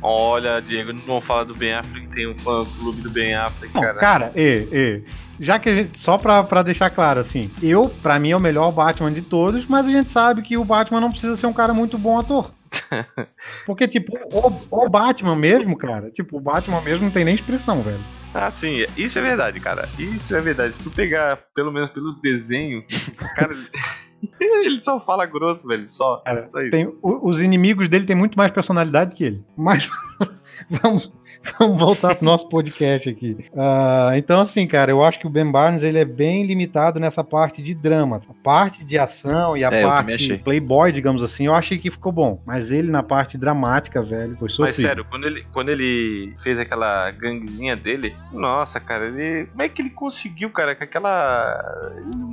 Olha, 0.01 0.61
Diego, 0.61 0.93
não 0.93 1.01
vamos 1.01 1.25
falar 1.25 1.45
do 1.45 1.55
Ben 1.55 1.73
Affleck, 1.73 2.07
tem 2.09 2.29
um 2.29 2.39
fã 2.39 2.65
clube 2.79 3.03
do 3.03 3.11
Ben 3.11 3.35
Affleck, 3.35 3.73
cara. 3.73 3.99
Cara, 3.99 4.33
e, 4.37 4.69
e, 4.71 5.03
já 5.41 5.59
que 5.59 5.69
a 5.69 5.75
gente, 5.75 5.99
só 5.99 6.19
pra, 6.19 6.43
pra 6.43 6.63
deixar 6.63 6.91
claro, 6.91 7.21
assim, 7.21 7.51
eu, 7.63 7.89
pra 8.03 8.19
mim, 8.19 8.31
é 8.31 8.37
o 8.37 8.41
melhor 8.41 8.73
Batman 8.73 9.13
de 9.13 9.23
todos, 9.23 9.67
mas 9.67 9.87
a 9.87 9.91
gente 9.91 10.11
sabe 10.11 10.43
que 10.43 10.57
o 10.57 10.65
Batman 10.65 11.01
não 11.01 11.11
precisa 11.11 11.37
ser 11.37 11.47
um 11.47 11.53
cara 11.53 11.73
muito 11.73 11.99
bom 11.99 12.19
ator. 12.19 12.51
Porque, 13.65 13.89
tipo, 13.89 14.13
o, 14.33 14.85
o 14.85 14.89
Batman 14.89 15.37
mesmo, 15.37 15.77
cara, 15.77 16.11
tipo, 16.11 16.37
o 16.37 16.41
Batman 16.41 16.81
mesmo 16.83 17.05
não 17.05 17.13
tem 17.13 17.25
nem 17.25 17.35
expressão, 17.35 17.83
velho. 17.83 18.01
Ah, 18.35 18.51
sim, 18.51 18.85
isso 18.97 19.19
é 19.19 19.23
verdade, 19.23 19.59
cara. 19.59 19.89
Isso 19.99 20.37
é 20.37 20.41
verdade. 20.41 20.75
Se 20.75 20.83
tu 20.83 20.91
pegar, 20.91 21.39
pelo 21.55 21.73
menos 21.73 21.91
pelos 21.91 22.21
desenhos, 22.21 22.85
cara. 23.35 23.57
ele 24.41 24.83
só 24.83 25.01
fala 25.01 25.27
grosso, 25.27 25.67
velho. 25.67 25.87
Só. 25.89 26.19
Cara, 26.19 26.47
só 26.47 26.61
isso. 26.61 26.71
Tem, 26.71 26.93
os 27.03 27.41
inimigos 27.41 27.89
dele 27.89 28.07
têm 28.07 28.17
muito 28.17 28.37
mais 28.37 28.53
personalidade 28.53 29.15
que 29.15 29.25
ele. 29.25 29.45
Mas 29.57 29.89
vamos, 30.71 31.11
Vamos 31.59 31.79
voltar 31.79 32.15
pro 32.15 32.25
nosso 32.25 32.49
podcast 32.49 33.09
aqui. 33.09 33.37
Uh, 33.53 34.17
então, 34.17 34.41
assim, 34.41 34.67
cara, 34.67 34.91
eu 34.91 35.03
acho 35.03 35.19
que 35.19 35.27
o 35.27 35.31
Ben 35.31 35.51
Barnes 35.51 35.83
ele 35.83 35.99
é 35.99 36.05
bem 36.05 36.47
limitado 36.47 36.99
nessa 37.01 37.23
parte 37.23 37.63
de 37.63 37.75
drama. 37.75 38.21
A 38.29 38.35
parte 38.43 38.85
de 38.85 38.99
ação 38.99 39.57
e 39.57 39.65
a 39.65 39.69
é, 39.69 39.83
parte 39.83 40.39
playboy, 40.39 40.93
digamos 40.93 41.23
assim, 41.23 41.47
eu 41.47 41.55
achei 41.55 41.79
que 41.79 41.91
ficou 41.91 42.13
bom. 42.13 42.43
Mas 42.45 42.71
ele 42.71 42.91
na 42.91 43.03
parte 43.03 43.39
dramática, 43.39 44.03
velho, 44.03 44.37
foi 44.37 44.49
sofrido. 44.49 44.67
Mas 44.67 44.77
sério, 44.77 45.05
quando 45.05 45.27
ele, 45.27 45.47
quando 45.53 45.69
ele 45.69 46.35
fez 46.43 46.59
aquela 46.59 47.11
ganguezinha 47.11 47.77
dele, 47.77 48.15
nossa, 48.33 48.81
cara, 48.81 49.07
ele. 49.07 49.47
Como 49.47 49.63
é 49.63 49.69
que 49.69 49.83
ele 49.83 49.91
conseguiu, 49.91 50.51
cara, 50.51 50.75
com 50.75 50.85
aquela. 50.85 51.63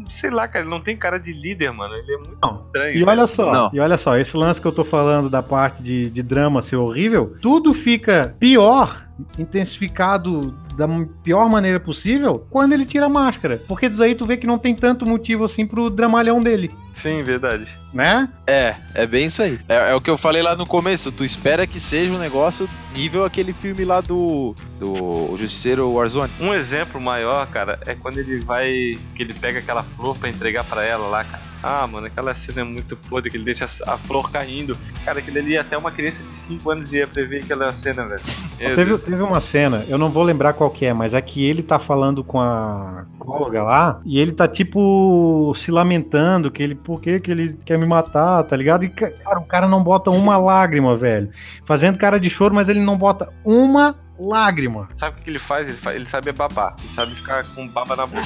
Sei 0.08 0.30
lá, 0.30 0.48
cara, 0.48 0.64
ele 0.64 0.72
não 0.72 0.82
tem 0.82 0.96
cara 0.96 1.20
de 1.20 1.34
líder, 1.34 1.72
mano. 1.72 1.94
Ele 1.96 2.14
é 2.14 2.18
muito 2.18 2.38
não. 2.42 2.62
estranho. 2.66 2.96
E 2.96 3.04
olha 3.04 3.28
só, 3.28 3.52
não. 3.52 3.70
e 3.74 3.80
olha 3.80 3.98
só, 3.98 4.18
esse 4.18 4.36
lance 4.36 4.62
que 4.62 4.68
eu 4.68 4.72
tô 4.72 4.84
falando 4.84 5.30
da 5.30 5.42
parte 5.42 5.82
de, 5.82 6.10
de 6.10 6.24
drama 6.24 6.62
ser 6.62 6.78
horrível, 6.78 7.38
tudo 7.42 7.74
fica 7.74 8.36
pior 8.40 9.05
intensificado 9.38 10.52
da 10.76 10.88
pior 11.24 11.50
maneira 11.50 11.80
possível 11.80 12.46
quando 12.50 12.74
ele 12.74 12.86
tira 12.86 13.06
a 13.06 13.10
máscara. 13.10 13.60
Porque 13.68 13.88
daí 13.88 14.16
tu 14.16 14.26
vê 14.26 14.38
que 14.38 14.48
não 14.48 14.58
tem 14.58 14.76
tanto 14.76 15.06
motivo 15.06 15.46
assim 15.46 15.66
pro 15.66 15.90
dramalhão 15.90 16.42
dele. 16.42 16.72
Sim, 16.92 17.24
verdade. 17.24 17.68
Né? 17.96 18.28
É, 18.46 18.76
é 18.94 19.08
bem 19.08 19.28
isso 19.28 19.42
aí. 19.42 19.58
É, 19.70 19.92
é, 19.92 19.96
o 19.96 20.02
que 20.02 20.10
eu 20.10 20.18
falei 20.18 20.42
lá 20.42 20.54
no 20.54 20.66
começo. 20.66 21.14
Tu 21.14 21.24
espera 21.24 21.66
que 21.66 21.80
seja 21.80 22.14
um 22.14 22.18
negócio 22.18 22.70
nível 22.94 23.24
aquele 23.24 23.54
filme 23.54 23.86
lá 23.86 24.02
do, 24.02 24.54
do 24.78 25.34
Justiceiro 25.38 25.90
Warzone. 25.94 26.30
Um 26.42 26.54
exemplo 26.54 27.00
maior, 27.00 27.48
cara, 27.48 27.80
é 27.86 27.96
quando 27.96 28.18
ele 28.18 28.42
vai. 28.42 29.00
que 29.16 29.24
ele 29.24 29.34
pega 29.34 29.60
aquela 29.60 29.82
flor 29.82 30.18
para 30.18 30.30
entregar 30.30 30.66
para 30.66 30.84
ela 30.84 31.08
lá, 31.08 31.24
cara. 31.24 31.56
Ah, 31.68 31.88
mano, 31.88 32.06
aquela 32.06 32.36
cena 32.36 32.62
é 32.62 32.64
muito 32.64 32.96
podre, 32.96 33.32
que 33.32 33.38
ele 33.38 33.44
deixa 33.44 33.66
a 33.66 33.98
flor 33.98 34.30
caindo. 34.30 34.78
Cara, 35.04 35.18
aquele 35.18 35.40
ali 35.40 35.58
até 35.58 35.76
uma 35.76 35.90
criança 35.90 36.24
de 36.24 36.36
5 36.36 36.70
anos 36.70 36.94
ia 36.94 37.08
prever 37.08 37.44
aquela 37.44 37.74
cena, 37.74 38.06
velho. 38.06 38.22
Teve, 38.58 38.98
teve, 39.00 39.24
uma 39.24 39.42
cena, 39.42 39.84
eu 39.90 39.98
não 39.98 40.12
vou 40.12 40.22
lembrar 40.22 40.54
qual 40.54 40.70
que 40.70 40.86
é, 40.86 40.94
mas 40.94 41.16
é 41.16 41.22
que 41.22 41.44
ele 41.44 41.64
tá 41.64 41.80
falando 41.80 42.24
com 42.24 42.40
a 42.40 43.06
psicóloga 43.18 43.64
lá, 43.64 44.00
e 44.06 44.20
ele 44.20 44.32
tá 44.32 44.48
tipo 44.48 45.56
se 45.58 45.72
lamentando 45.72 46.52
que 46.52 46.62
ele, 46.62 46.76
por 46.76 47.02
que 47.02 47.20
que 47.20 47.32
ele 47.32 47.58
quer 47.66 47.80
me 47.80 47.85
matar, 47.86 48.44
tá 48.44 48.56
ligado? 48.56 48.84
E, 48.84 48.90
cara, 48.90 49.40
o 49.40 49.46
cara 49.46 49.68
não 49.68 49.84
bota 49.84 50.10
uma 50.12 50.38
lágrima, 50.38 50.98
velho. 50.98 51.30
Fazendo 51.66 51.98
cara 51.98 52.20
de 52.20 52.30
choro, 52.30 52.54
mas 52.54 52.70
ele 52.70 52.80
não 52.80 52.98
bota 52.98 53.30
uma 53.44 53.96
lágrima. 54.20 54.90
Sabe 54.96 55.20
o 55.20 55.24
que 55.24 55.30
ele 55.30 55.40
faz? 55.40 55.68
Ele, 55.68 55.78
faz, 55.78 55.96
ele 55.96 56.08
sabe 56.08 56.32
babar. 56.32 56.76
Ele 56.80 56.92
sabe 56.92 57.16
ficar 57.16 57.44
com 57.56 57.68
baba 57.68 57.96
na 57.96 58.06
boca. 58.06 58.24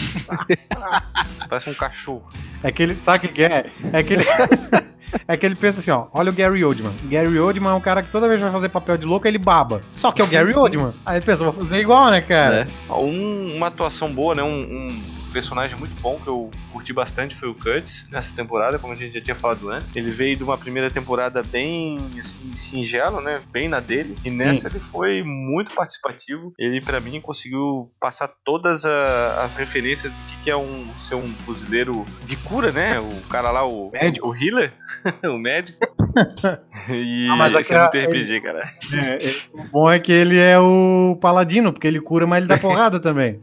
Parece 1.49 1.69
um 1.69 1.73
cachorro. 1.73 2.27
É 2.63 2.71
que 2.71 2.83
ele. 2.83 2.97
Sabe 3.01 3.27
o 3.27 3.29
que 3.31 3.43
é? 3.43 3.71
É 3.91 4.03
que 4.03 4.13
ele. 4.13 4.23
é 5.27 5.37
que 5.37 5.45
ele 5.45 5.55
pensa 5.55 5.79
assim, 5.79 5.91
ó, 5.91 6.07
olha 6.13 6.29
o 6.29 6.33
Gary 6.33 6.63
Oldman. 6.63 6.93
Gary 7.05 7.39
Oldman 7.39 7.71
é 7.71 7.73
um 7.73 7.81
cara 7.81 8.03
que 8.03 8.11
toda 8.11 8.27
vez 8.27 8.39
que 8.39 8.43
vai 8.43 8.53
fazer 8.53 8.69
papel 8.69 8.97
de 8.97 9.05
louco, 9.05 9.27
ele 9.27 9.37
baba. 9.37 9.81
Só 9.97 10.11
que 10.11 10.21
é 10.21 10.25
o 10.25 10.27
Gary 10.27 10.53
Oldman. 10.55 10.93
Aí 11.05 11.17
ele 11.17 11.25
pensa, 11.25 11.43
vou 11.43 11.53
fazer 11.53 11.79
igual, 11.79 12.11
né, 12.11 12.21
cara? 12.21 12.67
É. 12.89 12.93
Um, 12.93 13.55
uma 13.55 13.67
atuação 13.67 14.11
boa, 14.13 14.35
né? 14.35 14.43
um, 14.43 14.47
um 14.47 15.18
personagem 15.29 15.77
muito 15.77 15.99
bom 16.01 16.19
que 16.19 16.27
eu 16.27 16.51
curti 16.71 16.93
bastante 16.93 17.35
foi 17.35 17.49
o 17.49 17.55
Curtis 17.55 18.05
nessa 18.09 18.33
temporada, 18.35 18.79
como 18.79 18.93
a 18.93 18.95
gente 18.95 19.13
já 19.13 19.21
tinha 19.21 19.35
falado 19.35 19.69
antes. 19.69 19.95
Ele 19.95 20.09
veio 20.09 20.35
de 20.35 20.43
uma 20.43 20.57
primeira 20.57 20.89
temporada 20.89 21.41
bem 21.43 21.97
assim, 22.19 22.55
singela, 22.55 23.21
né? 23.21 23.41
Bem 23.51 23.67
na 23.67 23.79
dele. 23.79 24.15
E 24.23 24.29
nessa 24.29 24.69
Sim. 24.69 24.75
ele 24.75 24.85
foi 24.85 25.23
muito 25.23 25.73
participativo. 25.73 26.53
Ele, 26.57 26.81
para 26.81 26.99
mim, 26.99 27.21
conseguiu 27.21 27.91
passar 27.99 28.29
todas 28.43 28.85
a, 28.85 29.43
as 29.43 29.55
referências 29.55 30.11
do 30.11 30.43
que 30.43 30.49
é 30.49 30.57
um 30.57 30.87
ser 30.99 31.15
um 31.15 31.27
fuzileiro 31.27 32.05
de 32.25 32.35
cura, 32.35 32.71
né? 32.71 32.99
O 32.99 33.27
cara 33.27 33.51
lá, 33.51 33.65
o 33.65 33.89
médico, 33.91 34.27
o 34.27 34.35
healer, 34.35 34.73
o 35.23 35.37
médico. 35.37 35.98
E 36.89 37.27
ah, 37.29 37.35
mas 37.35 37.55
esse 37.55 37.73
é 37.73 37.79
muito 37.79 37.97
RPG, 37.97 38.31
ele, 38.31 38.41
cara. 38.41 38.73
É, 38.93 39.25
é, 39.25 39.31
o 39.53 39.63
bom 39.69 39.91
é 39.91 39.99
que 39.99 40.11
ele 40.11 40.37
é 40.37 40.59
o 40.59 41.17
paladino, 41.21 41.71
porque 41.71 41.87
ele 41.87 42.01
cura, 42.01 42.25
mas 42.27 42.39
ele 42.39 42.47
dá 42.47 42.57
porrada 42.57 42.99
também. 43.01 43.41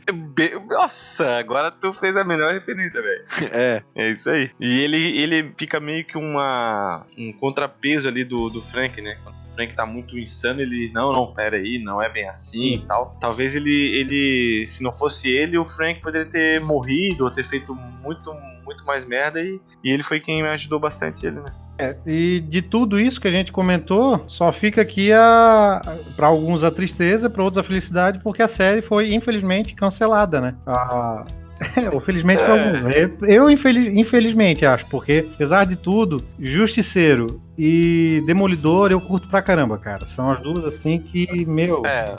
Nossa, 0.68 1.38
agora 1.38 1.70
tu 1.70 1.92
fez 1.92 2.16
a 2.16 2.24
melhor 2.24 2.52
referência, 2.52 3.02
velho. 3.02 3.24
É. 3.56 3.82
É 3.94 4.10
isso 4.10 4.28
aí. 4.28 4.50
E 4.60 4.80
ele, 4.80 5.18
ele 5.18 5.54
fica 5.56 5.80
meio 5.80 6.04
que 6.04 6.18
uma, 6.18 7.06
um 7.16 7.32
contrapeso 7.32 8.08
ali 8.08 8.24
do, 8.24 8.50
do 8.50 8.60
Frank, 8.60 9.00
né? 9.00 9.16
Frank 9.56 9.74
tá 9.74 9.86
muito 9.86 10.18
insano, 10.18 10.60
ele, 10.60 10.90
não, 10.92 11.12
não, 11.12 11.32
pera 11.32 11.56
aí, 11.56 11.78
não 11.78 12.02
é 12.02 12.10
bem 12.10 12.28
assim 12.28 12.74
e 12.74 12.78
tal. 12.86 13.16
Talvez 13.18 13.56
ele, 13.56 13.96
ele, 13.96 14.66
se 14.66 14.82
não 14.82 14.92
fosse 14.92 15.30
ele, 15.30 15.56
o 15.56 15.64
Frank 15.64 16.00
poderia 16.00 16.30
ter 16.30 16.60
morrido 16.60 17.24
ou 17.24 17.30
ter 17.30 17.44
feito 17.44 17.74
muito, 17.74 18.32
muito 18.66 18.84
mais 18.84 19.06
merda 19.06 19.40
e, 19.40 19.58
e 19.82 19.90
ele 19.90 20.02
foi 20.02 20.20
quem 20.20 20.42
me 20.42 20.48
ajudou 20.50 20.78
bastante 20.78 21.24
ele, 21.24 21.36
né? 21.36 21.52
É, 21.78 21.94
e 22.06 22.40
de 22.40 22.62
tudo 22.62 22.98
isso 22.98 23.20
que 23.20 23.28
a 23.28 23.30
gente 23.30 23.52
comentou, 23.52 24.24
só 24.26 24.50
fica 24.52 24.82
aqui 24.82 25.12
a 25.12 25.80
para 26.16 26.26
alguns 26.26 26.64
a 26.64 26.70
tristeza, 26.70 27.30
para 27.30 27.42
outros 27.42 27.58
a 27.58 27.66
felicidade, 27.66 28.18
porque 28.22 28.42
a 28.42 28.48
série 28.48 28.82
foi 28.82 29.14
infelizmente 29.14 29.74
cancelada, 29.74 30.40
né? 30.40 30.54
A, 30.66 31.24
é, 31.76 32.00
felizmente 32.00 32.42
é. 32.42 32.50
alguns. 32.50 32.94
Eu, 33.22 33.50
infeliz, 33.50 33.94
infelizmente, 33.94 34.66
acho, 34.66 34.86
porque, 34.88 35.26
apesar 35.34 35.64
de 35.64 35.76
tudo, 35.76 36.22
Justiceiro 36.38 37.40
e 37.56 38.22
Demolidor 38.26 38.90
eu 38.90 39.00
curto 39.00 39.28
pra 39.28 39.40
caramba, 39.40 39.78
cara. 39.78 40.06
São 40.06 40.30
as 40.30 40.40
duas, 40.40 40.64
assim, 40.64 40.98
que, 40.98 41.46
meu. 41.46 41.82
É. 41.86 42.14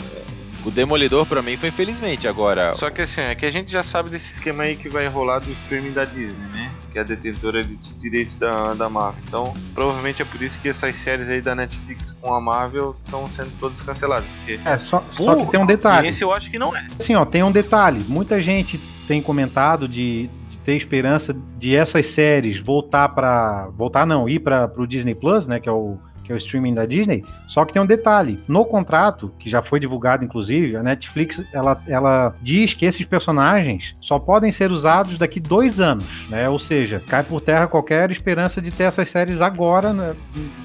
O 0.67 0.71
Demolidor 0.71 1.25
pra 1.25 1.41
mim 1.41 1.55
foi 1.55 1.69
infelizmente 1.69 2.27
agora. 2.27 2.73
Só 2.73 2.89
que 2.89 3.01
assim, 3.01 3.21
é 3.21 3.33
que 3.33 3.45
a 3.45 3.51
gente 3.51 3.71
já 3.71 3.81
sabe 3.81 4.09
desse 4.09 4.33
esquema 4.33 4.63
aí 4.63 4.75
que 4.75 4.89
vai 4.89 5.07
rolar 5.07 5.39
do 5.39 5.49
streaming 5.49 5.93
da 5.93 6.03
Disney, 6.03 6.45
né? 6.53 6.69
Que 6.91 6.97
é 6.97 7.01
a 7.01 7.05
detentora 7.05 7.63
de 7.63 7.77
direitos 7.93 8.35
da, 8.35 8.73
da 8.73 8.89
Marvel. 8.89 9.23
Então, 9.25 9.53
provavelmente 9.73 10.21
é 10.21 10.25
por 10.25 10.41
isso 10.41 10.57
que 10.59 10.67
essas 10.67 10.97
séries 10.97 11.29
aí 11.29 11.39
da 11.39 11.55
Netflix 11.55 12.11
com 12.19 12.33
a 12.33 12.41
Marvel 12.41 12.97
estão 13.05 13.29
sendo 13.29 13.49
todas 13.61 13.81
canceladas. 13.81 14.27
Porque... 14.27 14.59
É, 14.65 14.75
só, 14.75 15.01
só 15.13 15.35
que 15.37 15.51
tem 15.51 15.59
um 15.61 15.65
detalhe. 15.65 16.09
Esse 16.09 16.21
eu 16.21 16.33
acho 16.33 16.51
que 16.51 16.59
não 16.59 16.75
é. 16.75 16.85
Assim, 16.99 17.15
ó, 17.15 17.23
tem 17.23 17.43
um 17.43 17.51
detalhe. 17.51 18.03
Muita 18.05 18.41
gente 18.41 18.77
tem 19.07 19.21
comentado 19.21 19.87
de, 19.87 20.29
de 20.49 20.57
ter 20.65 20.75
esperança 20.75 21.33
de 21.57 21.77
essas 21.77 22.07
séries 22.07 22.59
voltar 22.59 23.07
para 23.07 23.69
voltar 23.77 24.05
não 24.05 24.27
ir 24.27 24.39
para 24.39 24.69
o 24.75 24.85
Disney 24.85 25.15
Plus, 25.15 25.47
né, 25.47 25.61
que 25.61 25.69
é 25.69 25.71
o 25.71 25.97
que 26.27 26.33
é 26.33 26.35
o 26.35 26.37
streaming 26.37 26.73
da 26.73 26.85
Disney. 26.85 27.23
Só 27.47 27.63
que 27.63 27.73
tem 27.73 27.81
um 27.81 27.85
detalhe: 27.85 28.39
no 28.47 28.65
contrato, 28.65 29.33
que 29.39 29.49
já 29.49 29.61
foi 29.61 29.79
divulgado, 29.79 30.25
inclusive, 30.25 30.75
a 30.75 30.83
Netflix 30.83 31.41
ela, 31.53 31.81
ela 31.87 32.35
diz 32.41 32.73
que 32.73 32.85
esses 32.85 33.05
personagens 33.05 33.95
só 34.01 34.19
podem 34.19 34.51
ser 34.51 34.71
usados 34.71 35.17
daqui 35.17 35.39
dois 35.39 35.79
anos, 35.79 36.27
né? 36.29 36.49
Ou 36.49 36.59
seja, 36.59 37.01
cai 37.07 37.23
por 37.23 37.39
terra 37.41 37.67
qualquer 37.67 38.11
esperança 38.11 38.61
de 38.61 38.69
ter 38.69 38.83
essas 38.83 39.09
séries 39.09 39.41
agora, 39.41 39.93
né? 39.93 40.15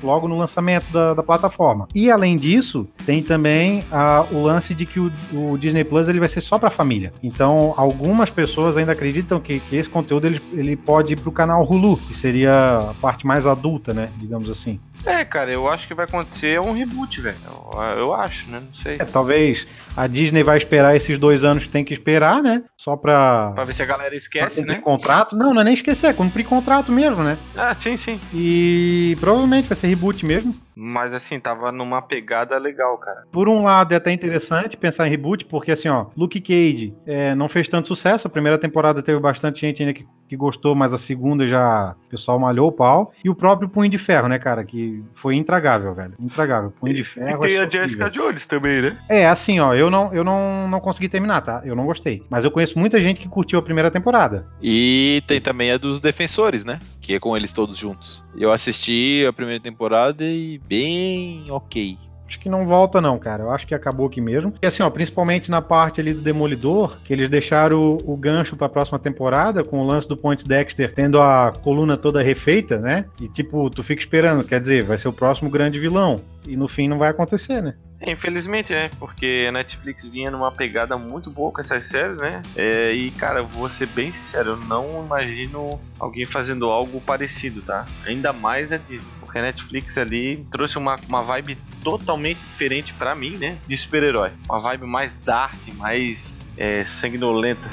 logo 0.02 0.26
no 0.26 0.36
lançamento 0.36 0.92
da, 0.92 1.14
da, 1.14 1.22
plataforma. 1.22 1.86
E 1.94 2.10
além 2.10 2.36
disso, 2.36 2.88
tem 3.06 3.22
também 3.22 3.84
a, 3.90 4.24
o 4.32 4.42
lance 4.42 4.74
de 4.74 4.84
que 4.84 4.98
o, 4.98 5.12
o, 5.32 5.56
Disney 5.56 5.84
Plus 5.84 6.08
ele 6.08 6.18
vai 6.18 6.28
ser 6.28 6.40
só 6.40 6.58
para 6.58 6.70
família. 6.70 7.12
Então, 7.22 7.74
algumas 7.76 8.30
pessoas 8.30 8.76
ainda 8.76 8.92
acreditam 8.92 9.40
que, 9.40 9.60
que 9.60 9.76
esse 9.76 9.88
conteúdo 9.88 10.26
ele, 10.26 10.40
ele 10.52 10.76
pode 10.76 11.12
ir 11.12 11.20
para 11.20 11.28
o 11.28 11.32
canal 11.32 11.64
Hulu, 11.64 11.96
que 11.96 12.14
seria 12.14 12.52
a 12.90 12.94
parte 13.00 13.26
mais 13.26 13.46
adulta, 13.46 13.94
né? 13.94 14.08
Digamos 14.18 14.50
assim. 14.50 14.80
É, 15.04 15.24
cara, 15.24 15.51
eu 15.54 15.68
acho 15.68 15.86
que 15.86 15.94
vai 15.94 16.04
acontecer 16.04 16.60
um 16.60 16.72
reboot, 16.72 17.20
velho. 17.20 17.36
Eu, 17.44 17.80
eu, 17.98 18.14
acho, 18.14 18.50
né? 18.50 18.60
Não 18.60 18.74
sei. 18.74 18.94
É, 18.94 19.04
talvez 19.04 19.66
a 19.96 20.06
Disney 20.06 20.42
vai 20.42 20.56
esperar 20.56 20.96
esses 20.96 21.18
dois 21.18 21.44
anos 21.44 21.64
que 21.64 21.70
tem 21.70 21.84
que 21.84 21.92
esperar, 21.92 22.42
né? 22.42 22.62
Só 22.76 22.96
pra. 22.96 23.52
Pra 23.54 23.64
ver 23.64 23.74
se 23.74 23.82
a 23.82 23.86
galera 23.86 24.14
esquece, 24.14 24.62
né? 24.62 24.80
contrato. 24.80 25.36
Não, 25.36 25.52
não 25.52 25.62
é 25.62 25.64
nem 25.64 25.74
esquecer, 25.74 26.08
é 26.08 26.12
cumprir 26.12 26.44
contrato 26.44 26.90
mesmo, 26.90 27.22
né? 27.22 27.38
Ah, 27.56 27.74
sim, 27.74 27.96
sim. 27.96 28.20
E 28.34 29.16
provavelmente 29.20 29.68
vai 29.68 29.76
ser 29.76 29.88
reboot 29.88 30.24
mesmo. 30.24 30.54
Mas 30.74 31.12
assim, 31.12 31.38
tava 31.38 31.70
numa 31.70 32.00
pegada 32.00 32.56
legal, 32.58 32.96
cara. 32.98 33.24
Por 33.30 33.48
um 33.48 33.62
lado, 33.62 33.92
é 33.92 33.96
até 33.96 34.12
interessante 34.12 34.76
pensar 34.76 35.06
em 35.06 35.10
reboot, 35.10 35.44
porque 35.44 35.72
assim, 35.72 35.88
ó, 35.88 36.06
Luke 36.16 36.40
Cage 36.40 36.94
é, 37.06 37.34
não 37.34 37.48
fez 37.48 37.68
tanto 37.68 37.88
sucesso. 37.88 38.26
A 38.26 38.30
primeira 38.30 38.58
temporada 38.58 39.02
teve 39.02 39.18
bastante 39.20 39.60
gente 39.60 39.82
ainda 39.82 39.94
que, 39.94 40.06
que 40.28 40.36
gostou, 40.36 40.74
mas 40.74 40.94
a 40.94 40.98
segunda 40.98 41.46
já 41.46 41.94
o 42.06 42.08
pessoal 42.08 42.38
malhou 42.38 42.68
o 42.68 42.72
pau. 42.72 43.12
E 43.24 43.28
o 43.28 43.34
próprio 43.34 43.68
Punho 43.68 43.90
de 43.90 43.98
Ferro, 43.98 44.28
né, 44.28 44.38
cara? 44.38 44.64
Que 44.64 45.02
foi 45.14 45.36
intragável, 45.36 45.94
velho. 45.94 46.14
Intragável. 46.18 46.70
Punho 46.70 46.94
de 46.94 47.04
Ferro. 47.04 47.44
E 47.44 47.48
tem 47.48 47.58
a 47.58 47.68
Jessica 47.68 48.10
Jones 48.10 48.46
também, 48.46 48.82
né? 48.82 48.96
É, 49.08 49.26
assim, 49.26 49.60
ó, 49.60 49.74
eu 49.74 49.90
não, 49.90 50.12
eu 50.12 50.24
não, 50.24 50.68
não 50.68 50.80
consegui 50.80 51.08
terminar, 51.08 51.42
tá? 51.42 51.62
Eu 51.64 51.76
não 51.76 51.86
gostei. 51.86 52.22
Mas 52.30 52.44
eu 52.44 52.50
conheço 52.50 52.78
muita 52.78 52.98
gente 53.00 53.20
que 53.20 53.28
curtiu 53.28 53.58
a 53.58 53.62
primeira 53.62 53.90
temporada. 53.90 54.46
E 54.62 55.22
tem 55.26 55.40
também 55.40 55.70
a 55.70 55.76
dos 55.76 56.00
Defensores, 56.00 56.64
né? 56.64 56.78
Que 57.02 57.14
é 57.14 57.20
com 57.20 57.36
eles 57.36 57.52
todos 57.52 57.76
juntos. 57.76 58.24
Eu 58.34 58.50
assisti 58.50 59.26
a 59.28 59.32
primeira 59.32 59.60
temporada 59.60 60.24
e 60.24 60.58
bem 60.66 61.44
ok. 61.50 61.98
Acho 62.32 62.40
que 62.40 62.48
não 62.48 62.64
volta, 62.64 62.98
não, 62.98 63.18
cara. 63.18 63.42
Eu 63.42 63.50
acho 63.50 63.66
que 63.66 63.74
acabou 63.74 64.06
aqui 64.06 64.18
mesmo. 64.18 64.54
E 64.62 64.66
assim, 64.66 64.82
ó, 64.82 64.88
principalmente 64.88 65.50
na 65.50 65.60
parte 65.60 66.00
ali 66.00 66.14
do 66.14 66.22
Demolidor, 66.22 66.96
que 67.04 67.12
eles 67.12 67.28
deixaram 67.28 67.78
o, 67.78 68.12
o 68.14 68.16
gancho 68.16 68.56
pra 68.56 68.70
próxima 68.70 68.98
temporada, 68.98 69.62
com 69.62 69.80
o 69.80 69.86
lance 69.86 70.08
do 70.08 70.16
Point 70.16 70.42
Dexter 70.42 70.94
tendo 70.94 71.20
a 71.20 71.52
coluna 71.62 71.94
toda 71.94 72.22
refeita, 72.22 72.78
né? 72.78 73.04
E 73.20 73.28
tipo, 73.28 73.68
tu 73.68 73.84
fica 73.84 74.00
esperando, 74.00 74.44
quer 74.44 74.60
dizer, 74.60 74.82
vai 74.82 74.96
ser 74.96 75.08
o 75.08 75.12
próximo 75.12 75.50
grande 75.50 75.78
vilão. 75.78 76.16
E 76.48 76.56
no 76.56 76.68
fim 76.68 76.88
não 76.88 76.96
vai 76.96 77.10
acontecer, 77.10 77.62
né? 77.62 77.74
Infelizmente, 78.06 78.74
é, 78.74 78.90
porque 78.98 79.46
a 79.48 79.52
Netflix 79.52 80.06
vinha 80.06 80.30
numa 80.30 80.50
pegada 80.50 80.96
muito 80.96 81.30
boa 81.30 81.52
com 81.52 81.60
essas 81.60 81.84
séries, 81.86 82.18
né? 82.18 82.42
É, 82.56 82.92
e, 82.92 83.10
cara, 83.12 83.42
vou 83.42 83.68
ser 83.68 83.86
bem 83.86 84.10
sincero, 84.12 84.50
eu 84.50 84.56
não 84.56 85.04
imagino 85.04 85.80
alguém 85.98 86.24
fazendo 86.24 86.68
algo 86.68 87.00
parecido, 87.00 87.62
tá? 87.62 87.86
Ainda 88.06 88.32
mais 88.32 88.72
a 88.72 88.76
Disney, 88.76 89.06
porque 89.20 89.38
a 89.38 89.42
Netflix 89.42 89.96
ali 89.96 90.44
trouxe 90.50 90.78
uma, 90.78 90.96
uma 91.08 91.22
vibe 91.22 91.56
totalmente 91.82 92.38
diferente 92.38 92.92
para 92.94 93.14
mim, 93.14 93.36
né? 93.36 93.56
De 93.66 93.76
super-herói. 93.76 94.30
Uma 94.48 94.60
vibe 94.60 94.86
mais 94.86 95.14
dark, 95.14 95.56
mais 95.76 96.48
é, 96.56 96.84
sanguinolenta. 96.84 97.68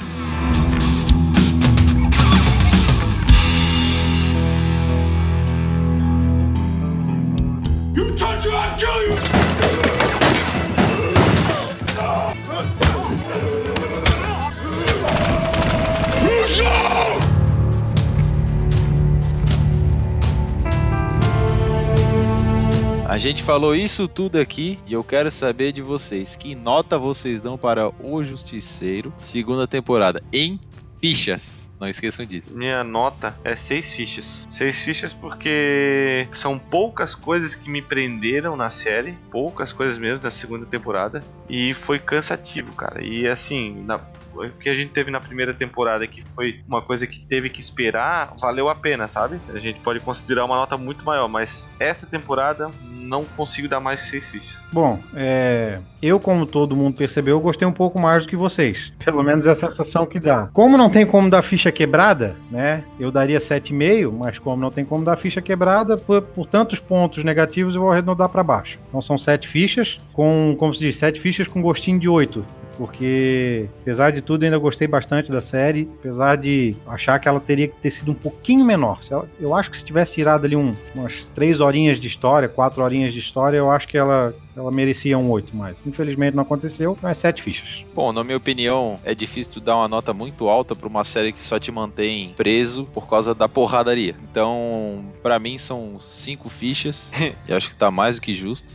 Gente 23.30 23.42
falou 23.44 23.76
isso 23.76 24.08
tudo 24.08 24.38
aqui 24.40 24.78
e 24.86 24.92
eu 24.92 25.04
quero 25.04 25.30
saber 25.30 25.70
de 25.70 25.80
vocês. 25.80 26.34
Que 26.34 26.56
nota 26.56 26.98
vocês 26.98 27.40
dão 27.40 27.56
para 27.56 27.88
O 28.02 28.24
Justiceiro, 28.24 29.12
segunda 29.18 29.68
temporada, 29.68 30.20
em 30.32 30.58
fichas? 31.00 31.70
Não 31.78 31.88
esqueçam 31.88 32.26
disso. 32.26 32.50
Minha 32.52 32.82
nota 32.82 33.38
é 33.44 33.54
seis 33.54 33.92
fichas. 33.92 34.48
Seis 34.50 34.82
fichas 34.82 35.12
porque 35.14 36.26
são 36.32 36.58
poucas 36.58 37.14
coisas 37.14 37.54
que 37.54 37.70
me 37.70 37.80
prenderam 37.80 38.56
na 38.56 38.68
série. 38.68 39.16
Poucas 39.30 39.72
coisas 39.72 39.96
mesmo 39.96 40.18
da 40.18 40.30
segunda 40.30 40.66
temporada. 40.66 41.22
E 41.48 41.72
foi 41.72 41.98
cansativo, 42.00 42.74
cara. 42.74 43.02
E 43.02 43.26
assim, 43.28 43.82
na, 43.86 44.00
o 44.48 44.52
que 44.52 44.68
a 44.68 44.74
gente 44.74 44.90
teve 44.90 45.10
na 45.10 45.20
primeira 45.20 45.52
temporada, 45.52 46.06
que 46.06 46.22
foi 46.34 46.60
uma 46.66 46.82
coisa 46.82 47.06
que 47.06 47.20
teve 47.20 47.48
que 47.50 47.60
esperar, 47.60 48.34
valeu 48.38 48.68
a 48.68 48.74
pena, 48.74 49.08
sabe? 49.08 49.40
A 49.54 49.58
gente 49.58 49.80
pode 49.80 50.00
considerar 50.00 50.44
uma 50.44 50.56
nota 50.56 50.76
muito 50.76 51.04
maior, 51.04 51.28
mas 51.28 51.68
essa 51.78 52.06
temporada 52.06 52.70
não 52.82 53.24
consigo 53.24 53.68
dar 53.68 53.80
mais 53.80 54.00
seis 54.00 54.30
fichas. 54.30 54.60
Bom, 54.72 55.00
é... 55.14 55.80
eu, 56.00 56.20
como 56.20 56.46
todo 56.46 56.76
mundo 56.76 56.96
percebeu, 56.96 57.40
gostei 57.40 57.66
um 57.66 57.72
pouco 57.72 58.00
mais 58.00 58.24
do 58.24 58.28
que 58.28 58.36
vocês. 58.36 58.92
Pelo 59.04 59.22
menos 59.22 59.46
é 59.46 59.50
a 59.50 59.56
sensação 59.56 60.06
que 60.06 60.20
dá. 60.20 60.48
Como 60.52 60.76
não 60.76 60.88
tem 60.88 61.04
como 61.04 61.28
dar 61.28 61.42
ficha 61.42 61.72
quebrada, 61.72 62.36
né? 62.50 62.84
Eu 62.98 63.10
daria 63.10 63.38
7,5, 63.38 64.12
mas 64.16 64.38
como 64.38 64.62
não 64.62 64.70
tem 64.70 64.84
como 64.84 65.04
dar 65.04 65.16
ficha 65.16 65.42
quebrada, 65.42 65.96
por, 65.96 66.22
por 66.22 66.46
tantos 66.46 66.78
pontos 66.78 67.24
negativos, 67.24 67.74
eu 67.74 67.80
vou 67.80 67.90
arredondar 67.90 68.28
para 68.28 68.42
baixo. 68.42 68.78
Então 68.88 69.02
são 69.02 69.18
sete 69.18 69.48
fichas, 69.48 69.98
com, 70.12 70.54
como 70.58 70.72
se 70.72 70.80
diz, 70.80 70.96
sete 70.96 71.20
fichas 71.20 71.48
com 71.48 71.60
gostinho 71.60 71.98
de 71.98 72.08
8 72.08 72.44
porque 72.80 73.68
apesar 73.82 74.10
de 74.10 74.22
tudo, 74.22 74.42
ainda 74.42 74.56
gostei 74.56 74.88
bastante 74.88 75.30
da 75.30 75.42
série, 75.42 75.86
apesar 75.98 76.36
de 76.36 76.74
achar 76.86 77.18
que 77.18 77.28
ela 77.28 77.38
teria 77.38 77.68
que 77.68 77.74
ter 77.76 77.90
sido 77.90 78.10
um 78.10 78.14
pouquinho 78.14 78.64
menor. 78.64 79.00
Eu 79.38 79.54
acho 79.54 79.70
que 79.70 79.76
se 79.76 79.84
tivesse 79.84 80.14
tirado 80.14 80.46
ali 80.46 80.56
um, 80.56 80.72
umas 80.94 81.26
três 81.34 81.60
horinhas 81.60 82.00
de 82.00 82.08
história, 82.08 82.48
quatro 82.48 82.82
horinhas 82.82 83.12
de 83.12 83.18
história, 83.18 83.58
eu 83.58 83.70
acho 83.70 83.86
que 83.86 83.98
ela 83.98 84.34
ela 84.56 84.70
merecia 84.70 85.16
um 85.16 85.30
8 85.30 85.54
mais. 85.56 85.76
Infelizmente 85.86 86.34
não 86.34 86.42
aconteceu, 86.42 86.96
mas 87.02 87.18
7 87.18 87.42
fichas. 87.42 87.84
Bom, 87.94 88.12
na 88.12 88.24
minha 88.24 88.36
opinião, 88.36 88.98
é 89.04 89.14
difícil 89.14 89.52
tu 89.52 89.60
dar 89.60 89.76
uma 89.76 89.88
nota 89.88 90.12
muito 90.12 90.48
alta 90.48 90.74
para 90.74 90.88
uma 90.88 91.04
série 91.04 91.32
que 91.32 91.40
só 91.40 91.58
te 91.58 91.70
mantém 91.70 92.34
preso 92.36 92.84
por 92.86 93.08
causa 93.08 93.34
da 93.34 93.48
porradaria. 93.48 94.14
Então, 94.30 95.04
para 95.22 95.38
mim 95.38 95.58
são 95.58 95.98
5 95.98 96.48
fichas. 96.48 97.10
e 97.48 97.52
acho 97.52 97.70
que 97.70 97.76
tá 97.76 97.90
mais 97.90 98.16
do 98.16 98.22
que 98.22 98.34
justo. 98.34 98.72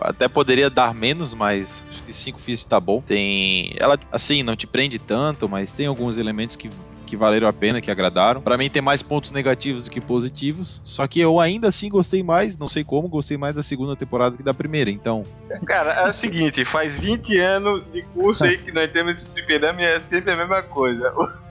Até 0.00 0.28
poderia 0.28 0.68
dar 0.70 0.94
menos, 0.94 1.34
mas 1.34 1.84
acho 1.88 2.02
que 2.02 2.12
5 2.12 2.38
fichas 2.38 2.64
tá 2.64 2.78
bom. 2.78 3.00
Tem. 3.00 3.74
Ela, 3.78 3.98
assim, 4.12 4.42
não 4.42 4.56
te 4.56 4.66
prende 4.66 4.98
tanto, 4.98 5.48
mas 5.48 5.72
tem 5.72 5.86
alguns 5.86 6.18
elementos 6.18 6.56
que 6.56 6.70
que 7.04 7.16
valeram 7.16 7.48
a 7.48 7.52
pena, 7.52 7.80
que 7.80 7.90
agradaram. 7.90 8.40
Para 8.40 8.56
mim 8.56 8.68
tem 8.68 8.82
mais 8.82 9.02
pontos 9.02 9.32
negativos 9.32 9.84
do 9.84 9.90
que 9.90 10.00
positivos, 10.00 10.80
só 10.84 11.06
que 11.06 11.20
eu 11.20 11.40
ainda 11.40 11.68
assim 11.68 11.88
gostei 11.88 12.22
mais, 12.22 12.56
não 12.56 12.68
sei 12.68 12.82
como, 12.82 13.08
gostei 13.08 13.36
mais 13.36 13.54
da 13.54 13.62
segunda 13.62 13.94
temporada 13.94 14.36
que 14.36 14.42
da 14.42 14.54
primeira, 14.54 14.90
então. 14.90 15.22
Cara, 15.66 15.92
é 15.92 16.10
o 16.10 16.12
seguinte, 16.12 16.64
faz 16.64 16.96
20 16.96 17.38
anos 17.38 17.82
de 17.92 18.02
curso 18.02 18.44
aí 18.44 18.58
que 18.58 18.72
nós 18.72 18.90
temos 18.90 19.16
esse 19.16 19.26
fliperama 19.26 19.80
e 19.80 19.84
é 19.84 20.00
sempre 20.00 20.32
a 20.32 20.36
mesma 20.36 20.62
coisa. 20.62 21.12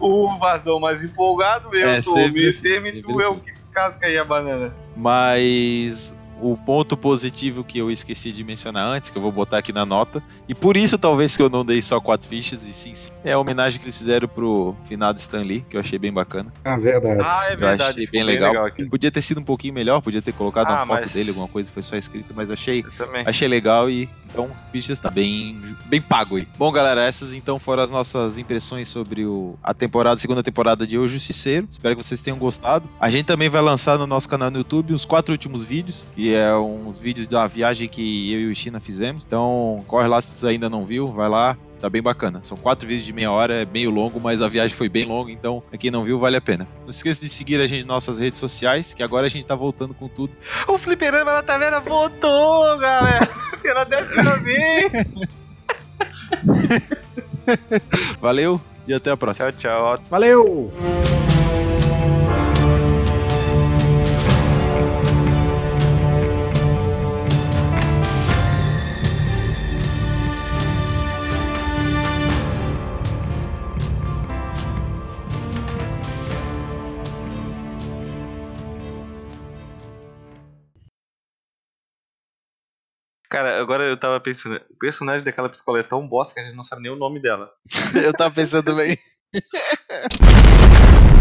O, 0.00 0.38
vazão 0.38 0.80
mais 0.80 1.04
empolgado, 1.04 1.74
eu 1.74 1.86
é, 1.86 2.00
sou 2.00 2.16
o 2.16 2.32
meio 2.32 2.62
termo 2.62 2.86
e 2.86 3.02
tu 3.02 3.20
é 3.20 3.28
o 3.28 3.34
que 3.34 3.52
descasca 3.52 4.06
aí 4.06 4.16
a 4.16 4.24
banana. 4.24 4.74
Mas 4.96 6.16
o 6.40 6.56
ponto 6.56 6.96
positivo 6.96 7.64
que 7.64 7.78
eu 7.78 7.90
esqueci 7.90 8.32
de 8.32 8.44
mencionar 8.44 8.86
antes, 8.86 9.10
que 9.10 9.16
eu 9.16 9.22
vou 9.22 9.32
botar 9.32 9.58
aqui 9.58 9.72
na 9.72 9.86
nota, 9.86 10.22
e 10.48 10.54
por 10.54 10.76
isso 10.76 10.98
talvez 10.98 11.36
que 11.36 11.42
eu 11.42 11.50
não 11.50 11.64
dei 11.64 11.80
só 11.80 12.00
quatro 12.00 12.28
fichas, 12.28 12.66
e 12.66 12.72
sim, 12.72 12.94
sim 12.94 13.10
é 13.24 13.32
a 13.32 13.38
homenagem 13.38 13.78
que 13.80 13.86
eles 13.86 13.96
fizeram 13.96 14.28
pro 14.28 14.76
finado 14.84 15.18
Stan 15.18 15.42
Lee, 15.42 15.64
que 15.68 15.76
eu 15.76 15.80
achei 15.80 15.98
bem 15.98 16.12
bacana. 16.12 16.52
Ah, 16.64 16.76
verdade. 16.76 17.20
Ah, 17.22 17.44
é 17.46 17.56
verdade. 17.56 17.82
Eu 17.82 17.88
achei 17.88 18.06
bem 18.06 18.22
legal. 18.22 18.52
legal 18.52 18.70
podia 18.90 19.10
ter 19.10 19.22
sido 19.22 19.40
um 19.40 19.44
pouquinho 19.44 19.74
melhor, 19.74 20.00
podia 20.00 20.20
ter 20.20 20.32
colocado 20.32 20.68
ah, 20.68 20.76
uma 20.76 20.86
foto 20.86 21.04
mas... 21.04 21.12
dele, 21.12 21.30
alguma 21.30 21.48
coisa, 21.48 21.70
foi 21.70 21.82
só 21.82 21.96
escrito, 21.96 22.34
mas 22.34 22.50
eu 22.50 22.54
achei, 22.54 22.84
eu 22.98 23.08
achei 23.26 23.48
legal 23.48 23.88
e 23.88 24.08
então 24.34 24.50
fichas 24.72 24.98
tá 24.98 25.10
bem, 25.10 25.76
bem 25.86 26.02
pago 26.02 26.36
aí. 26.36 26.48
Bom, 26.58 26.70
galera, 26.72 27.04
essas 27.04 27.32
então 27.34 27.58
foram 27.58 27.84
as 27.84 27.90
nossas 27.90 28.36
impressões 28.36 28.88
sobre 28.88 29.24
o, 29.24 29.56
a 29.62 29.72
temporada, 29.72 30.18
segunda 30.18 30.42
temporada 30.42 30.84
de 30.84 30.98
O 30.98 31.06
Justiceiro. 31.06 31.68
Espero 31.70 31.96
que 31.96 32.02
vocês 32.02 32.20
tenham 32.20 32.36
gostado. 32.36 32.88
A 32.98 33.10
gente 33.10 33.26
também 33.26 33.48
vai 33.48 33.62
lançar 33.62 33.96
no 33.96 34.06
nosso 34.06 34.28
canal 34.28 34.50
no 34.50 34.58
YouTube 34.58 34.92
os 34.92 35.04
quatro 35.04 35.32
últimos 35.32 35.62
vídeos, 35.62 36.06
que 36.16 36.34
é 36.34 36.54
uns 36.56 36.98
vídeos 36.98 37.28
da 37.28 37.46
viagem 37.46 37.88
que 37.88 38.32
eu 38.32 38.40
e 38.40 38.50
o 38.50 38.54
China 38.54 38.80
fizemos. 38.80 39.22
Então, 39.24 39.84
corre 39.86 40.08
lá 40.08 40.20
se 40.20 40.32
você 40.32 40.48
ainda 40.48 40.68
não 40.68 40.84
viu, 40.84 41.06
vai 41.12 41.28
lá. 41.28 41.56
Tá 41.84 41.90
bem 41.90 42.00
bacana. 42.00 42.42
São 42.42 42.56
quatro 42.56 42.88
vídeos 42.88 43.04
de 43.04 43.12
meia 43.12 43.30
hora, 43.30 43.60
é 43.60 43.66
meio 43.66 43.90
longo, 43.90 44.18
mas 44.18 44.40
a 44.40 44.48
viagem 44.48 44.74
foi 44.74 44.88
bem 44.88 45.04
longa, 45.04 45.30
então 45.30 45.62
quem 45.78 45.90
não 45.90 46.02
viu 46.02 46.18
vale 46.18 46.34
a 46.34 46.40
pena. 46.40 46.66
Não 46.80 46.90
se 46.90 47.00
esqueça 47.00 47.20
de 47.20 47.28
seguir 47.28 47.60
a 47.60 47.66
gente 47.66 47.80
nas 47.80 47.96
nossas 47.96 48.18
redes 48.18 48.40
sociais, 48.40 48.94
que 48.94 49.02
agora 49.02 49.26
a 49.26 49.28
gente 49.28 49.44
tá 49.44 49.54
voltando 49.54 49.92
com 49.92 50.08
tudo. 50.08 50.32
O 50.66 50.78
Fliperama 50.78 51.30
da 51.30 51.42
Taverna 51.42 51.80
voltou, 51.80 52.78
galera! 52.78 53.28
Pela 53.60 53.84
décima 53.84 54.36
vez! 54.38 54.92
Valeu 58.18 58.58
e 58.88 58.94
até 58.94 59.10
a 59.10 59.16
próxima. 59.18 59.52
Tchau, 59.52 59.96
tchau. 59.96 60.04
Valeu! 60.08 60.72
Cara, 83.34 83.60
agora 83.60 83.82
eu 83.82 83.96
tava 83.96 84.20
pensando, 84.20 84.60
o 84.70 84.78
personagem 84.78 85.24
daquela 85.24 85.48
psicóloga 85.48 85.84
é 85.84 85.88
tão 85.88 86.06
bosta 86.06 86.32
que 86.32 86.38
a 86.38 86.44
gente 86.44 86.54
não 86.54 86.62
sabe 86.62 86.82
nem 86.82 86.92
o 86.92 86.96
nome 86.96 87.20
dela. 87.20 87.50
eu 88.00 88.12
tava 88.12 88.32
pensando 88.32 88.66
também. 88.66 88.96